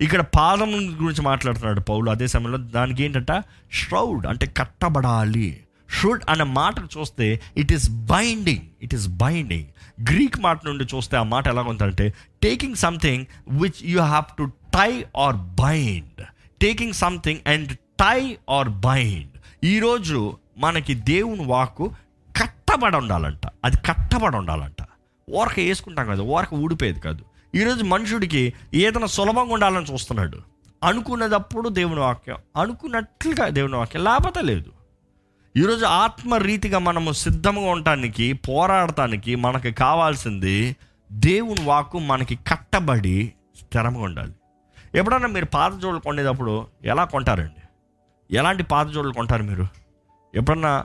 ఇక్కడ 0.00 0.20
పాదం 0.20 0.72
గురించి 0.74 1.22
మాట్లాడుతున్నాడు 1.22 1.80
పౌలు 1.80 2.10
అదే 2.10 2.26
సమయంలో. 2.26 2.58
దానికి 2.58 3.02
ఏంటంట? 3.02 3.32
ష్రౌడ్ 3.72 4.26
అంటే 4.26 4.46
కట్టబడాలి. 4.46 5.64
షుడ్ 5.90 6.22
అనే 6.28 6.44
మాటను 6.44 6.88
చూస్తే 6.98 7.40
it 7.56 7.72
is 7.72 7.90
binding 7.90 8.60
it 8.82 8.94
is 8.94 9.08
binding 9.08 9.66
Greek 10.02 10.40
మాట 10.40 10.64
నుండి 10.64 10.84
చూస్తే 10.84 11.16
ఆ 11.16 11.22
మాట 11.22 11.48
ఎలా 11.48 11.62
ఉందంటే 11.62 12.14
taking 12.42 12.74
something 12.74 13.26
which 13.48 13.80
you 13.82 14.00
have 14.02 14.36
to 14.36 14.50
tie 14.74 15.06
or 15.16 15.36
bind 15.36 16.26
taking 16.62 16.92
something 16.92 17.48
and 17.48 17.76
tie 17.76 18.38
or 18.50 18.68
bind 18.68 19.64
ఈరోజు 19.64 20.36
మనకి 20.58 20.94
దేవుని 20.94 21.44
వాక్కు 21.44 21.90
కట్టబడి 22.42 22.96
ఉండాలంట. 22.96 23.46
అది 23.64 23.76
కట్టబడి 23.76 24.36
ఉండాలంట. 24.36 24.84
ఓరక 25.30 25.60
వేసుకుంటాం 25.60 26.06
కదా 26.06 26.22
ఓరక 26.22 26.54
ఊడిపోయేది 26.54 27.00
కాదు. 27.00 27.24
ఈరోజు 27.54 27.84
మనుషుడికి 27.84 28.52
ఏదైనా 28.74 29.06
సులభంగా 29.06 29.54
ఉండాలని 29.54 29.92
చూస్తున్నాడు. 29.92 30.38
అనుకున్నదప్పుడు 30.84 31.68
దేవుని 31.68 32.00
వాక్యం 32.00 32.36
అనుకున్నట్లుగా 32.56 33.48
దేవుని 33.48 33.76
వాక్యం 33.76 34.04
లేకపోతే 34.04 34.42
లేదు. 34.42 34.72
ఈరోజు 35.56 35.84
ఆత్మరీతిగా 35.84 36.78
మనము 36.78 37.12
సిద్ధంగా 37.12 37.60
ఉండటానికి 37.60 38.32
పోరాడటానికి 38.32 39.34
మనకి 39.34 39.72
కావాల్సింది 39.72 40.76
దేవుని 41.12 41.64
వాక్కు 41.64 41.98
మనకి 41.98 42.36
కట్టబడి 42.36 43.32
స్థిరంగా 43.60 44.00
ఉండాలి. 44.00 44.32
ఎప్పుడన్నా 44.94 45.28
మీరు 45.28 45.44
పాత 45.44 45.72
జోళ్ళు 45.72 46.00
కొనేటప్పుడు 46.00 46.66
ఎలా 46.84 47.04
కొంటారండి? 47.04 47.62
ఎలాంటి 48.36 48.62
పాత 48.62 48.88
జోళ్ళు 48.88 49.14
కొంటారు 49.14 49.42
మీరు? 49.42 49.66
ఎప్పుడన్నా? 50.34 50.84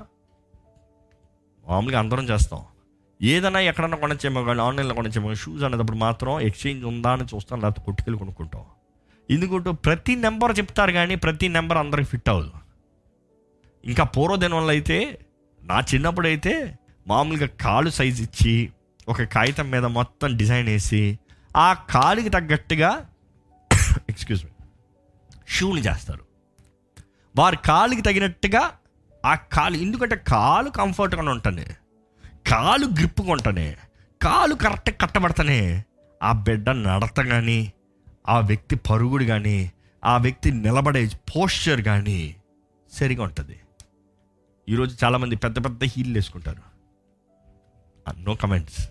మామూలుగా 1.68 2.00
అందరం 2.00 2.24
చేస్తాం. 2.24 2.62
ఏదైనా 3.22 3.60
ఎక్కడన్నా 3.60 3.98
కొనచ్చేమో 3.98 4.44
కానీ 4.44 4.62
ఆన్లైన్లో 4.62 4.96
కొనచ్చేమో 4.96 5.28
కానీ 5.28 5.36
షూస్ 5.36 5.64
అనేటప్పుడు 5.64 5.98
మాత్రం 5.98 6.40
ఎక్స్చేంజ్ 6.40 6.86
ఉందా 6.86 7.12
అని 7.12 7.24
చూస్తాం 7.24 7.62
లేకపోతే 7.62 7.82
కొట్టుకెళ్ళి 7.86 8.20
కొనుక్కుంటాం. 8.20 8.62
ఎందుకంటే 9.30 9.72
ప్రతి 9.72 10.16
నెంబర్ 10.16 10.58
చెప్తారు 10.58 10.92
కానీ 10.92 11.16
ప్రతి 11.16 11.48
నెంబర్ 11.48 11.78
అందరికి 11.78 12.10
ఫిట్ 12.10 12.30
అవ్వదు. 12.30 12.52
ఇంకా 13.86 14.04
పూర్వదినంలో 14.04 14.68
అయితే 14.68 15.20
నా 15.64 15.80
చిన్నప్పుడు 15.80 16.28
అయితే 16.28 16.80
మామూలుగా 17.08 17.48
కాలు 17.62 17.90
సైజ్ 17.90 18.22
ఇచ్చి 18.22 18.72
ఒక 19.10 19.24
కాగితం 19.24 19.72
మీద 19.72 19.86
మొత్తం 19.86 20.38
డిజైన్ 20.38 20.68
వేసి 20.68 21.20
ఆ 21.58 21.74
కాలుకి 21.74 22.30
తగ్గట్టుగా 22.30 23.10
ఎక్స్క్యూజ్ 24.14 24.44
మీ 24.46 24.52
షూని 25.48 25.82
చేస్తారు. 25.82 26.24
వారి 27.36 27.58
కాలుకి 27.66 28.02
తగినట్టుగా 28.02 28.64
ఆ 29.26 29.34
కాలు 29.54 29.76
ఎందుకంటే 29.78 30.16
కాలు 30.28 30.70
కంఫర్ట్గా 30.70 31.30
ఉంటనే 31.32 31.66
కాలు 32.48 32.86
గ్రిప్గా 32.86 33.32
ఉంటనే 33.32 33.68
కాలు 34.22 34.56
కరెక్ట్గా 34.56 34.96
కట్టబడతానే 35.02 35.60
ఆ 36.24 36.32
బిడ్డ 36.46 36.70
నడత 36.70 37.20
కానీ 37.22 37.60
ఆ 38.30 38.40
వ్యక్తి 38.40 38.76
పరుగుడు 38.90 39.26
కానీ 39.26 39.56
ఆ 40.04 40.18
వ్యక్తి 40.18 40.50
నిలబడే 40.52 41.02
పోస్చర్ 41.32 41.82
కానీ 41.82 42.20
సరిగా 42.92 43.24
ఉంటుంది. 43.24 43.58
ఈరోజు 44.70 44.94
చాలామంది 45.04 45.36
పెద్ద 45.36 45.58
పెద్ద 45.66 45.84
హీల్ 45.84 46.14
వేసుకుంటారు. 46.16 46.64
నో 48.20 48.34
కమెంట్స్ 48.36 48.82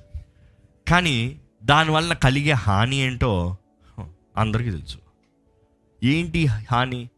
కానీ 0.88 1.16
దానివల్ల 1.64 2.12
కలిగే 2.24 2.54
హాని 2.64 2.96
ఏంటో 2.96 3.56
అందరికీ 4.36 4.70
తెలుసు. 4.70 5.01
ఏంటి 6.04 6.46
హాని? 6.46 7.08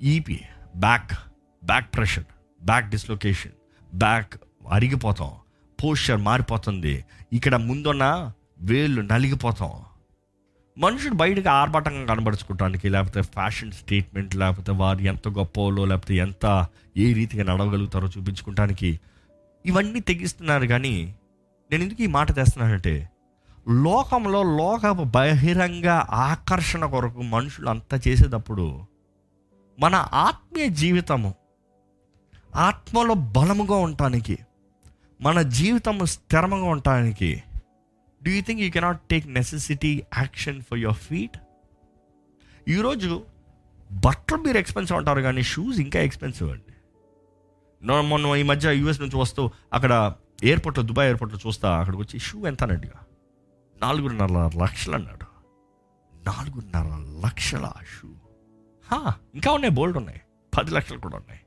EP 0.00 0.40
back 0.76 1.12
back 1.64 1.94
pressure 1.94 2.24
back 2.62 2.90
dislocation 2.90 3.52
back 3.94 4.34
అరిగిపోతాం 4.70 5.30
posture 5.78 6.16
మారిపోతుంది 6.16 7.04
ఇక్కడ 7.32 7.56
ముందున్న 7.56 8.32
వేళ్ళు 8.60 9.02
నలిగిపోతాం. 9.02 9.72
మనుషుడు 10.78 11.14
బయటకు 11.14 11.48
ఆర్భాటంగా 11.48 12.14
కనబడుచుకోవటానికి 12.14 12.88
లేకపోతే 12.88 13.22
ఫ్యాషన్ 13.22 13.72
స్టేట్మెంట్ 13.72 14.36
లేకపోతే 14.36 14.72
వారు 14.72 14.98
ఎంత 14.98 15.28
గొప్పలో 15.28 15.84
లేకపోతే 15.84 16.14
ఎంత 16.16 16.66
ఏ 16.96 17.12
రీతిగా 17.12 17.44
నడవగలుగుతారో 17.44 18.08
చూపించుకోవటానికి 18.18 19.00
ఇవన్నీ 19.66 20.00
తెగిస్తున్నారు. 20.00 20.66
కానీ 20.66 21.14
నేను 21.70 21.82
ఎందుకు 21.82 22.02
ఈ 22.02 22.06
మాట 22.06 22.34
తెస్తున్నానంటే 22.34 23.10
లోకంలో 23.68 24.42
లోక 24.42 24.90
బహిరంగ 24.90 25.86
ఆకర్షణ 26.10 26.86
కొరకు 26.86 27.22
మనుషులు 27.22 27.70
అంతా 27.70 28.00
చేసేటప్పుడు 28.08 28.84
మన 29.80 29.94
ఆత్మీయ 30.12 30.68
జీవితము 30.68 31.34
ఆత్మలో 32.56 33.14
బలముగా 33.14 33.74
ఉండటానికి 33.76 34.38
మన 35.22 35.42
జీవితము 35.42 36.04
స్థిరంగా 36.04 36.64
ఉండటానికి 36.64 37.42
do 38.24 38.30
you 38.30 38.42
think 38.42 38.60
you 38.60 38.70
cannot 38.70 39.00
take 39.10 39.26
necessity 39.26 40.02
action 40.18 40.62
for 40.62 40.78
your 40.78 40.96
feet 40.96 41.36
ఈరోజు 42.68 43.22
బట్టలు 43.92 44.42
మీరు 44.42 44.58
ఎక్స్పెన్సివ్ 44.58 44.98
అంటారు 44.98 45.20
కానీ 45.20 45.42
షూస్ 45.42 45.78
ఇంకా 45.78 46.00
ఎక్స్పెన్సివ్ 46.00 46.50
అండి. 46.50 48.02
మొన్న 48.02 48.26
ఈ 48.26 48.42
మధ్య 48.42 48.76
యూఎస్ 48.76 49.00
నుంచి 49.00 49.16
వస్తూ 49.16 49.50
అక్కడ 49.72 50.14
ఎయిర్పోర్ట్లో 50.42 50.84
దుబాయ్ 50.84 51.06
ఎయిర్పోర్ట్లో 51.06 51.40
చూస్తా 51.46 51.78
అక్కడికి 51.78 52.02
వచ్చి 52.02 52.18
షూ 52.18 52.46
ఎంత 52.46 52.62
అన్నట్టుగా 52.62 52.94
నాలుగున్నర 53.80 54.32
లక్షలు 54.62 54.94
అన్నాడు 54.94 55.26
నాలుగున్నర 56.12 56.88
లక్షల 57.24 57.72
షూ 57.92 58.08
హా, 58.88 58.98
ఇంకా 59.34 59.52
ఉన్నాయి 59.52 59.74
బోల్డ్ 59.74 59.96
ఉన్నాయి. 59.96 60.20
పది 60.52 60.70
లక్షలు 60.70 60.98
కూడా 60.98 61.16
ఉన్నాయి. 61.16 61.40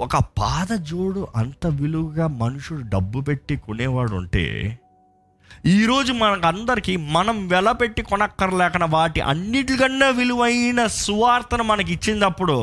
ఒక 0.00 0.16
పాద 0.38 0.72
జోడు 0.82 1.28
అంత 1.36 1.66
విలువగా 1.66 2.26
మనుషుడు 2.26 2.82
డబ్బు 2.88 3.20
పెట్టి 3.20 3.56
కొనేవాడు 3.56 4.14
ఉంటే 4.14 4.44
ఈరోజు 5.66 6.12
మనకు 6.12 6.46
అందరికీ 6.46 6.96
మనం 6.96 7.48
వెల 7.48 7.72
పెట్టి 7.72 8.02
కొనక్కర్లేకన 8.02 8.84
వాటి 8.84 9.20
అన్నిటికన్నా 9.20 10.10
విలువైన 10.10 10.86
సువార్తను 10.86 11.62
మనకి 11.62 11.92
ఇచ్చినప్పుడు 11.92 12.56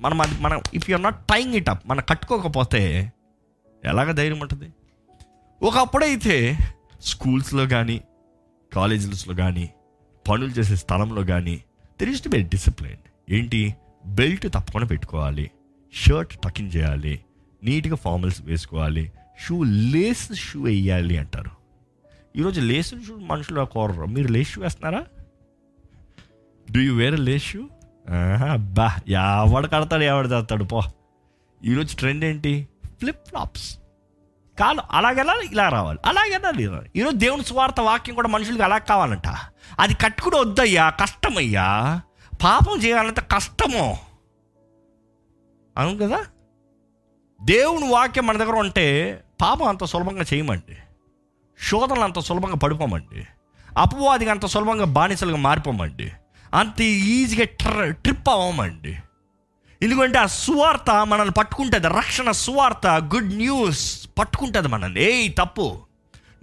మనం 0.00 0.20
అది 0.20 0.40
మనం 0.40 0.60
if 0.74 0.90
you're 0.90 1.02
not 1.02 1.28
tying 1.28 1.54
it 1.54 1.68
up 1.68 1.86
మనం 1.86 2.04
కట్టుకోకపోతే 2.08 3.12
ఎలాగ 3.84 4.12
ధైర్యం 4.12 4.40
ఉంటుంది? 4.40 4.68
ఒకప్పుడైతే 5.64 6.58
స్కూల్స్లో 7.00 7.66
కానీ 7.66 8.00
కాలేజెస్లో 8.72 9.34
కానీ 9.34 9.70
పనులు 10.28 10.50
చేసే 10.50 10.76
స్థలంలో 10.76 11.24
కానీ 11.24 11.64
తెలిసి 12.00 12.28
ఇస్ 12.36 12.48
డిసిప్లిన్ 12.48 13.32
ఏంటి? 13.32 13.74
బెల్ట్ 14.06 14.42
తప్పకుండా 14.42 14.86
పెట్టుకోవాలి 14.86 15.50
షర్ట్ 15.94 16.36
టకిన్ 16.36 16.70
చేయాలి 16.76 17.20
నీట్గా 17.64 17.96
ఫార్మల్స్ 17.96 18.42
వేసుకోవాలి 18.42 19.12
షూ 19.46 19.62
లేస్ 19.62 20.34
షూ 20.34 20.62
వేయాలి 20.62 21.18
అంటారు. 21.18 21.50
ఈరోజు 22.36 22.60
లేస్ 22.60 22.94
షూ 23.06 23.16
మనుషులు 23.16 23.64
కోరరు. 23.64 24.06
మీరు 24.06 24.28
లేస్ 24.28 24.50
షూ 24.50 24.62
వేస్తున్నారా? 24.62 25.06
Do 26.72 26.80
you 26.80 26.96
wear 26.96 27.20
lace 27.20 27.44
shoe? 27.44 27.68
బా 28.56 28.96
ఎవడు 29.08 29.66
కడతాడు 29.66 30.02
ఎవడు 30.02 30.28
చేస్తాడు 30.28 30.64
పో. 30.64 30.82
ఈరోజు 31.64 31.96
ట్రెండ్ 31.96 32.24
ఏంటి? 32.24 32.68
ఫ్లిప్ 32.84 33.28
ఫ్లాప్స్ 33.28 33.78
కాదు 34.60 34.80
అలాగెలా 34.90 35.34
ఇలా 35.34 35.68
రావాలి. 35.68 35.98
అలాగెలా 36.06 36.52
ఇలా 36.58 36.82
ఈరోజు 36.96 37.16
దేవుని 37.16 37.44
స్వార్థ 37.44 37.80
వాక్యం 37.80 38.14
కూడా 38.14 38.28
మనుషులకి 38.28 38.62
అలా 38.62 38.78
కావాలంట? 38.78 39.28
అది 39.80 39.94
కట్టుకుని 39.94 40.38
వద్దయ్యా 40.38 40.90
కష్టమయ్యా. 40.90 42.00
పాపం 42.44 42.82
చేయాలంటే 42.82 43.20
కష్టము. 43.20 43.98
అవును 45.78 45.98
కదా? 45.98 46.26
దేవుని 47.42 47.88
వాక్యం 47.88 48.26
మన 48.26 48.36
దగ్గర 48.36 48.54
ఉంటే 48.54 49.20
పాపం 49.42 49.68
అంత 49.68 49.84
సులభంగా 49.84 50.24
చేయమండి. 50.34 50.76
శోధనలు 51.68 52.00
అంత 52.00 52.18
సులభంగా 52.18 52.54
పడిపోమండి. 52.54 53.26
అపవాదికి 53.78 54.30
అంత 54.30 54.46
సులభంగా 54.46 54.84
బానిసలుగా 54.84 55.36
మారిపోమండి. 55.36 56.12
అంత 56.54 56.80
ఈజీగా 56.80 57.44
ట్ర 57.44 57.90
ట్రిప్ 57.90 58.28
అవ్వమండి. 58.28 58.98
ఎందుకంటే 59.82 60.18
ఆ 60.18 60.26
సువార్త 60.26 61.06
మనల్ని 61.06 61.34
పట్టుకుంటుంది. 61.38 61.88
రక్షణ 61.88 62.30
సువార్త 62.30 62.86
గుడ్ 62.86 63.34
న్యూస్. 63.34 64.03
పట్టుకుంటుంది 64.18 64.68
మనల్ని. 64.68 65.02
ఏ 65.02 65.28
తప్పు. 65.28 65.78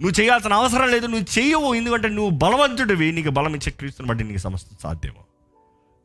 నువ్వు 0.02 0.20
చేయాల్సిన 0.20 0.52
అవసరం 0.52 0.90
లేదు 0.90 1.06
నువ్వు 1.06 1.40
చేయవు. 1.40 1.74
ఎందుకంటే 1.74 2.08
నువ్వు 2.08 2.30
బలవంతుడివి. 2.30 3.12
నీకు 3.12 3.30
బలం 3.30 3.54
ఇచ్చే 3.54 3.72
క్రీస్తుని 3.72 4.08
బట్టి 4.08 4.24
నీకు 4.24 4.38
సమస్త 4.38 4.66
సాధ్యము. 4.82 5.32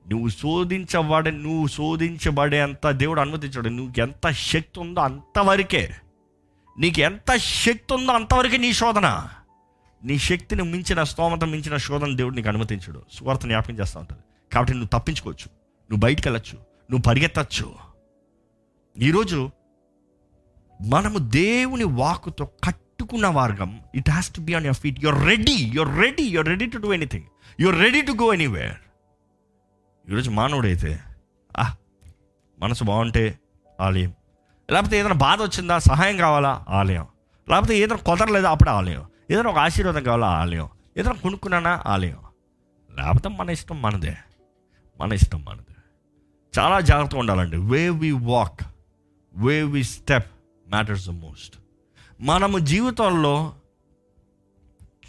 నువ్వు 0.09 0.27
శోధించబడే 0.27 1.31
నువ్వు 1.31 1.67
శోధించబడే 1.67 2.61
అంత 2.61 2.91
దేవుడు 2.91 3.21
అనుమతించాడు. 3.21 3.69
నువ్వు 3.69 4.01
ఎంత 4.01 4.31
శక్తి 4.31 4.79
ఉందో 4.79 5.01
అంతవరకే. 5.01 5.91
నీకు 6.79 6.99
ఎంత 6.99 7.35
శక్తి 7.37 7.93
ఉందో 7.93 8.11
అంతవరకే 8.11 8.57
నీ 8.57 8.73
శోధన. 8.73 9.27
నీ 10.03 10.17
శక్తిని 10.17 10.63
మించిన 10.63 11.03
స్తోమత 11.03 11.43
మించిన 11.43 11.77
శోధన 11.77 12.15
దేవుడు 12.15 12.35
నీకు 12.35 12.49
అనుమతించడు. 12.49 13.03
సువార్త 13.13 13.41
జ్ఞాపకం 13.41 13.73
చేస్తూ 13.73 13.99
ఉంటుంది. 13.99 14.21
కాబట్టి 14.53 14.73
నువ్వు 14.73 14.99
తప్పించుకోవచ్చు. 14.99 15.49
నువ్వు 15.91 15.97
బయటికి 15.97 16.27
వెళ్ళచ్చు. 16.27 16.57
నువ్వు 16.59 17.01
పరిగెత్తచ్చు. 17.01 17.75
ఈరోజు 18.97 19.49
మనము 20.81 21.17
దేవుని 21.17 21.83
వాకుతో 21.83 22.45
కట్టుకున్న 22.45 23.29
మార్గం 23.29 23.81
it 23.95 24.09
has 24.09 24.29
to 24.29 24.41
be 24.41 24.53
on 24.53 24.65
your 24.65 24.77
feet 24.77 25.03
your 25.03 25.25
ready 25.25 25.71
your 25.73 25.95
ready 25.97 26.23
your 26.23 26.47
ready 26.47 26.65
to 26.65 26.77
do 26.77 26.93
anything 26.93 27.23
your 27.59 27.79
ready 27.79 28.01
to 28.01 28.11
go 28.11 28.33
anywhere 28.33 28.77
ఈరోజు 30.09 30.31
మానవుడైతే 30.31 30.99
ఆ 31.57 31.75
మనసు 32.59 32.83
బాగుంటే 32.83 33.39
ఆలయం. 33.81 34.13
లేకపోతే 34.71 34.99
ఏదైనా 34.99 35.13
బాధ 35.13 35.41
వచ్చిందా 35.41 35.79
సహాయం 35.79 36.17
కావాలా 36.17 36.65
ఆలయం. 36.69 37.07
లేకపోతే 37.49 37.77
ఏదైనా 37.77 37.95
కుదరలేదా 37.95 38.51
అప్పుడు 38.51 38.69
ఆలయం. 38.69 39.05
ఏదైనా 39.31 39.49
ఒక 39.49 39.57
ఆశీర్వాదం 39.57 40.03
కావాలా 40.03 40.27
ఆలయం. 40.27 40.69
ఏదైనా 40.97 41.15
కొనుక్కున్నానా 41.15 41.83
ఆలయం. 41.85 42.17
లేకపోతే 42.95 43.29
మన 43.29 43.49
ఇష్టం 43.49 43.81
మనదే. 43.81 44.17
మన 44.99 45.13
ఇష్టం 45.13 45.45
మనదే. 45.45 45.75
చాలా 46.59 46.79
జాగ్రత్తగా 46.79 47.19
ఉండాలండి. 47.19 47.57
Way 47.57 47.89
we 47.89 48.11
walk 48.11 48.61
way 49.35 49.63
we 49.63 49.83
step 49.83 50.31
matters 50.69 51.07
the 51.07 51.09
most 51.09 51.53
మనము 52.21 52.59
జీవితంలో 52.59 53.55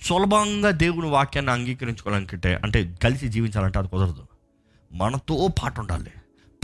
సులభంగా 0.03 0.71
దేవుని 0.71 1.09
వాక్యాన్ని 1.09 1.53
అంగీకరించుకోవాలనుకుంటే 1.53 2.61
అంటే 2.65 2.95
కలిసి 3.03 3.29
జీవించాలంటే 3.29 3.79
అది 3.79 3.89
కుదరదు. 3.89 4.27
మనతో 4.93 5.49
పాటు 5.63 5.81
ఉండాలి. 5.81 6.11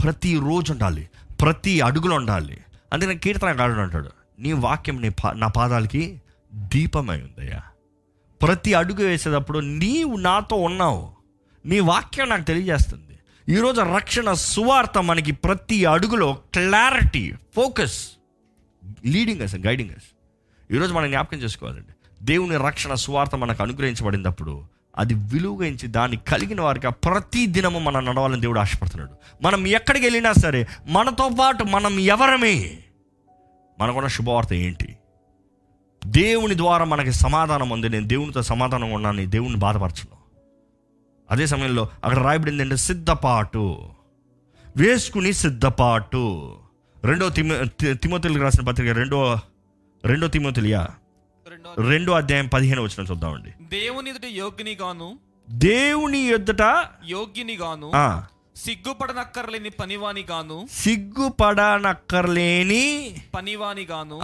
ప్రతి 0.03 0.39
రోజు 0.39 0.71
ఉండాలి. 0.71 1.09
ప్రతి 1.41 1.81
అడుగులో 1.81 2.15
ఉండాలి. 2.15 2.63
అందుకని 2.93 3.17
కీర్తనకారుడు 3.17 3.79
అంటాడు. 3.79 4.09
నీ 4.39 4.51
వాక్యం 4.51 5.01
నీ 5.01 5.09
పా 5.09 5.33
నా 5.33 5.47
పాదాలకి 5.47 6.21
దీపమై 6.53 7.21
ఉందయ్యా. 7.21 7.61
ప్రతి 8.41 8.73
అడుగు 8.73 9.03
వేసేటప్పుడు 9.03 9.59
నీవు 9.59 10.15
నాతో 10.15 10.55
ఉన్నావు. 10.55 11.11
నీ 11.65 11.79
వాక్యం 11.79 12.29
నాకు 12.29 12.43
తెలియజేస్తుంది. 12.43 13.19
ఈరోజు 13.49 13.81
రక్షణ 13.81 14.33
సువార్త 14.33 14.97
మనకి 14.97 15.31
ప్రతి 15.31 15.85
అడుగులో 15.85 16.33
clarity 16.33 17.33
focus 17.55 18.14
leading 19.05 19.41
us 19.41 19.55
guiding 19.55 19.89
us 19.89 20.03
ఈరోజు 20.73 20.93
మనం 20.93 21.09
జ్ఞాపకం 21.09 21.37
చేసుకోవాలండి. 21.37 21.93
దేవుని 22.21 22.57
రక్షణ 22.57 22.93
స్వార్థ 22.93 23.35
మనకు 23.35 23.63
అనుగ్రహించబడినప్పుడు 23.63 24.63
అది 24.97 25.13
విలువగించి 25.13 25.87
దాన్ని 25.87 26.17
కలిగిన 26.17 26.61
వారికి 26.61 26.87
ప్రతి 26.89 27.47
దినము 27.47 27.79
మనం 27.79 28.05
నడవాలని 28.05 28.41
దేవుడు 28.41 28.59
ఆశపడుతున్నాడు. 28.59 29.43
మనం 29.43 29.67
ఎక్కడికి 29.67 30.05
వెళ్ళినా 30.05 30.33
సరే 30.33 30.67
మనతో 30.87 31.29
పాటు 31.39 31.63
మనం 31.63 31.99
ఎవరమే? 31.99 32.79
మనకున్న 33.79 34.07
శుభవార్త 34.07 34.53
ఏంటి? 34.53 34.97
దేవుని 36.05 36.57
ద్వారా 36.57 36.85
మనకి 36.85 37.11
సమాధానం 37.11 37.69
ఉంది. 37.69 37.89
నేను 37.89 38.07
దేవునితో 38.07 38.41
సమాధానం 38.41 38.91
ఉన్నాను 38.91 39.17
నీ 39.17 39.25
దేవుని 39.25 39.55
బాధపరచను. 39.55 40.15
అదే 41.31 41.47
సమయంలో 41.47 41.89
అక్కడ 42.03 42.17
రాయబడింది 42.17 42.61
ఏంటంటే 42.61 42.77
సిద్ధపాటు. 42.77 43.89
వేసుకుని 44.77 45.33
సిద్ధపాటు. 45.33 46.53
రెండో 47.05 47.29
తిమో 47.29 47.55
తిమోతులకు 48.01 48.43
రాసిన 48.43 48.63
పత్రిక 48.67 48.89
రెండో 48.97 49.39
రెండో 50.03 50.27
తిమోతులియా? 50.33 50.81
రెండో 51.47 51.69
రెండో 51.89 52.13
అధ్యాయం 52.13 52.47
పదిహేను 52.53 52.83
వచ్చిన 52.83 53.05
చూద్దామండి. 53.09 53.51
దేవుని 53.71 54.11
ఎదుట 54.11 54.25
యోగ్యుని 54.37 54.75
గాను 54.75 55.17
దేవుని 55.47 56.19
ఎదుట 56.35 56.61
యోగ్యుని 57.09 57.57
గాను 57.57 57.89
సిగ్గుపడనక్కర్లేని 58.55 59.69
పనివాని 59.79 60.23
గాను 60.29 60.67
సిగ్గుపడనక్కర్లేని 60.77 62.83
పనివాని 63.35 63.85
గాను 63.85 64.21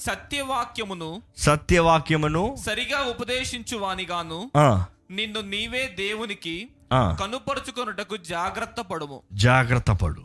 సత్యవాక్యమును 0.00 1.22
సత్యవాక్యమును 1.38 2.56
సరిగా 2.64 2.98
ఉపదేశించువాని 3.10 4.04
గాను 4.04 4.50
ఆ, 4.56 4.86
నిన్ను 5.10 5.40
నీవే 5.50 5.94
దేవునికి 5.98 6.70
కనుపరుచుకొనుటకు 7.20 8.16
జాగ్రత్త 8.30 8.80
పడుము 8.90 9.22
జాగ్రత్త 9.42 9.90
పడు 10.00 10.24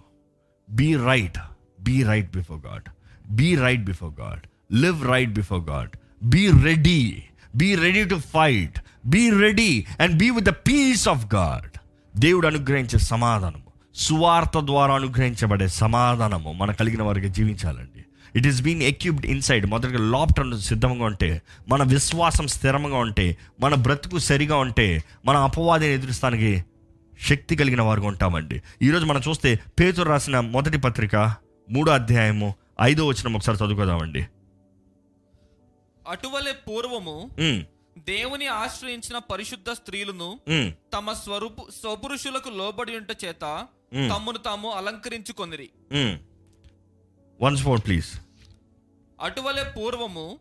be 0.67 0.95
right 1.03 1.37
be 1.85 2.03
right 2.03 2.31
before 2.31 2.61
God 2.67 2.87
be 3.29 3.55
right 3.55 3.83
before 3.83 4.13
God 4.21 4.43
live 4.75 5.07
right 5.07 5.31
before 5.31 5.63
God 5.69 5.89
be 6.23 6.43
ready 6.63 7.23
be 7.55 7.75
ready 7.75 8.03
to 8.05 8.15
fight 8.15 8.77
be 9.05 9.29
ready 9.29 9.85
and 9.99 10.15
be 10.15 10.29
with 10.29 10.45
the 10.45 10.49
peace 10.49 11.09
of 11.09 11.35
God 11.35 11.71
దేవుడు 12.17 12.47
అనుగ్రహించే 12.47 12.99
సమాధానము. 12.99 13.61
సువార్త 13.95 14.59
ద్వారా 14.59 14.93
అనుగ్రహించబడే 14.95 15.67
సమాధానము 15.67 16.51
మన 16.53 16.71
కలిగిన 16.71 17.03
వారికి 17.03 17.29
జీవించాలండి. 17.29 18.01
It 18.35 18.47
is 18.47 18.61
been 18.61 18.81
equipped 18.81 19.25
inside 19.25 19.65
మొదటిగా 19.65 19.99
లాప్టర్ 19.99 20.59
సిద్ధంగా 20.59 21.05
ఉంటే 21.05 21.41
మన 21.67 21.83
విశ్వాసం 21.83 22.47
స్థిరంగా 22.47 22.97
ఉంటే 22.97 23.37
మన 23.59 23.73
బ్రతుకు 23.75 24.17
సరిగా 24.17 24.55
ఉంటే 24.55 25.03
మన 25.25 25.35
అపవాదిని 25.37 25.93
ఎదురుస్తానికి 25.93 26.51
శక్తి 27.21 27.55
కలిగిన 27.55 27.81
వారుగా 27.81 28.07
ఉంటామండి. 28.07 28.61
ఈరోజు 28.81 29.05
మనం 29.05 29.21
చూస్తే 29.29 29.59
పేతురు 29.79 30.09
రాసిన 30.09 30.39
మొదటి 30.39 30.77
పత్రిక 30.77 31.15
మూడో 31.69 31.91
అధ్యాయము 31.91 32.55
ఐదో 32.81 33.07
వచనం 33.07 33.35
ఒకసారి 33.35 33.57
చదువుకోదామండి. 33.57 34.25
అటువలే 36.07 36.51
పూర్వము 36.51 37.29
దేవుని 37.97 38.47
ఆశ్రయించిన 38.47 39.17
పరిశుద్ధ 39.17 39.69
స్త్రీలను 39.71 40.39
తమ 40.93 41.13
స్వరూపు 41.13 41.71
స్వపురుషులకు 41.71 42.49
లోబడి 42.49 42.97
ఉంట 42.97 43.11
చేత. 43.25 43.67
తమ్మును 44.15 44.37
తాము 44.37 44.71
అలంకరించుకొనిరి. 44.71 45.69
ఉమ్. 45.91 46.19
వన్స్ 47.41 47.65
మోర్ 47.65 47.81
ప్లీజ్ 47.85 48.07
అటువలే 49.21 49.73
పూర్వము 49.77 50.39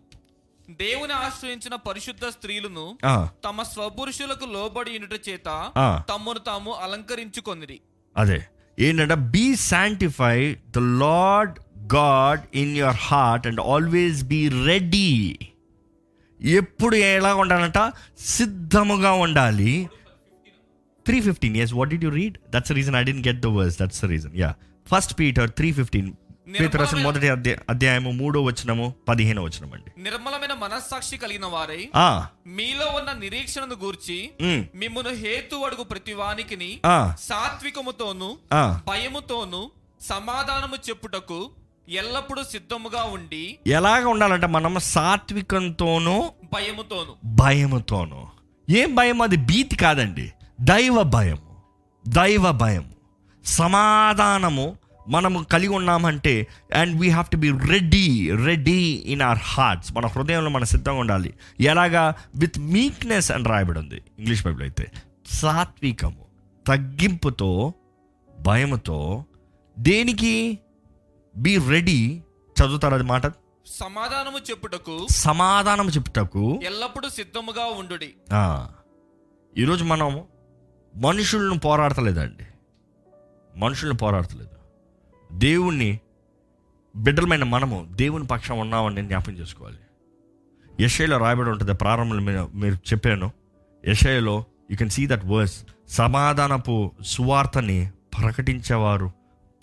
దేవుని 0.70 1.12
ఆశ్రయించిన 1.12 1.75
పరిశుద్ధ 1.75 2.25
స్త్రీలను 2.25 2.99
తమ 3.45 3.62
స్వపురుషులకు 3.62 4.45
లోబడి 4.45 4.99
ఉండుట 4.99 5.29
చేత. 5.29 5.72
తమ్మును 6.09 6.39
తాము 6.39 6.72
అలంకరించుకొనిరి. 6.72 7.81
అదే. 8.16 8.47
ఏంటంటే 8.79 9.14
be 9.14 9.57
sanctify 9.57 10.55
the 10.55 10.79
Lord 10.79 11.59
God 11.95 12.41
in 12.55 12.77
your 12.77 12.97
heart 12.99 13.47
and 13.47 13.61
always 13.61 14.25
be 14.25 14.49
ready 14.49 15.39
ఎప్పుడు 16.41 16.97
ఎలా 16.97 17.35
ఉండాలంట? 17.35 17.93
సిద్ధముగా 18.18 19.12
ఉండాలి. 19.12 19.89
Three 21.07 21.20
fifteen 21.20 21.57
yes 21.57 21.75
what 21.75 21.91
did 21.91 22.05
you 22.05 22.11
read 22.11 22.39
that's 22.51 22.72
reason 22.72 22.95
I 22.95 23.03
didn't 23.03 23.29
get 23.29 23.41
the 23.41 23.47
verse 23.47 23.79
that's 23.79 24.05
reason 24.05 24.37
ya 24.37 24.55
first 24.95 25.18
Peter 25.18 25.51
three 25.51 25.72
fifteen 25.72 26.12
Peter 26.47 26.80
రాసిన 26.80 27.03
మొదటి 27.03 27.28
అధ్యాయ- 27.28 27.61
అధ్యాయము 27.70 28.11
మూడో 28.11 28.42
వచనము 28.42 28.95
పదిహేను 29.09 29.42
వచనం 29.42 29.72
అండి 29.72 29.90
నిర్మలమైన 29.99 30.53
మనస్సాక్షి 30.55 31.16
కలిగిన 31.16 31.47
వారై 31.47 31.82
ఆ, 31.95 32.26
మీలో 32.47 32.86
ఉన్న 32.86 33.12
నిరీక్షణను 33.12 33.74
గూర్చి 33.74 34.30
ఉమ్, 34.40 34.64
మిమ్మును 34.74 35.09
హేతు 35.14 35.57
అడుగు 35.57 35.82
ప్రతి 35.82 36.12
వానికిని 36.12 36.70
ఆ, 36.86 37.14
సాత్వికముతోను. 37.20 38.28
భయముతోను 38.88 39.62
సమాధానము 40.01 40.76
చెప్పుటకు 40.88 41.38
ఎల్లప్పుడూ 41.88 42.42
సిద్ధముగా 42.45 43.03
ఉండి 43.05 43.59
ఎలాగ 43.66 44.05
ఉండాలంటే 44.05 44.47
మనం 44.47 44.78
సాత్వికంతోనూ 44.88 46.16
భయముతోను. 46.53 47.12
భయముతోను. 47.34 48.20
ఏం 48.68 48.95
భయం 48.95 49.22
అది? 49.22 49.36
భీతి 49.42 49.76
కాదండి. 49.76 50.26
దైవ 50.61 51.03
భయము. 51.03 51.51
దైవ 52.05 52.53
భయము. 52.53 52.90
సమాధానము 53.45 54.66
మనము 55.09 55.43
కలిగి 55.43 55.69
ఉన్నామంటే 55.69 56.47
and 56.75 57.01
we 57.01 57.09
have 57.09 57.27
to 57.27 57.37
be 57.37 57.51
ready 57.51 58.31
ready 58.45 59.05
in 59.07 59.23
our 59.23 59.39
hearts 59.43 59.97
మన 59.97 60.07
హృదయంలో 60.07 60.51
మన 60.51 60.65
సిద్ధంగా 60.65 60.99
ఉండాలి. 60.99 61.35
ఎలాగా? 61.61 62.15
విత్ 62.37 62.59
మీక్నెస్ 62.59 63.31
అని 63.31 63.45
రాయబడి 63.45 63.79
ఉంది. 63.79 64.03
ఇంగ్లీష్ 64.19 64.45
బైబిల్ 64.45 64.63
అయితే. 64.63 64.93
సాత్వికము 65.27 66.25
తగ్గింపుతో 66.67 67.75
భయముతో 68.41 69.25
దేనికి? 69.79 70.59
బీ 71.37 71.57
రెడీ 71.57 72.23
చదువుతారు 72.63 72.95
అది 72.95 73.05
మాట? 73.05 73.27
సమాధానము 73.67 74.39
చెప్పుటకు 74.51 75.07
సమాధానం 75.11 75.89
చెప్పుటకు. 75.89 76.61
ఎల్లప్పుడూ 76.65 77.09
సిద్ధముగా 77.09 77.65
ఉండుడి. 77.65 78.15
ఆ, 78.33 78.69
ఈరోజు 79.59 79.85
మనం 79.85 80.23
మనుషులను 80.97 81.59
పోరాడతలేదండి. 81.59 82.45
మనుషులను 83.57 83.95
పోరాడతలేదు. 83.95 84.54
దేవుణ్ణి 85.35 86.01
బిడ్డలమైన 86.97 87.45
మనము 87.45 87.89
దేవుని 87.91 88.26
పక్షం 88.26 88.59
ఉన్నామని 88.59 88.95
నేను 88.95 89.07
జ్ఞాపం 89.07 89.32
చేసుకోవాలి. 89.32 89.78
యషయలో 90.80 91.16
రాయబడి 91.16 91.51
ఉంటుంది 91.51 91.74
ప్రారంభంలో 91.74 92.22
మీరు 92.22 92.51
మీరు 92.55 92.74
చెప్పాను. 92.74 93.32
యషయలో 93.85 94.45
you 94.70 94.76
can 94.76 94.91
see 94.91 95.07
that 95.07 95.24
verse 95.24 95.64
సమాధానపు 95.89 96.93
సువార్తని 97.03 97.91
ప్రకటించేవారు 98.20 99.12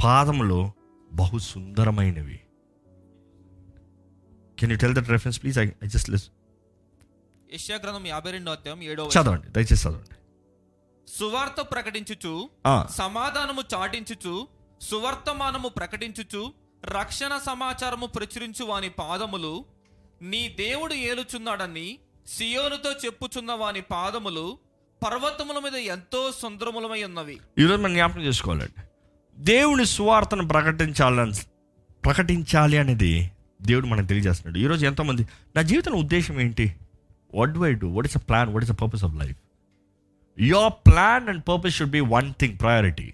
పాదములు 0.03 0.71
బహు 1.13 1.37
సుందరమైనవి 1.37 2.39
can 4.59 4.71
you 4.71 4.77
tell 4.77 4.95
that 4.95 5.09
reference 5.09 5.41
please 5.41 5.59
I 5.59 5.67
I 5.83 5.87
just 5.87 6.09
లిస్ 6.09 6.29
యెషయా 7.51 7.77
గ్రంథం 7.83 8.07
యాభై 8.07 8.31
రెండో 8.31 8.51
అధ్యాయం 8.51 8.83
ఏడో 8.83 9.09
చదవండి 9.09 9.47
దయచేసి 9.47 9.87
చదవండి. 9.87 10.15
సువార్త 11.07 11.61
ప్రకటించుచు 11.61 12.49
సమాధానము 12.89 13.63
చాటించుచు 13.75 14.47
సువర్తమానము 14.81 15.67
ప్రకటించుచు 15.67 16.53
రక్షణ 16.85 17.39
సమాచారము 17.45 18.05
ప్రచురించు 18.05 18.65
వాని 18.65 18.89
పాదములు 18.89 19.65
నీ 20.21 20.55
దేవుడు 20.59 20.93
ఏలుచున్నాడని 20.93 21.97
సియోనుతో 22.27 22.91
చెప్పుచున్న 23.05 23.51
వాని 23.51 23.81
పాదములు 23.81 24.57
పర్వతముల 25.05 25.59
మీద 25.59 25.75
ఎంతో 25.75 26.31
సుందరములమై 26.41 27.03
ఉన్నవి. 27.03 27.37
ఈరోజు 27.59 27.81
మనం 27.81 27.93
జ్ఞాపకం 27.93 28.21
చేసుకోవాలండి. 28.21 28.81
దేవుని 29.37 29.85
సువార్తను 29.85 30.47
ప్రకటించాలని 30.47 31.33
ప్రకటించాలి 32.05 32.77
అనేది 32.77 33.31
దేవుడు 33.61 33.85
మనకు 33.85 34.05
తెలియజేస్తున్నాడు. 34.05 34.59
ఈరోజు 34.59 34.85
ఎంతోమంది 34.85 35.27
నా 35.55 35.61
జీవితం 35.61 35.93
ఉద్దేశం 35.93 36.41
ఏంటి? 36.41 36.75
What 37.33 37.57
why 37.57 37.71
I 37.71 37.73
do 37.73 37.87
what 37.87 38.05
is 38.05 38.17
a 38.17 38.19
plan 38.19 38.53
what 38.53 38.63
is 38.63 38.71
a 38.71 38.75
purpose 38.75 39.03
of 39.03 39.15
life 39.15 39.37
your 40.39 40.73
plan 40.91 41.29
and 41.29 41.43
purpose 41.47 41.75
should 41.75 41.91
be 41.91 41.99
one 41.99 42.33
thing 42.33 42.57
priority 42.59 43.13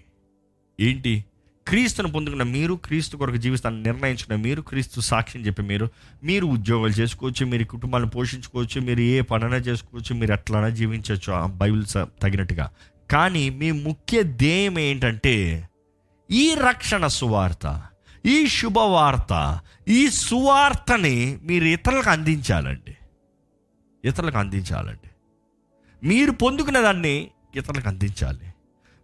ఏంటి? 0.80 1.24
క్రీస్తును 1.68 2.08
పొందుకున్న 2.08 2.42
మీరు 2.42 2.74
క్రీస్తు 2.74 3.16
కొరకు 3.16 3.36
జీవిస్తాన్ని 3.36 3.82
నిర్ణయించుకున్న 3.82 4.42
మీరు 4.42 4.60
క్రీస్తు 4.62 5.00
సాక్ష్యం 5.00 5.46
చెప్పి 5.46 5.62
మీరు 5.62 5.88
మీరు 6.24 6.46
ఉద్యోగాలు 6.46 6.92
చేసుకోవచ్చు 6.92 7.46
మీరు 7.46 7.64
కుటుంబాలను 7.64 8.08
పోషించుకోవచ్చు 8.10 8.80
మీరు 8.80 9.00
ఏ 9.00 9.20
పనైనా 9.20 9.56
చేసుకోవచ్చు 9.56 10.14
మీరు 10.14 10.32
ఎట్లైనా 10.32 10.68
జీవించవచ్చు. 10.68 11.32
ఆ 11.32 11.46
బైబిల్ 11.46 11.84
తగినట్టుగా. 12.22 12.70
కానీ 13.10 13.50
మీ 13.50 13.70
ముఖ్య 13.70 14.22
ధ్యేయం 14.22 14.78
ఏంటంటే 14.78 15.68
ఈ 16.30 16.54
రక్షణ 16.54 17.06
సువార్త 17.06 17.82
ఈ 18.26 18.46
శుభవార్త 18.46 19.60
ఈ 19.88 20.08
సువార్తని 20.08 21.38
మీరు 21.42 21.64
ఇతరులకు 21.64 22.10
అందించాలండి. 22.10 22.96
ఇతరులకు 24.04 24.38
అందించాలండి. 24.38 25.10
మీరు 26.06 26.30
పొందుకున్న 26.30 26.80
దాన్ని 26.80 27.28
ఇతరులకు 27.54 27.88
అందించాలి. 27.88 28.54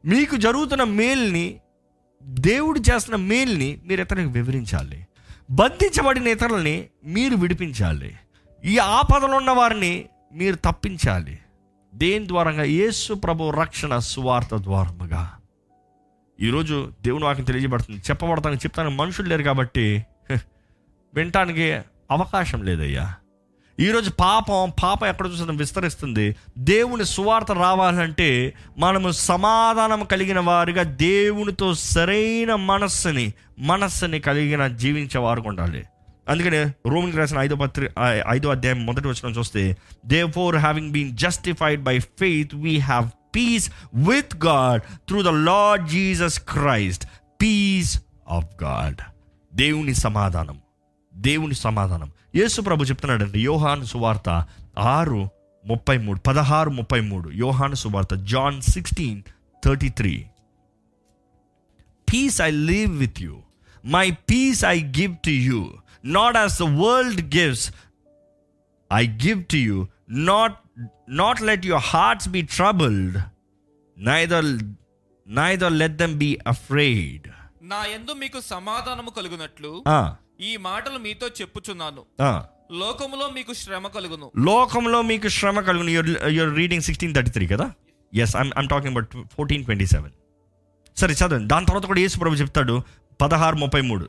మీకు 0.04 0.36
జరుగుతున్న 0.36 0.84
మేల్ని 0.84 1.60
దేవుడు 2.24 2.80
చేస్తున్న 2.80 3.16
మేల్ని 3.16 3.80
మీరు 3.84 4.00
ఇతరులకు 4.00 4.28
వివరించాలి. 4.28 5.06
బంధించబడిన 5.50 6.26
ఇతరులని 6.26 6.88
మీరు 7.04 7.36
విడిపించాలి. 7.36 8.16
ఈ 8.64 8.78
ఆపదలో 8.78 9.36
ఉన్న 9.36 9.50
వారిని 9.50 10.04
మీరు 10.32 10.56
తప్పించాలి. 10.56 11.38
దేని 11.94 12.28
ద్వారంగా? 12.28 12.62
యేసు 12.62 13.14
ప్రభు 13.14 13.50
రక్షణ 13.50 13.98
సువార్త 13.98 14.56
ద్వారముగా. 14.56 15.32
ఈరోజు 16.40 16.92
దేవుని 17.02 17.24
వాకి 17.24 17.42
తెలియజేయబడుతుంది. 17.42 18.00
చెప్పబడతాను 18.00 18.54
చెప్తాను 18.54 18.90
మనుషులు 18.90 19.28
లేరు 19.28 19.42
కాబట్టి 19.42 20.06
హ, 20.32 20.38
వినటానికి 21.14 21.72
అవకాశం 22.10 22.62
లేదయ్యా. 22.62 23.14
ఈరోజు 23.80 24.10
పాపం 24.10 24.72
పాపం 24.82 25.08
ఎక్కడ 25.08 25.26
చూసినా 25.26 25.52
విస్తరిస్తుంది. 25.52 26.36
దేవుని 26.58 27.04
సువార్త 27.04 27.52
రావాలంటే 27.52 28.54
మనము 28.78 29.10
సమాధానం 29.10 30.04
కలిగిన 30.04 30.40
వారిగా 30.40 30.82
దేవునితో 30.82 31.74
సరైన 31.74 32.54
మనస్సుని 32.54 33.32
మనస్సుని 33.58 34.20
కలిగిన 34.20 34.66
జీవించే 34.66 35.18
వారు 35.18 35.42
ఉండాలి. 35.46 35.84
అందుకనే 36.28 36.62
రోమిన్ 36.62 37.16
రాసిన 37.16 37.38
ఐదో 37.38 37.56
పత్రి 37.56 37.88
ఐదో 38.28 38.50
అధ్యాయం 38.50 38.86
మొదటి 38.86 39.08
వచ్చిన 39.08 39.32
చూస్తే 39.32 39.76
therefore 40.26 40.56
having 40.56 40.90
been 40.90 41.16
justified 41.16 41.82
by 41.82 41.98
faith 41.98 42.54
we 42.54 42.78
have 42.78 43.08
peace 43.36 43.70
with 43.94 44.46
God 44.46 44.80
through 45.08 45.22
the 45.22 45.28
Lord 45.28 45.88
Jesus 45.88 46.40
Christ 46.40 47.06
peace 47.42 48.02
of 48.30 48.64
God 48.64 48.96
దేవుని 49.56 49.94
సమాధానం. 49.94 50.58
దేవుని 51.14 51.54
సమాధానం. 51.54 52.10
యేసు 52.34 52.60
ప్రభు 52.60 52.84
చెప్తున్నాడండి 52.84 53.40
యోహాను 53.42 53.86
సువార్త 53.86 54.28
ఆరు 54.92 55.20
ముప్పై 55.64 55.96
మూడు 55.98 56.18
పదహారు 56.20 56.70
ముప్పై 56.70 57.00
మూడు 57.00 57.28
యోహాను 57.42 57.76
సువార్త 57.82 58.14
John 58.32 58.58
sixteen 58.72 59.20
thirty 59.62 59.90
three. 59.90 60.14
Peace 62.08 62.38
I 62.40 62.50
live 62.66 62.92
with 62.98 63.20
you 63.22 63.34
my 63.84 64.06
peace 64.30 64.62
I 64.66 64.76
give 64.98 65.14
to 65.24 65.34
you 65.48 65.60
not 66.16 66.36
as 66.36 66.56
the 66.56 66.68
world 66.82 67.22
gives 67.36 67.64
I 68.90 69.02
give 69.24 69.40
to 69.52 69.60
you 69.68 69.78
not 70.28 70.56
not 71.22 71.40
let 71.42 71.66
your 71.66 71.86
hearts 71.92 72.28
be 72.28 72.42
troubled 72.56 73.16
neither 73.96 74.48
neither 75.26 75.74
let 75.74 75.96
them 75.96 76.16
be 76.18 76.30
afraid 76.46 77.26
నా 77.66 77.80
ఎందు 77.96 78.12
మీకు 78.22 78.38
సమాధానము 78.50 79.10
కలుగునట్లు 79.10 79.72
ఈ 80.40 80.56
మాటలు 80.56 80.98
మీతో 80.98 81.28
చెప్పుచున్నాను. 81.28 82.04
లోకములో 82.72 83.30
మీకు 83.30 83.52
శ్రమ 83.52 83.86
కలుగును. 83.86 84.32
లోకంలో 84.36 85.02
మీకు 85.02 85.28
శ్రమ 85.28 85.60
కలుగును. 85.60 85.90
Your 86.28 86.54
reading 86.54 86.82
sixteen 86.82 87.14
thirty 87.14 87.30
three 87.30 87.46
కదా? 87.46 87.72
Yes 88.14 88.36
I'm 88.36 88.50
I'm 88.58 88.68
talking 88.68 88.90
about 88.90 89.08
fourteen 89.36 89.64
twenty 89.64 89.86
seven 89.86 90.12
సరే 90.96 91.14
చదవండి. 91.14 91.46
దాని 91.46 91.66
తర్వాత 91.66 91.86
కూడా 91.86 92.00
యేసు 92.00 92.18
ప్రభు 92.18 92.34
చెప్తాడు 92.34 92.82
పదహారు 93.20 93.56
ముప్పై 93.56 93.80
మూడు. 93.80 94.08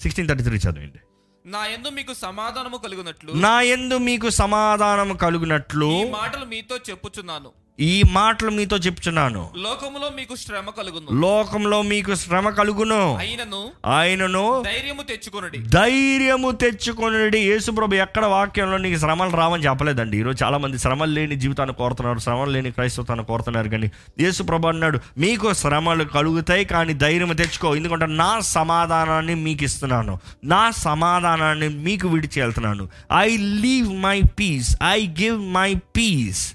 సిక్స్టీన్ 0.00 0.28
థర్టీ 0.28 0.44
త్రీ 0.44 0.56
చదవండి. 0.56 0.98
నా 1.46 1.66
యందు 1.66 1.88
మీకు 1.88 2.14
సమాధానము 2.14 2.76
కలుగునట్లు. 2.76 3.32
నా 3.32 3.60
యందు 3.60 3.98
మీకు 3.98 4.30
సమాధానం 4.30 5.16
కలుగునట్లు. 5.16 6.10
మాటలు 6.10 6.44
మీతో 6.44 6.76
చెప్పుచున్నాను. 6.76 7.52
ఈ 7.82 8.02
మాటలు 8.10 8.50
మీతో 8.50 8.76
చెప్తున్నాను. 8.76 9.50
లోకములో 9.56 10.10
మీకు 10.16 10.36
శ్రమ 10.36 10.70
కలుగును. 10.70 11.20
లోకంలో 11.20 11.82
మీకు 11.82 12.14
శ్రమ 12.14 12.50
కలుగును. 12.50 13.16
అయినను 13.16 13.70
ఆయనను 13.86 14.62
ధైర్యము 14.66 15.02
తెచ్చుకొనుడి. 15.02 15.58
ధైర్యము 15.58 16.50
తెచ్చుకొనుడి. 16.50 17.38
యేసుప్రభు 17.38 17.94
ఎక్కడ 17.94 18.24
వాక్యంలో 18.24 18.76
నీకు 18.76 18.98
శ్రమలు 18.98 19.36
రావని 19.36 19.62
చెప్పలేదండి. 19.62 20.18
ఈరోజు 20.18 20.44
చాలా 20.44 20.58
మంది 20.58 20.78
శ్రమలు 20.78 21.10
లేని 21.10 21.36
జీవితాన్ని 21.36 21.74
కోరుతున్నారు 21.74 22.18
శ్రమలు 22.18 22.50
లేని 22.50 22.70
క్రైస్తవతాన్ని 22.70 23.24
కోరుతున్నారు 23.24 23.68
కానీ 23.68 23.90
యేసుప్రభు 24.20 24.68
అన్నాడు 24.68 24.98
మీకు 25.18 25.52
శ్రమలు 25.52 26.04
కలుగుతాయి 26.04 26.64
కానీ 26.64 26.94
ధైర్యం 26.94 27.28
తెచ్చుకో. 27.28 27.76
ఎందుకంటే 27.76 28.06
నా 28.06 28.40
సమాధానాన్ని 28.40 29.34
మీకు 29.34 29.64
ఇస్తున్నాను. 29.64 30.18
నా 30.44 30.70
సమాధానాన్ని 30.70 31.68
మీకు 31.68 32.08
విడిచి 32.08 32.40
వెళ్తున్నాను. 32.42 32.88
I 33.18 33.36
leave 33.36 34.02
my 34.02 34.22
peace 34.38 34.76
I 34.90 35.06
give 35.06 35.40
my 35.52 35.74
peace 35.74 36.52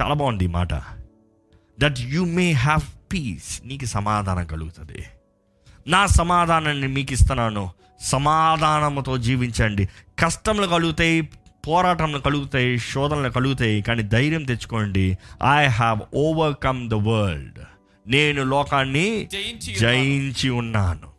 చాలా 0.00 0.14
బాగుంది 0.14 0.44
ఈ 0.44 0.46
మాట. 0.46 0.74
That 1.80 2.00
you 2.00 2.24
may 2.24 2.52
have 2.52 3.12
peace 3.12 3.60
నీకు 3.64 3.84
సమాధానం 3.84 4.46
కలుగుతుంది. 4.46 5.04
నా 5.86 6.06
సమాధానాన్ని 6.06 6.86
మీకు 6.86 7.12
ఇస్తున్నాను. 7.12 7.70
సమాధానంతో 8.00 9.18
జీవించండి. 9.18 9.88
కష్టములు 10.18 10.66
కలుగుతాయి 10.66 11.28
పోరాటంలు 11.68 12.18
కలుగుతాయి 12.18 12.78
శోధనలు 12.78 13.30
కలుగుతాయి 13.30 13.82
కానీ 13.82 14.02
ధైర్యం 14.02 14.44
తెచ్చుకోండి. 14.44 15.18
I 15.58 15.66
have 15.66 16.00
overcome 16.14 16.90
the 16.90 16.94
world 16.94 17.58
నేను 18.06 18.42
లోకాన్ని 18.42 19.28
జయించి 19.78 20.50
ఉన్నాను. 20.50 21.12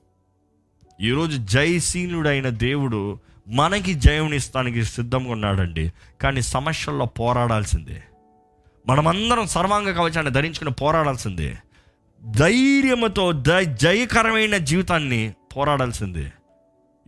ఈరోజు 1.01 1.37
జయశీలుడైన 1.37 2.49
దేవుడు 2.49 3.19
మనకి 3.47 3.93
జయమునిస్తానికి 3.93 4.83
సిద్ధంగా 4.83 5.31
ఉన్నాడండి. 5.31 5.93
కానీ 6.21 6.41
సమస్యల్లో 6.41 7.05
పోరాడాల్సిందే. 7.05 8.03
మనమందరం 8.87 9.47
సర్వాంగ 9.47 9.91
కవచాన్ని 9.91 10.31
ధరించుకుని 10.31 10.71
పోరాడాల్సిందే. 10.71 11.57
ధైర్యముతో 12.31 13.31
ద 13.31 13.57
జయకరమైన 13.59 14.57
జీవితాన్ని 14.57 15.33
పోరాడాల్సిందే. 15.57 16.31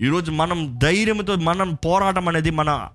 ఈరోజు 0.02 0.32
మనం 0.32 0.80
ధైర్యంతో 0.84 1.36
మనం 1.36 1.74
పోరాటం 1.86 2.28
అనేది 2.28 2.50
మన 2.50 2.90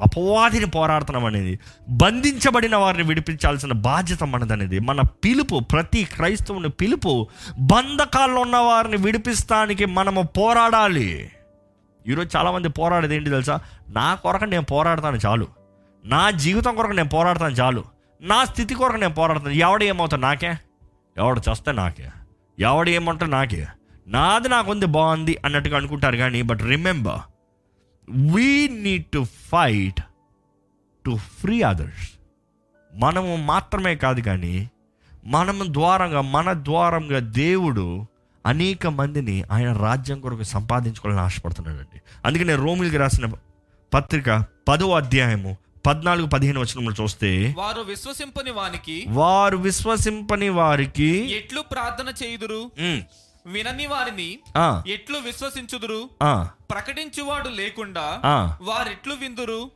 అపవాదిని 0.00 0.66
పోరాడటం 0.66 1.24
అనేది 1.24 1.58
బంధించబడిన 1.88 2.76
వారిని 2.76 3.04
విడిపించాల్సిన 3.04 3.72
బాధ్యత 3.72 4.24
మనదనేది. 4.24 4.78
మన 4.78 5.00
పిలుపు 5.00 5.58
ప్రతి 5.58 6.04
క్రైస్తవుని 6.04 6.68
పిలుపు 6.68 7.28
బంధకాల్లో 7.58 8.40
ఉన్న 8.40 8.56
వారిని 8.56 8.96
విడిపిస్తానికి 8.96 9.84
మనము 9.84 10.22
పోరాడాలి. 10.22 11.30
ఈరోజు 12.08 12.36
చాలామంది 12.36 12.68
పోరాడేది 12.68 13.16
ఏంటి 13.16 13.30
తెలుసా? 13.30 13.60
నా 13.88 14.14
కొరకు 14.14 14.44
నేను 14.44 14.64
పోరాడతాను 14.64 15.16
చాలు. 15.26 15.46
నా 16.04 16.30
జీవితం 16.30 16.74
కొరకు 16.74 16.92
నేను 16.92 17.08
పోరాడతాను 17.08 17.54
చాలు. 17.54 17.95
నా 18.20 18.44
స్థితి 18.44 18.74
కొరకు 18.74 18.96
నేను 18.96 19.14
పోరాడుతాను 19.14 19.52
ఎవడు 19.52 19.84
ఏమవుతా 19.84 20.16
నాకే? 20.16 20.54
ఎవడు 21.16 21.40
చేస్తే 21.50 21.72
నాకే. 21.72 22.10
ఎవడు 22.58 22.90
ఏమంటే 22.90 23.26
నాకే. 23.26 23.66
నాది 24.08 24.48
నాకుంది 24.48 24.86
బాగుంది 24.86 25.38
అన్నట్టుగా 25.44 25.76
అనుకుంటారు 25.76 26.16
కానీ 26.16 26.42
but 26.42 26.62
remember 26.62 27.20
we 28.10 28.68
need 28.68 29.06
to 29.06 29.24
fight 29.24 30.00
to 31.06 31.16
free 31.16 31.62
others 31.62 32.10
మనము 32.94 33.36
మాత్రమే 33.36 33.96
కాదు 33.96 34.20
కానీ 34.20 34.70
మనము 35.26 35.72
ద్వారంగా 35.72 36.20
మన 36.20 36.52
ద్వారంగా 36.52 37.18
దేవుడు 37.18 38.06
అనేక 38.46 38.86
మందిని 38.86 39.44
ఆయన 39.52 39.72
రాజ్యం 39.72 40.20
కొరకు 40.20 40.42
సంపాదించుకోవాలని 40.42 41.22
ఆశపడుతున్నాడండి. 41.22 42.00
అందుకే 42.24 42.44
నేను 42.44 42.64
రోమిల్కి 42.64 42.96
రాసిన 42.96 43.32
పత్రిక 43.94 44.44
పదో 44.68 44.90
అధ్యాయము 44.92 45.56
పద్నాలుగు 45.86 46.26
పదిహేను 46.26 46.60
వచనములు 46.60 47.02
చూస్తే 47.02 47.54
వారు 47.56 47.80
విశ్వసింపని 47.80 48.50
వానికి 48.50 49.06
వారు 49.08 49.56
విశ్వసింపని 49.56 50.48
వారికి 50.48 51.32
ఎట్లు 51.32 51.60
ప్రార్థన 51.60 52.26
చేయుదురు? 52.26 52.70
వినని 53.46 53.86
వారిని 53.86 54.38
ఎట్లు 54.92 55.18
విశ్వసించుదురు? 55.18 56.10
ప్రకటించువాడు 56.70 57.48
లేకుండా 57.48 58.20
వారెట్లు 58.62 59.14
విందురు. 59.14 59.70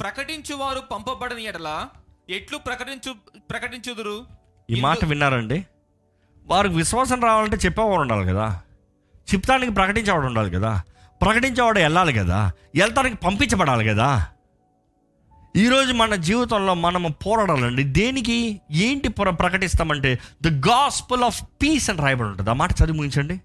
ప్రకటించువారు 0.00 0.80
పంపబడని 0.80 1.44
ఎడల 1.44 1.86
ఎట్లు 2.30 2.58
ప్రకటించు 2.58 3.14
ప్రకటించుదురు? 3.50 4.26
ఈ 4.70 4.80
మాట 4.80 5.04
విన్నారండి? 5.04 5.66
వారికి 6.46 6.74
విశ్వాసం 6.74 7.22
రావాలంటే 7.22 7.56
చెప్పేవాడు 7.56 8.00
ఉండాలి 8.00 8.26
కదా. 8.26 8.60
చెప్తానికి 9.34 9.72
ప్రకటించేవాడు 9.72 10.26
ఉండాలి 10.26 10.50
కదా. 10.50 10.82
ప్రకటించేవాడు 11.22 11.78
వెళ్ళాలి 11.78 12.12
కదా. 12.12 12.52
వెళ్తానికి 12.74 13.16
పంపించబడాలి 13.16 13.88
కదా. 13.88 14.26
ఈరోజు 15.56 15.92
మన 15.92 16.14
జీవితంలో 16.14 16.74
మనము 16.74 17.08
పోరాడాలండి. 17.08 17.84
దేనికి? 17.84 18.60
ఏంటి 18.70 19.08
ప్ర- 19.08 19.34
ప్రకటిస్తామంటే 19.34 20.18
ద 20.42 20.48
గాస్పుల్ 20.48 21.22
ఆఫ్ 21.22 21.42
పీస్ 21.42 21.90
అని 21.90 22.02
రాయబడి 22.02 22.28
ఉంటుంది. 22.28 22.50
ఆ 22.50 22.52
మాట 22.52 22.72
చదివి 22.72 22.98
ముగించండి. 22.98 23.40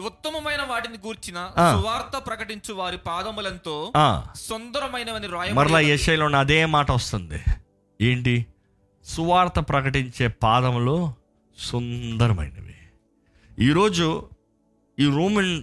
ఉత్తమమైన 0.00 0.62
వాటిని 0.70 0.94
గూర్చిన. 1.06 1.50
సువార్త 1.56 2.26
ప్రకటించు 2.26 2.74
వారి 2.74 2.98
పాదములంతో 2.98 3.92
సుందరమైనవని 4.36 5.52
మరలా 5.52 5.74
రాయ 5.74 5.90
యశైలో 5.90 6.38
అదే 6.38 6.66
మాట 6.66 6.90
వస్తుంది. 6.90 7.42
ఏంటి? 8.00 8.46
సువార్త 9.04 9.60
ప్రకటించే 9.60 10.28
పాదములు 10.28 11.14
సుందరమైనవి. 11.58 12.76
ఈరోజు 13.64 14.28
ఈ 14.98 15.04
రోమన్ 15.04 15.62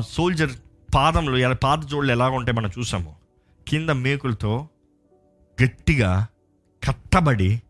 సోల్జర్ 0.00 0.50
పాదములు 0.94 1.36
ఎలా 1.36 1.54
పాద 1.54 1.78
జోళ్ళు 1.78 2.12
ఎలాగ 2.12 2.30
ఉంటాయి 2.30 2.56
మనం 2.56 2.70
చూసాము. 2.78 3.16
కింద 3.68 3.90
మేకులతో 3.90 4.68
గట్టిగా 5.62 6.26
కట్టబడి 6.86 7.62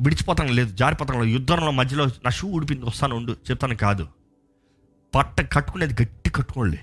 విడిచిపోతాం 0.00 0.46
లేదు 0.46 0.76
జారిపోతాం 0.76 1.18
లేదు. 1.18 1.30
యుద్ధంలో 1.30 1.70
మధ్యలో 1.70 2.06
నా 2.06 2.30
షూ 2.30 2.48
ఊడిపింది 2.48 2.84
వస్తాను 2.84 3.16
ఉండు 3.16 3.32
చెప్తాను 3.32 3.76
కాదు. 3.76 4.08
పట్ట 5.14 5.40
కట్టుకునేది 5.40 6.02
గట్టి 6.02 6.30
కట్టుకోండి. 6.30 6.78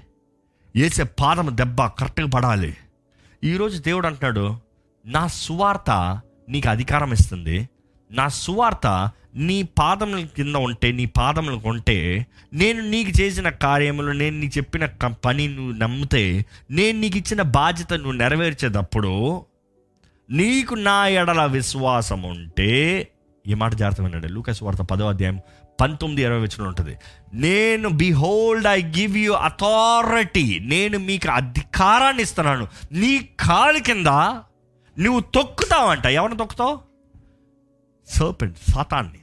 వేసే 0.76 1.04
పాదం 1.04 1.58
దెబ్బ 1.58 1.86
కరెక్ట్గా 1.86 2.28
పడాలి. 2.28 2.78
ఈరోజు 3.44 3.82
దేవుడు 3.82 4.08
అంటున్నాడు 4.08 4.58
నా 5.06 5.28
సువార్త 5.28 6.22
నీకు 6.50 6.70
అధికారం 6.70 7.14
ఇస్తుంది. 7.14 7.70
నా 8.12 8.28
సువార్త 8.28 9.12
నీ 9.36 9.64
పాదముల 9.64 10.26
కింద 10.26 10.56
ఉంటే 10.56 10.92
నీ 10.92 11.06
పాదములకు 11.06 11.70
ఉంటే 11.70 12.28
నేను 12.54 12.90
నీకు 12.90 13.22
చేసిన 13.22 13.50
కార్యములు 13.50 14.12
నేను 14.12 14.40
నీకు 14.40 14.58
చెప్పిన 14.58 14.86
క- 14.86 15.06
పని 15.06 15.48
నువ్వు 15.48 15.72
నమ్మితే 15.72 16.46
నేను 16.72 17.00
నీకు 17.00 17.18
ఇచ్చిన 17.18 17.42
బాధ్యత 17.42 17.94
నువ్వు 17.94 18.12
నెరవేర్చేటప్పుడు 18.12 19.46
నీకు 20.32 20.76
నా 20.76 21.08
ఎడల 21.08 21.46
విశ్వాసం 21.46 22.22
ఉంటే 22.22 23.08
ఈ 23.48 23.54
మాట 23.54 23.74
జాగ్రత్త 23.74 24.02
వినండి 24.02 24.28
లూకస్ 24.28 24.64
వార్త 24.64 24.82
పదో 24.82 25.10
అధ్యాయం 25.10 25.40
పంతొమ్మిది 25.82 26.22
ఇరవై 26.22 26.40
వచ్చిన 26.40 26.68
ఉంటుంది. 26.68 26.98
నేను 27.34 27.90
behold 27.90 28.68
I 28.68 28.82
give 28.82 29.18
you 29.18 29.34
authority 29.34 30.60
నేను 30.60 31.00
మీకు 31.00 31.30
అధికారాన్ని 31.30 32.24
ఇస్తున్నాను. 32.24 32.68
నీ 32.92 33.30
కాలు 33.40 33.80
కింద 33.80 34.08
నువ్వు 35.00 35.20
తొక్కుతావంట. 35.20 36.06
ఎవరిని 36.06 36.38
తొక్కుతావు? 36.38 36.80
సర్పెంట్ 38.08 38.58
సాతాన్ని. 38.72 39.20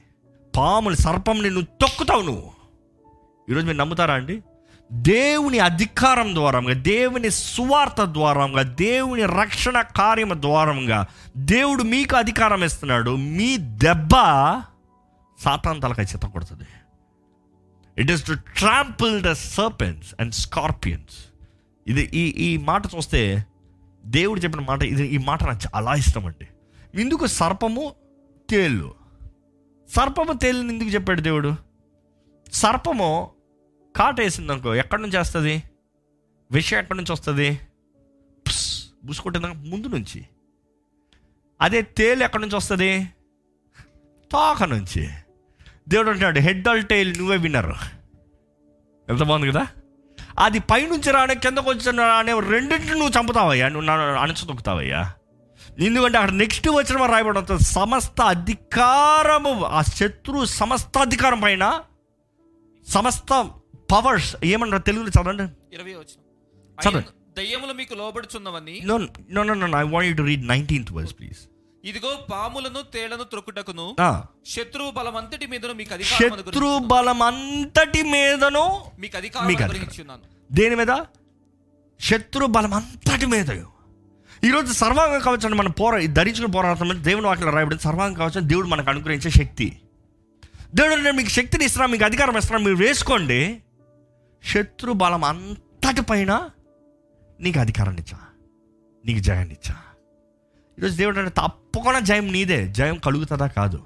పాములు 0.57 0.95
సర్పంని 0.95 1.49
నువ్వు 1.49 1.87
తొక్కుతావు 1.87 2.21
నువ్వు. 2.21 2.51
ఈరోజు 3.49 3.65
మీరు 3.65 3.77
నమ్ముతారా 3.77 4.13
అండి? 4.13 4.41
దేవుని 4.91 5.59
అధికారం 5.59 6.35
ద్వారంగా 6.35 6.73
దేవుని 6.73 7.31
సువార్త 7.31 8.03
ద్వారంగా 8.05 8.61
దేవుని 8.61 9.25
రక్షణ 9.25 9.81
కార్యం 9.81 10.41
ద్వారంగా 10.41 11.07
దేవుడు 11.37 11.83
మీకు 11.83 12.15
అధికారం 12.15 12.63
ఇస్తున్నాడు. 12.63 13.15
మీ 13.15 13.57
దెబ్బ 13.57 14.11
సాతాన్ 15.39 15.81
తలకై 15.81 16.03
చెత్త 16.03 16.57
it 17.97 18.11
is 18.11 18.27
to 18.27 18.33
trample 18.33 19.21
the 19.21 19.31
serpents 19.31 20.15
and 20.19 20.33
scorpions 20.33 21.17
ఇది 21.87 22.01
ఈ 22.13 22.27
ఈ 22.27 22.57
మాట 22.57 22.81
చూస్తే 22.95 23.45
దేవుడు 24.05 24.39
చెప్పిన 24.39 24.61
మాట 24.61 24.83
ఇది 24.83 25.07
ఈ 25.07 25.17
మాట 25.17 25.43
నాకు 25.43 25.59
చాలా 25.75 25.95
ఇష్టం 25.95 26.25
అండి. 26.25 26.47
ఎందుకు 27.01 27.25
సర్పము 27.25 27.91
తేళ్ళు 28.49 28.93
సర్పము 29.95 30.33
తేలుని 30.33 30.73
ఎందుకు 30.73 30.89
చెప్పాడు 30.89 31.21
దేవుడు? 31.21 31.55
సర్పము 32.53 33.29
కాటేసింది 33.97 34.51
అనుకో 34.51 34.75
ఎక్కడి 34.75 35.01
నుంచి 35.01 35.17
వస్తుంది? 35.17 35.63
విషయం 36.51 36.79
ఎక్కడి 36.79 36.97
నుంచి 36.97 37.11
వస్తుంది? 37.11 37.59
బుసుకొట్టిందా 39.05 39.47
ముందు 39.47 39.87
నుంచి. 39.87 40.25
అదే 41.61 41.81
తేలు 41.81 42.23
ఎక్కడి 42.23 42.41
నుంచి 42.43 42.55
వస్తుంది? 42.55 43.09
తోక 44.31 44.63
నుంచి. 44.63 45.09
దేవుడు 45.89 46.09
అంటున్నాడు 46.09 46.39
హెడ్ 46.39 46.67
ఆల్ 46.67 46.85
టైల్ 46.85 47.17
నువ్వే 47.17 47.37
విన్నర్ 47.37 47.73
ఎంత 49.09 49.23
బాగుంది 49.23 49.51
కదా? 49.51 49.67
అది 50.39 50.59
పైనుంచి 50.59 51.11
రానే 51.11 51.35
కిందకు 51.35 51.69
వచ్చిన 51.69 52.01
రానే 52.01 52.39
రెండింటిని 52.39 52.99
నువ్వు 52.99 53.19
చంపుతావయ్యా. 53.19 53.69
నువ్వు 53.69 53.87
నన్ను 53.87 54.13
అణచుతొక్కుతావయ్యా 54.13 55.13
ఎందుకంటే 55.79 56.17
అక్కడ 56.17 56.33
నెక్స్ట్ 56.33 56.69
వచ్చిన 56.69 57.05
రాయబడి 57.05 57.63
సమస్త 57.63 58.21
అధికారము 58.21 59.65
ఆ 59.65 59.81
శత్రు 59.81 60.45
సమస్త 60.45 60.97
అధికారం 60.97 61.39
పైన 61.39 61.81
సమస్త 62.87 63.51
పవర్స్ 63.89 64.31
ఏమన్నారు 64.45 64.83
తెలుగులో 64.83 65.11
చదవండి. 65.11 65.45
ఇరవై 65.73 65.93
వచ్చిన 65.93 66.19
చదవండి. 66.77 67.11
దయ్యములు 67.37 67.73
మీకు 67.73 67.93
లోబడుచున్నవని 67.95 68.75
no 68.85 68.95
no 69.35 69.43
no 69.49 69.55
no 69.63 69.77
I 69.77 69.85
want 69.87 70.07
you 70.09 70.15
to 70.15 70.23
read 70.23 70.45
nineteenth 70.47 70.91
verse 70.95 71.13
please 71.17 71.41
ఇదిగో 71.83 72.11
పాములను 72.31 72.81
తేళ్ళను 72.93 73.23
త్రొక్కుటకును 73.23 73.85
ఆ, 73.99 74.09
శత్రువు 74.47 74.91
బలమంతటి 74.91 75.45
మీదను 75.47 75.73
మీకు 75.73 75.91
అధికారం 75.93 76.19
శత్రు 76.21 76.71
బలం 76.89 77.21
అంతటి 77.23 78.01
మీదను 78.09 78.63
మీకు 78.99 79.15
అధికారం. 79.17 79.47
అనుగ్రహించున్నాను 79.59 80.25
దేని 80.49 80.75
మీద? 80.75 80.91
శత్రు 81.99 82.45
బలం 82.55 82.73
అంతటి 82.73 83.27
మీద 83.27 83.49
ఈరోజు 84.43 84.71
సర్వాంగ 84.73 85.15
కవచాన్ని 85.21 85.57
మనం 85.57 85.71
పోరా 85.71 85.99
ధరించుకుని 86.15 86.51
పోరాటం 86.53 86.89
దేవుని 87.03 87.27
వాటిలో 87.27 87.51
రాయబడింది 87.51 87.83
సర్వాంగ 87.83 88.15
కవచం 88.17 88.43
దేవుడు 88.49 88.67
మనకు 88.67 88.89
అనుగ్రహించే 88.89 89.29
శక్తి. 89.31 89.67
దేవుడు 90.75 91.01
నేను 91.01 91.17
మీకు 91.17 91.29
శక్తిని 91.29 91.65
ఇస్తున్నాను 91.65 91.91
మీకు 91.91 92.05
అధికారం 92.05 92.37
ఇస్తున్నాను 92.37 92.65
మీరు 92.65 92.79
వేసుకోండి. 92.83 93.39
శత్రు 94.47 94.93
బలం 94.93 95.23
అంతటి 95.23 96.01
పైన 96.01 96.49
నీకు 97.39 97.59
అధికారాన్ని 97.59 98.01
ఇచ్చా 98.01 98.17
నీకు 99.05 99.19
జయాన్ని 99.19 99.53
ఇచ్చా 99.53 99.75
ఈరోజు 100.79 100.97
దేవుడు 100.97 101.19
అంటే 101.19 101.31
తప్పకుండా 101.31 101.99
జయం 101.99 102.31
నీదే 102.31 102.67
జయం 102.67 102.95
కలుగుతుందా 102.95 103.47
కాదు. 103.47 103.83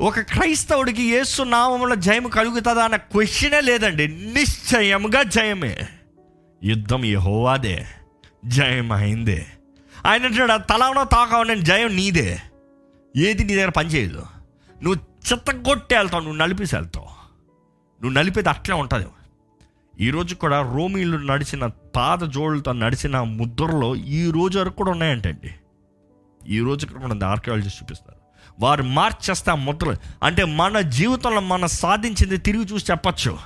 ఒక 0.00 0.20
క్రైస్తవుడికి 0.20 1.02
ఏసు 1.02 1.42
నామంలో 1.42 1.94
జయం 1.94 2.28
కలుగుతుందా 2.28 2.84
అన్న 2.84 2.96
క్వశ్చనే 2.96 3.60
లేదండి 3.60 4.08
నిశ్చయముగా 4.08 5.22
జయమే. 5.22 5.88
యుద్ధం 6.64 7.04
యహోవాదే 7.04 7.86
జయం 8.44 8.92
అయిందే. 8.92 9.46
ఆయన 10.06 10.24
అంటాడు 10.24 10.66
తలానో 10.66 11.04
తాకావు 11.04 11.42
నేను 11.42 11.60
జయం 11.60 11.96
నీదే. 11.96 12.42
ఏది 13.16 13.44
నీ 13.44 13.56
దగ్గర 13.56 13.68
పనిచేయదు 13.68 14.26
నువ్వు 14.82 14.94
చెత్త 15.32 15.50
కొట్టి 15.50 15.94
వెళ్తావు 15.94 16.22
నువ్వు 16.22 16.38
నలిపేసి 16.38 16.76
వెళ్తావు. 16.76 17.06
నువ్వు 18.02 18.10
నలిపేది 18.10 18.48
అట్లే 18.48 18.74
ఉంటుంది 18.74 19.06
ఈరోజు 20.00 20.34
కూడా 20.34 20.72
రోమిలు 20.76 21.18
నడిచిన 21.18 21.66
పాద 21.66 22.18
జోళ్ళతో 22.18 22.72
నడిచిన 22.72 23.20
ముద్రలో 23.20 23.96
ఈ 23.96 24.30
రోజు 24.30 24.58
వరకు 24.58 24.76
కూడా 24.76 24.90
ఉన్నాయంటండి. 24.90 25.50
ఈ 26.48 26.58
రోజు 26.58 26.86
కూడా 26.86 27.06
మన 27.06 27.24
ఆర్కియాలజిస్ట్ 27.24 27.82
చూపిస్తారు 27.82 28.18
వారు 28.60 28.82
మార్చేస్తే 28.82 29.50
ఆ 29.50 29.54
ముద్రలు 29.54 29.96
అంటే 30.22 30.44
మన 30.44 30.80
జీవితంలో 30.80 31.40
మనం 31.40 31.68
సాధించింది 31.68 32.36
తిరిగి 32.36 32.64
చూసి 32.64 32.84
చెప్పచ్చు. 32.90 33.38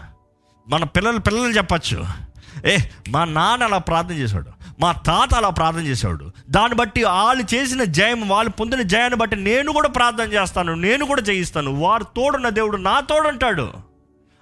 మన 0.69 0.85
పిల్లలు 0.85 1.19
పిల్లలు 1.19 1.53
చెప్పచ్చు. 1.53 2.07
ఏ 2.67 2.79
మా 3.09 3.25
నాన్న 3.25 3.65
అలా 3.65 3.79
ప్రార్థన 3.79 4.15
చేశాడు 4.15 4.51
మా 4.81 4.93
తాత 4.93 5.35
అలా 5.35 5.49
ప్రార్థన 5.49 5.81
చేశాడు. 5.81 6.31
దాన్ని 6.51 6.79
బట్టి 6.79 7.05
వాళ్ళు 7.05 7.55
చేసిన 7.55 7.85
జయం 7.85 8.29
వాళ్ళు 8.29 8.51
పొందిన 8.51 8.83
జయాన్ని 8.83 9.19
బట్టి 9.19 9.37
నేను 9.37 9.73
కూడా 9.73 9.89
ప్రార్థన 9.89 10.33
చేస్తాను 10.33 10.75
నేను 10.75 11.05
కూడా 11.05 11.23
జయిస్తాను. 11.23 11.71
వారు 11.71 12.05
తోడున్న 12.05 12.49
దేవుడు 12.49 12.77
నా 12.77 13.01
తోడుంటాడు. 13.01 13.92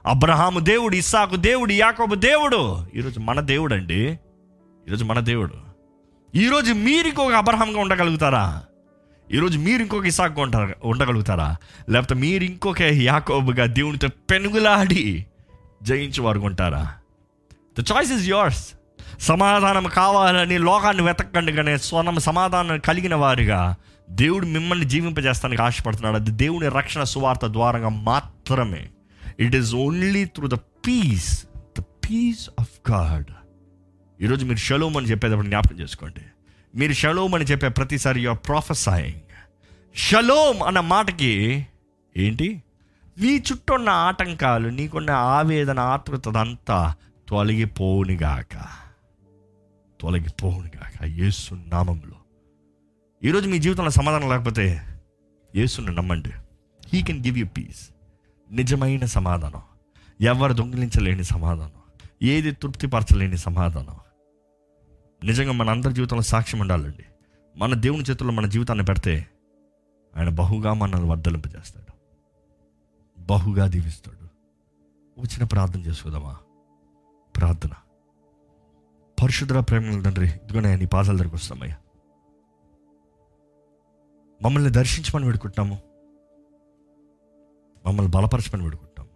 అబ్రహాము 0.06 0.60
దేవుడు 0.60 0.96
ఇస్సాకు 0.96 1.36
దేవుడు 1.36 1.72
యాకోబు 1.72 2.14
దేవుడు. 2.14 2.86
ఈరోజు 2.94 3.20
మన 3.20 3.40
దేవుడు 3.40 3.74
అండి 3.74 4.10
ఈరోజు 4.88 5.04
మన 5.04 5.20
దేవుడు. 5.20 5.54
ఈరోజు 6.34 6.72
మీరు 6.72 7.08
ఇంకొక 7.08 7.32
అబ్రహాంగా 7.32 7.80
ఉండగలుగుతారా? 7.80 8.62
ఈరోజు 9.32 9.58
మీరు 9.58 9.82
ఇంకొక 9.82 10.06
ఇసాక్గా 10.06 10.42
ఉంటారు 10.42 10.74
ఉండగలుగుతారా? 10.84 11.56
లేకపోతే 11.90 12.14
మీరు 12.14 12.44
ఇంకొక 12.44 12.82
యాకోబుగా 12.82 13.66
దేవునితో 13.66 14.08
పెనుగులాడి 14.30 15.26
జయించు 15.82 16.22
వారు 16.22 16.40
ఉంటారా? 16.40 16.94
ద 17.80 17.84
చాయిస్ 17.92 18.12
ఇస్ 18.12 18.28
యోర్స్ 18.28 18.68
సమాధానం 19.20 19.84
కావాలని 19.84 20.58
లోకాన్ని 20.58 21.02
వెతకండి 21.02 21.52
కానీ 21.52 21.78
స్వనం 21.78 22.18
సమాధానం 22.18 22.78
కలిగిన 22.78 23.14
వారిగా 23.14 23.74
దేవుడు 24.10 24.46
మిమ్మల్ని 24.46 24.84
జీవింపజేస్తానికి 24.84 25.62
ఆశపడుతున్నాడు. 25.62 26.16
అది 26.16 26.30
దేవుని 26.30 26.68
రక్షణ 26.68 27.02
సువార్త 27.02 27.46
ద్వారంగా 27.46 27.88
మాత్రమే. 27.88 28.88
It 29.40 29.56
is 29.56 29.74
only 29.74 30.24
through 30.24 30.48
the 30.48 30.54
peace 30.54 31.46
the 31.78 31.80
peace 31.80 32.50
of 32.58 32.90
God 32.90 33.26
ఈరోజు 34.22 34.44
మీరు 34.44 34.58
షలోమ్ 34.58 34.96
అని 34.96 35.06
చెప్పేటప్పుడు 35.06 35.46
జ్ఞాపకం 35.46 35.80
చేసుకోండి. 35.80 36.20
మీరు 36.74 36.92
షలోమ్ 36.92 37.34
అని 37.34 37.44
చెప్పే 37.44 37.68
ప్రతిసారి 37.68 38.20
యువర్ 38.20 38.38
ప్రొఫెసాయింగ్ 38.46 39.20
షలోమ్ 39.94 40.62
అన్న 40.62 40.80
మాటకి 40.80 41.66
ఏంటి? 42.16 42.62
నీ 43.18 43.36
చుట్టూ 43.36 43.74
ఉన్న 43.74 43.88
ఆటంకాలు 43.88 44.68
నీకున్న 44.68 45.10
ఆవేదన 45.10 45.78
ఆతృత 45.78 46.24
తొలగిపోనిగాక. 47.28 48.54
తొలగిపోనిగాక 50.00 51.04
యేసు 51.04 51.54
నామంలో. 51.54 52.16
ఈరోజు 53.24 53.48
మీ 53.48 53.58
జీవితంలో 53.58 53.90
సమాధానం 53.90 54.28
లేకపోతే 54.28 54.82
యేసుని 55.56 55.94
నమ్మండి. 55.94 56.30
He 56.92 57.02
can 57.02 57.24
give 57.24 57.38
you 57.38 57.46
peace 57.46 57.90
నిజమైన 58.50 59.04
సమాధానం. 59.04 59.62
ఎవరు 60.20 60.52
దొంగిలించలేని 60.52 61.24
సమాధానం. 61.24 61.72
ఏది 62.22 62.52
తృప్తిపరచలేని 62.52 63.38
సమాధానం. 63.38 63.96
నిజంగా 65.24 65.52
మన 65.52 65.70
అందరి 65.70 65.94
జీవితంలో 65.94 66.22
సాక్ష్యం 66.22 66.60
ఉండాలండి. 66.60 67.04
మన 67.56 67.74
దేవుని 67.74 68.02
చేతుల్లో 68.02 68.34
మన 68.34 68.46
జీవితాన్ని 68.46 68.84
పెడితే 68.84 69.26
ఆయన 70.16 70.28
బహుగా 70.28 70.72
మనల్ని 70.72 71.10
వర్ధలింపజేస్తాడు. 71.10 71.92
బహుగా 73.22 73.66
దీవిస్తాడు. 73.66 74.24
వచ్చిన 75.20 75.44
ప్రార్థన 75.44 75.80
చేసుకుందామా? 75.80 76.38
ప్రార్థన. 77.36 77.70
పరిశుద్ధ 79.22 79.52
ప్రేమ 79.52 80.02
తండ్రి 80.02 80.28
ఇదిగోనే 80.28 80.76
నీ 80.76 80.86
పాదాల 80.86 81.16
దగ్గరకు 81.16 81.36
వస్తామయ్యా. 81.36 81.76
మమ్మల్ని 84.42 84.70
దర్శించమని 84.70 85.24
పెడుకుంటున్నాము 85.24 85.89
మమ్మల్ని 87.86 88.10
బలపరచమని 88.10 88.62
వేడుకుంటాము 88.62 89.08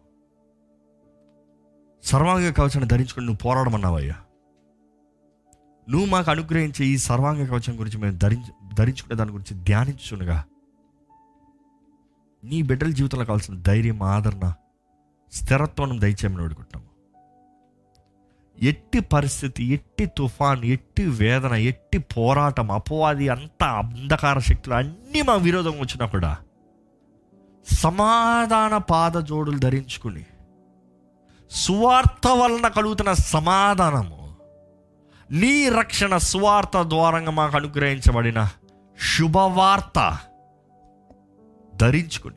సర్వాంగ 2.03 2.51
కవచాన్ని 2.51 2.87
ధరించుకొని 2.87 3.27
నువ్వు 3.27 3.39
పోరాడమన్నావయ్యా. 3.45 4.15
నువ్వు 5.91 6.07
మాకు 6.07 6.31
అనుగ్రహించే 6.31 6.85
ఈ 6.85 6.97
సర్వాంగ 6.97 7.47
కవచం 7.47 7.81
గురించి 7.81 7.99
మేము 7.99 8.19
ధరించు 8.19 8.75
ధరించుకునే 8.75 9.17
దాని 9.17 9.31
గురించి 9.31 9.65
ధ్యానించునుగా 9.65 10.45
నీ 12.45 12.63
బిడ్డల 12.63 12.89
జీవితంలో 12.89 13.25
కావాల్సిన 13.25 13.63
ధైర్యం 13.63 14.03
ఆదరణ 14.03 14.53
స్థిరత్వం 15.33 16.01
దయచేయమని 16.01 16.43
వేడుకుంటాము. 16.43 16.85
ఎట్టి 18.63 19.01
పరిస్థితి 19.01 19.65
ఎట్టి 19.65 20.07
తుఫాన్ 20.07 20.65
ఎట్టి 20.65 21.07
వేదన 21.07 21.53
ఎట్టి 21.53 21.99
పోరాటం 21.99 22.71
అపవాది 22.71 23.29
అంత 23.29 23.65
అంధకార 23.65 24.39
శక్తులు 24.39 24.75
అన్నీ 24.75 25.23
మా 25.23 25.35
విరోధం 25.35 25.71
వచ్చినా 25.71 26.07
కూడా 26.07 26.37
సమాధాన 27.69 28.77
పాద 28.77 29.17
జోడులు 29.19 29.59
ధరించుకుని 29.59 30.25
సువార్త 31.51 32.29
వలన 32.29 32.69
కలుగుతున్న 32.69 33.13
సమాధానము 33.13 34.37
నీ 35.33 35.69
రక్షణ 35.69 36.17
సువార్త 36.17 36.83
ద్వారంగా 36.83 37.31
మాకు 37.31 37.57
అనుగ్రహించబడిన 37.57 38.49
శుభవార్త 39.17 40.19
ధరించుకుని 41.77 42.35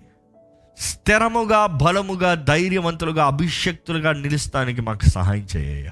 స్థిరముగా 0.78 1.66
బలముగా 1.66 2.36
ధైర్యవంతులుగా 2.36 3.26
అభిషక్తులుగా 3.26 4.12
నిలుస్తానికి 4.14 4.82
మాకు 4.82 5.10
సహాయం 5.10 5.48
చేయ 5.58 5.90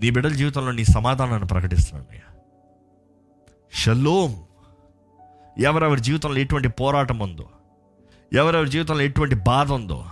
నీ 0.00 0.10
బిడ్డల 0.10 0.32
జీవితంలో 0.32 0.72
నీ 0.72 0.84
సమాధానాన్ని 0.84 1.48
ప్రకటిస్తున్నానయ్యా. 1.48 2.28
షలోం 3.72 4.44
ఎవరెవరి 5.56 6.00
జీవితంలో 6.00 6.36
ఎటువంటి 6.36 6.68
పోరాటం 6.68 7.18
ఉందో 7.18 7.46
ఎవరెవరి 8.32 8.70
జీవితంలో 8.70 9.02
ఎటువంటి 9.02 9.34
బాధ 9.34 9.72
ఉందో 9.72 10.06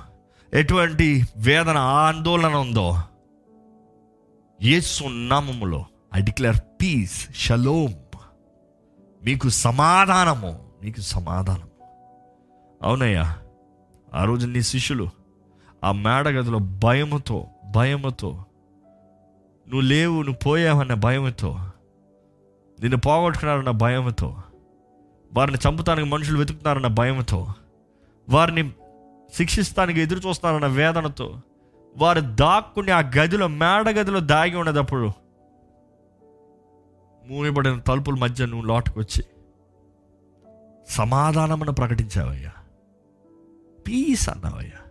ఎటువంటి 0.55 1.25
వేదన 1.37 1.77
ఆందోళన 1.77 2.55
ఉందో 2.55 2.97
యేసు 4.63 5.05
నామములో 5.05 5.85
ఐ 6.15 6.21
డిక్లేర్ 6.21 6.61
పీస్ 6.83 7.29
షలోమ్ 7.35 7.97
మీకు 9.23 9.49
సమాధానము 9.49 10.53
మీకు 10.83 11.01
సమాధానం 11.01 11.69
అవునయ్యా 12.83 13.35
ఆ 14.15 14.25
రోజు 14.25 14.47
నీ 14.47 14.63
శిష్యులు 14.63 15.07
ఆ 15.85 15.93
మేడ 15.93 16.29
గదిలో 16.29 16.59
భయముతో 16.59 17.49
భయముతో 17.75 18.45
నువ్వు 19.67 19.81
లేవు 19.81 20.23
నువ్వు 20.23 20.41
పోయావన్న 20.45 20.95
భయముతో 20.95 21.61
నిన్ను 22.81 22.97
పోగొట్టుకున్నారన్న 22.97 23.71
భయముతో 23.71 24.43
వారిని 25.33 25.59
చంపుతానికి 25.69 26.09
మనుషులు 26.09 26.39
వెతుకుతారన్న 26.39 26.87
భయంతో 26.87 27.55
వారిని 28.29 28.71
శిక్షిస్తానికి 29.35 30.01
ఎదురు 30.01 30.29
చూస్తారన్న 30.29 30.67
వేదనతో 30.67 31.41
వారు 31.97 32.21
దాక్కుని 32.21 32.91
ఆ 32.91 32.99
గదిలో 32.99 33.49
మేడ 33.49 33.89
గదిలో 33.89 34.21
దాగి 34.21 34.57
ఉన్నదప్పుడు 34.57 35.13
మూయబడిన 37.27 37.79
తలుపుల 37.79 38.15
మధ్య 38.15 38.47
నువ్వు 38.47 38.67
లోటుకొచ్చి 38.67 39.25
సమాధానమును 40.89 41.73
ప్రకటించావయ్యా. 41.73 42.51
పీస్ 43.89 44.29
అన్నావయ్యా. 44.29 44.91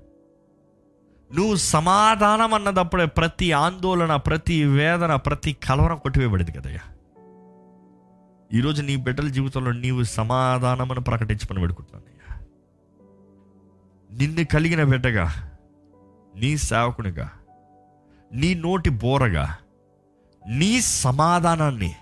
నువ్వు 1.35 1.55
సమాధానం 1.55 2.53
అన్నదప్పుడే 2.53 3.05
ప్రతి 3.05 3.51
ఆందోళన 3.51 4.15
ప్రతి 4.15 4.63
వేదన 4.63 5.15
ప్రతి 5.15 5.53
కలవరం 5.53 5.97
కొట్టివేయబడింది 5.97 6.51
కదయ్యా. 6.51 6.79
ఈరోజు 8.53 8.81
నీ 8.81 8.95
బిడ్డల 8.95 9.27
జీవితంలో 9.27 9.71
నీవు 9.71 10.03
సమాధానమును 10.03 11.01
ప్రకటించమని 11.01 11.59
పెడుకుంటున్నానయ్యా 11.59 12.39
నిన్ను 14.17 14.45
కలిగిన 14.45 14.83
బిడ్డగా 14.83 15.51
నీ 16.35 16.57
సేవకునిగా 16.57 17.31
నీ 18.33 18.53
నోటి 18.53 18.89
బోరగా 18.89 19.57
నీ 20.47 20.81
సమాధానాన్ని 20.81 21.95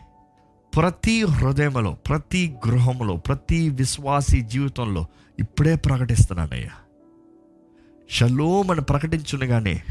ప్రతి 0.75 1.23
హృదయంలో 1.23 1.91
ప్రతి 1.93 2.55
గృహంలో 2.67 3.15
ప్రతి 3.15 3.69
విశ్వాసీ 3.69 4.41
జీవితంలో 4.41 5.05
ఇప్పుడే 5.39 5.75
ప్రకటిస్తున్నానయ్యా 5.75 6.71
షలోమని 8.09 8.81
ప్రకటించునగానే 8.81 9.83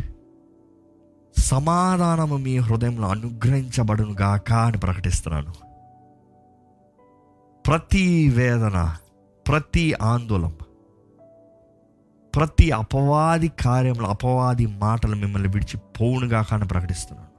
సమాధానము 1.36 2.36
మీ 2.36 2.58
హృదయంలో 2.58 3.08
అనుగ్రహించబడును 3.08 4.12
గాక 4.12 4.52
అని 4.52 4.78
ప్రకటిస్తున్నాను. 4.78 5.65
ప్రతి 7.66 8.28
వేదన 8.28 8.96
ప్రతి 9.48 9.94
ఆందోళన 10.02 10.48
ప్రతి 12.36 12.70
అపవాది 12.70 13.48
కార్యంలో 13.48 14.08
అపవాది 14.08 14.66
మాటలు 14.66 15.16
మిమ్మల్ని 15.16 15.48
విడిచి 15.48 15.76
పోవునుగాక 15.76 16.54
అని 16.54 16.68
ప్రకటిస్తున్నాను 16.68 17.36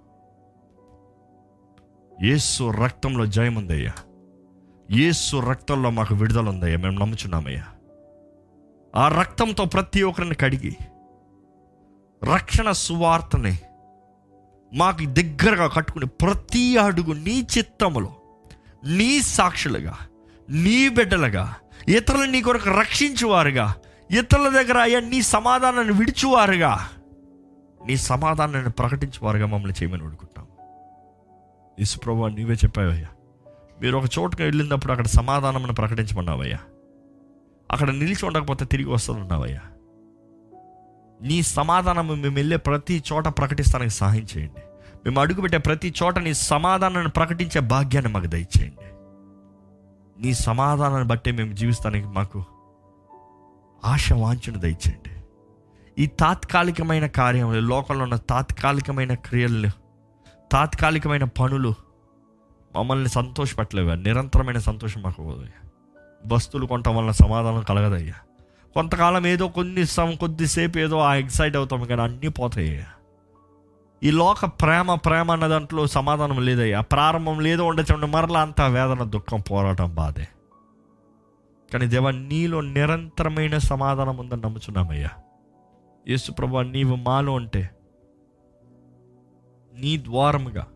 యేసు 2.26 2.72
రక్తంలో 2.84 3.26
జయముందయ్యా. 3.26 3.92
ఏసు 3.92 4.98
యేసు 4.98 5.38
రక్తంలో 5.50 5.90
మాకు 5.90 6.16
విడుదల 6.16 6.50
ఉందయ్యా 6.50 6.78
మేము 6.78 7.00
నమ్ముచున్నామయ్యా. 7.00 7.66
ఆ 8.96 9.08
రక్తంతో 9.08 9.66
ప్రతి 9.66 10.04
ఒక్కరిని 10.04 10.36
కడిగి 10.36 10.78
రక్షణ 12.24 12.72
సువార్తని 12.72 13.58
మాకు 14.74 15.06
దగ్గరగా 15.06 15.68
కట్టుకుని 15.68 16.06
ప్రతి 16.06 16.78
అడుగు 16.78 17.14
నీ 17.14 17.48
చిత్తములో 17.58 18.16
నీ 18.86 19.22
సాక్షులుగా 19.22 19.98
నీ 20.50 20.90
బిడ్డలుగా 20.90 21.56
ఇతరులు 21.88 22.24
నీ 22.24 22.42
కొరకు 22.42 22.70
రక్షించువారుగా 22.70 23.76
ఇతరుల 24.12 24.50
దగ్గర 24.50 24.78
అయ్యా 24.78 25.00
నీ 25.00 25.22
సమాధానాన్ని 25.22 25.94
విడిచువారుగా 25.94 26.90
నీ 27.86 27.98
సమాధానాన్ని 27.98 28.72
ప్రకటించువారుగా 28.72 29.46
మమ్మల్ని 29.46 29.84
చేయమని 29.84 30.02
అడుగుతున్నాం. 30.02 30.48
ఇసుప్రభు 31.80 32.28
నీవే 32.28 32.54
చెప్పావయ్యా. 32.54 33.08
మీరు 33.82 33.98
ఒక 33.98 34.04
చోటుకు 34.20 34.44
వెళ్ళినప్పుడు 34.44 34.92
అక్కడ 34.92 35.08
సమాధానం 35.08 35.74
ప్రకటించమన్నావయ్యా. 35.74 36.60
అక్కడ 37.72 37.90
నిలిచి 37.90 38.26
ఉండకపోతే 38.26 38.66
తిరిగి 38.66 38.90
వస్తుందన్నావయ్యా 38.90 39.60
నీ 41.22 41.42
సమాధానం 41.42 42.08
మేము 42.08 42.36
వెళ్ళే 42.36 42.58
ప్రతి 42.58 43.04
చోట 43.14 43.28
ప్రకటిస్తానికి 43.28 43.92
సహాయం 43.92 44.26
చేయండి. 44.38 44.62
మేము 45.06 45.22
అడుగుపెట్టే 45.22 45.58
ప్రతి 45.58 45.94
చోట 46.04 46.20
నీ 46.20 46.34
సమాధానాన్ని 46.34 47.12
ప్రకటించే 47.12 47.62
భాగ్యాన్ని 47.62 48.12
మాకు 48.12 48.26
దయచేయండి. 48.26 48.87
నీ 50.20 50.34
సమాధానాన్ని 50.34 51.08
బట్టే 51.08 51.32
మేము 51.32 51.54
జీవిస్తానికి 51.54 52.08
మాకు 52.08 52.44
ఆశ 53.84 54.14
వాంఛను 54.14 54.60
దయచేయండి. 54.60 55.12
ఈ 55.98 56.08
తాత్కాలికమైన 56.08 57.06
కార్యములు 57.06 57.60
లోకంలో 57.60 58.04
ఉన్న 58.04 58.16
తాత్కాలికమైన 58.16 59.14
క్రియలు 59.14 59.70
తాత్కాలికమైన 60.52 61.24
పనులు 61.24 61.76
మమ్మల్ని 62.76 63.10
సంతోషపెట్టలేవా 63.10 63.96
నిరంతరమైన 63.96 64.58
సంతోషం 64.58 65.02
మాకు 65.02 65.22
వస్తువులు 66.26 66.66
కొనటం 66.66 66.96
వల్ల 66.96 67.12
సమాధానం 67.12 67.64
కలగదయ్యా 67.64 68.16
కొంతకాలం 68.76 69.28
ఏదో 69.28 69.48
కొన్ని 69.48 69.86
సం 69.86 70.16
కొద్దిసేపు 70.16 70.80
ఏదో 70.80 70.98
ఆ 71.00 71.16
ఎక్సైట్ 71.16 71.56
అవుతాం 71.56 71.84
కానీ 71.84 72.02
అన్నీ 72.02 72.28
పోతాయి 72.28 72.86
ఈ 74.04 74.12
లోక 74.12 74.46
ప్రేమ 74.46 74.96
ప్రేమ 74.96 75.32
అన్న 75.32 75.48
దాంట్లో 75.48 75.88
సమాధానం 75.88 76.46
లేదయ్యా. 76.46 76.82
ప్రారంభం 76.82 77.40
లేదో 77.40 77.66
ఉండొచ్చు 77.66 78.06
మరలా 78.06 78.42
అంత 78.42 78.62
వేదన 78.62 79.04
దుఃఖం 79.04 79.44
పోరాటం 79.52 79.96
బాధే. 79.96 80.28
కానీ 81.74 81.88
దేవా 81.88 82.12
నీలో 82.12 82.62
నిరంతరమైన 82.62 83.58
సమాధానం 83.58 84.18
ఉందని 84.18 84.42
నమ్ముచున్నామయ్యా. 84.42 85.10
యేసు 86.08 86.32
ప్రభా 86.32 86.64
నీవు 86.64 86.96
మాలో 86.96 87.34
ఉంటే 87.34 87.70
నీ 89.74 89.98
ద్వారముగా 89.98 90.68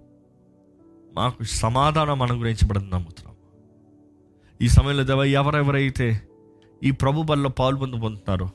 మాకు 1.13 1.43
సమాధానం 1.43 2.21
అనుగ్రహించబడని 2.21 2.89
నమ్ముతున్నాం. 2.89 3.35
ఈ 4.61 4.67
సమయంలో 4.67 5.03
దేవ 5.03 5.23
ఎవరెవరైతే 5.23 6.21
ఈ 6.83 6.91
ప్రభు 6.91 7.21
బల్లో 7.21 7.49
పాల్పొందు 7.49 7.95
పొందుతున్నారో 7.95 8.49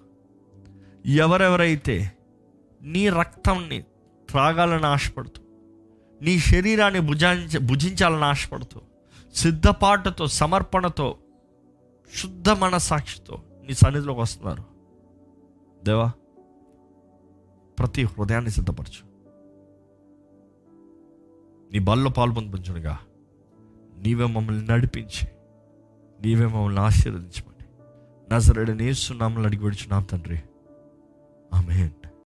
ఎవరెవరైతే 1.07 2.13
నీ 2.83 3.09
రక్తంని 3.09 3.85
త్రాగాలని 4.37 4.87
ఆశపడుతూ 4.87 5.43
నీ 6.23 6.39
శరీరాన్ని 6.39 7.01
భుజాంచ 7.01 7.59
భుజించాలని 7.59 8.25
ఆశపడుతూ 8.25 8.81
సిద్ధపాటుతో 9.35 10.27
సమర్పణతో 10.27 11.19
శుద్ధ 12.17 12.51
మనసాక్షితో 12.51 13.43
నీ 13.67 13.75
సన్నిధిలోకి 13.75 14.21
వస్తున్నారు. 14.21 14.65
దేవా 15.85 16.13
ప్రతి 17.79 18.05
హృదయాన్ని 18.05 18.51
సిద్ధపరచు. 18.51 19.07
నీ 21.73 21.79
బల్లో 21.79 22.11
పాల్పొందుగా 22.11 22.99
నీవే 23.99 24.25
మమ్మల్ని 24.25 24.67
నడిపించి 24.67 25.29
నీవే 26.21 26.47
మమ్మల్ని 26.47 26.81
ఆశీర్వదించమని. 26.81 27.67
నజరడని 28.35 28.87
నేస్తున్నామని 28.87 29.47
అడిగి 29.47 29.63
విడిచున్నాం 29.65 30.03
తండ్రి. 30.03 30.43
ఆమె 31.55 31.91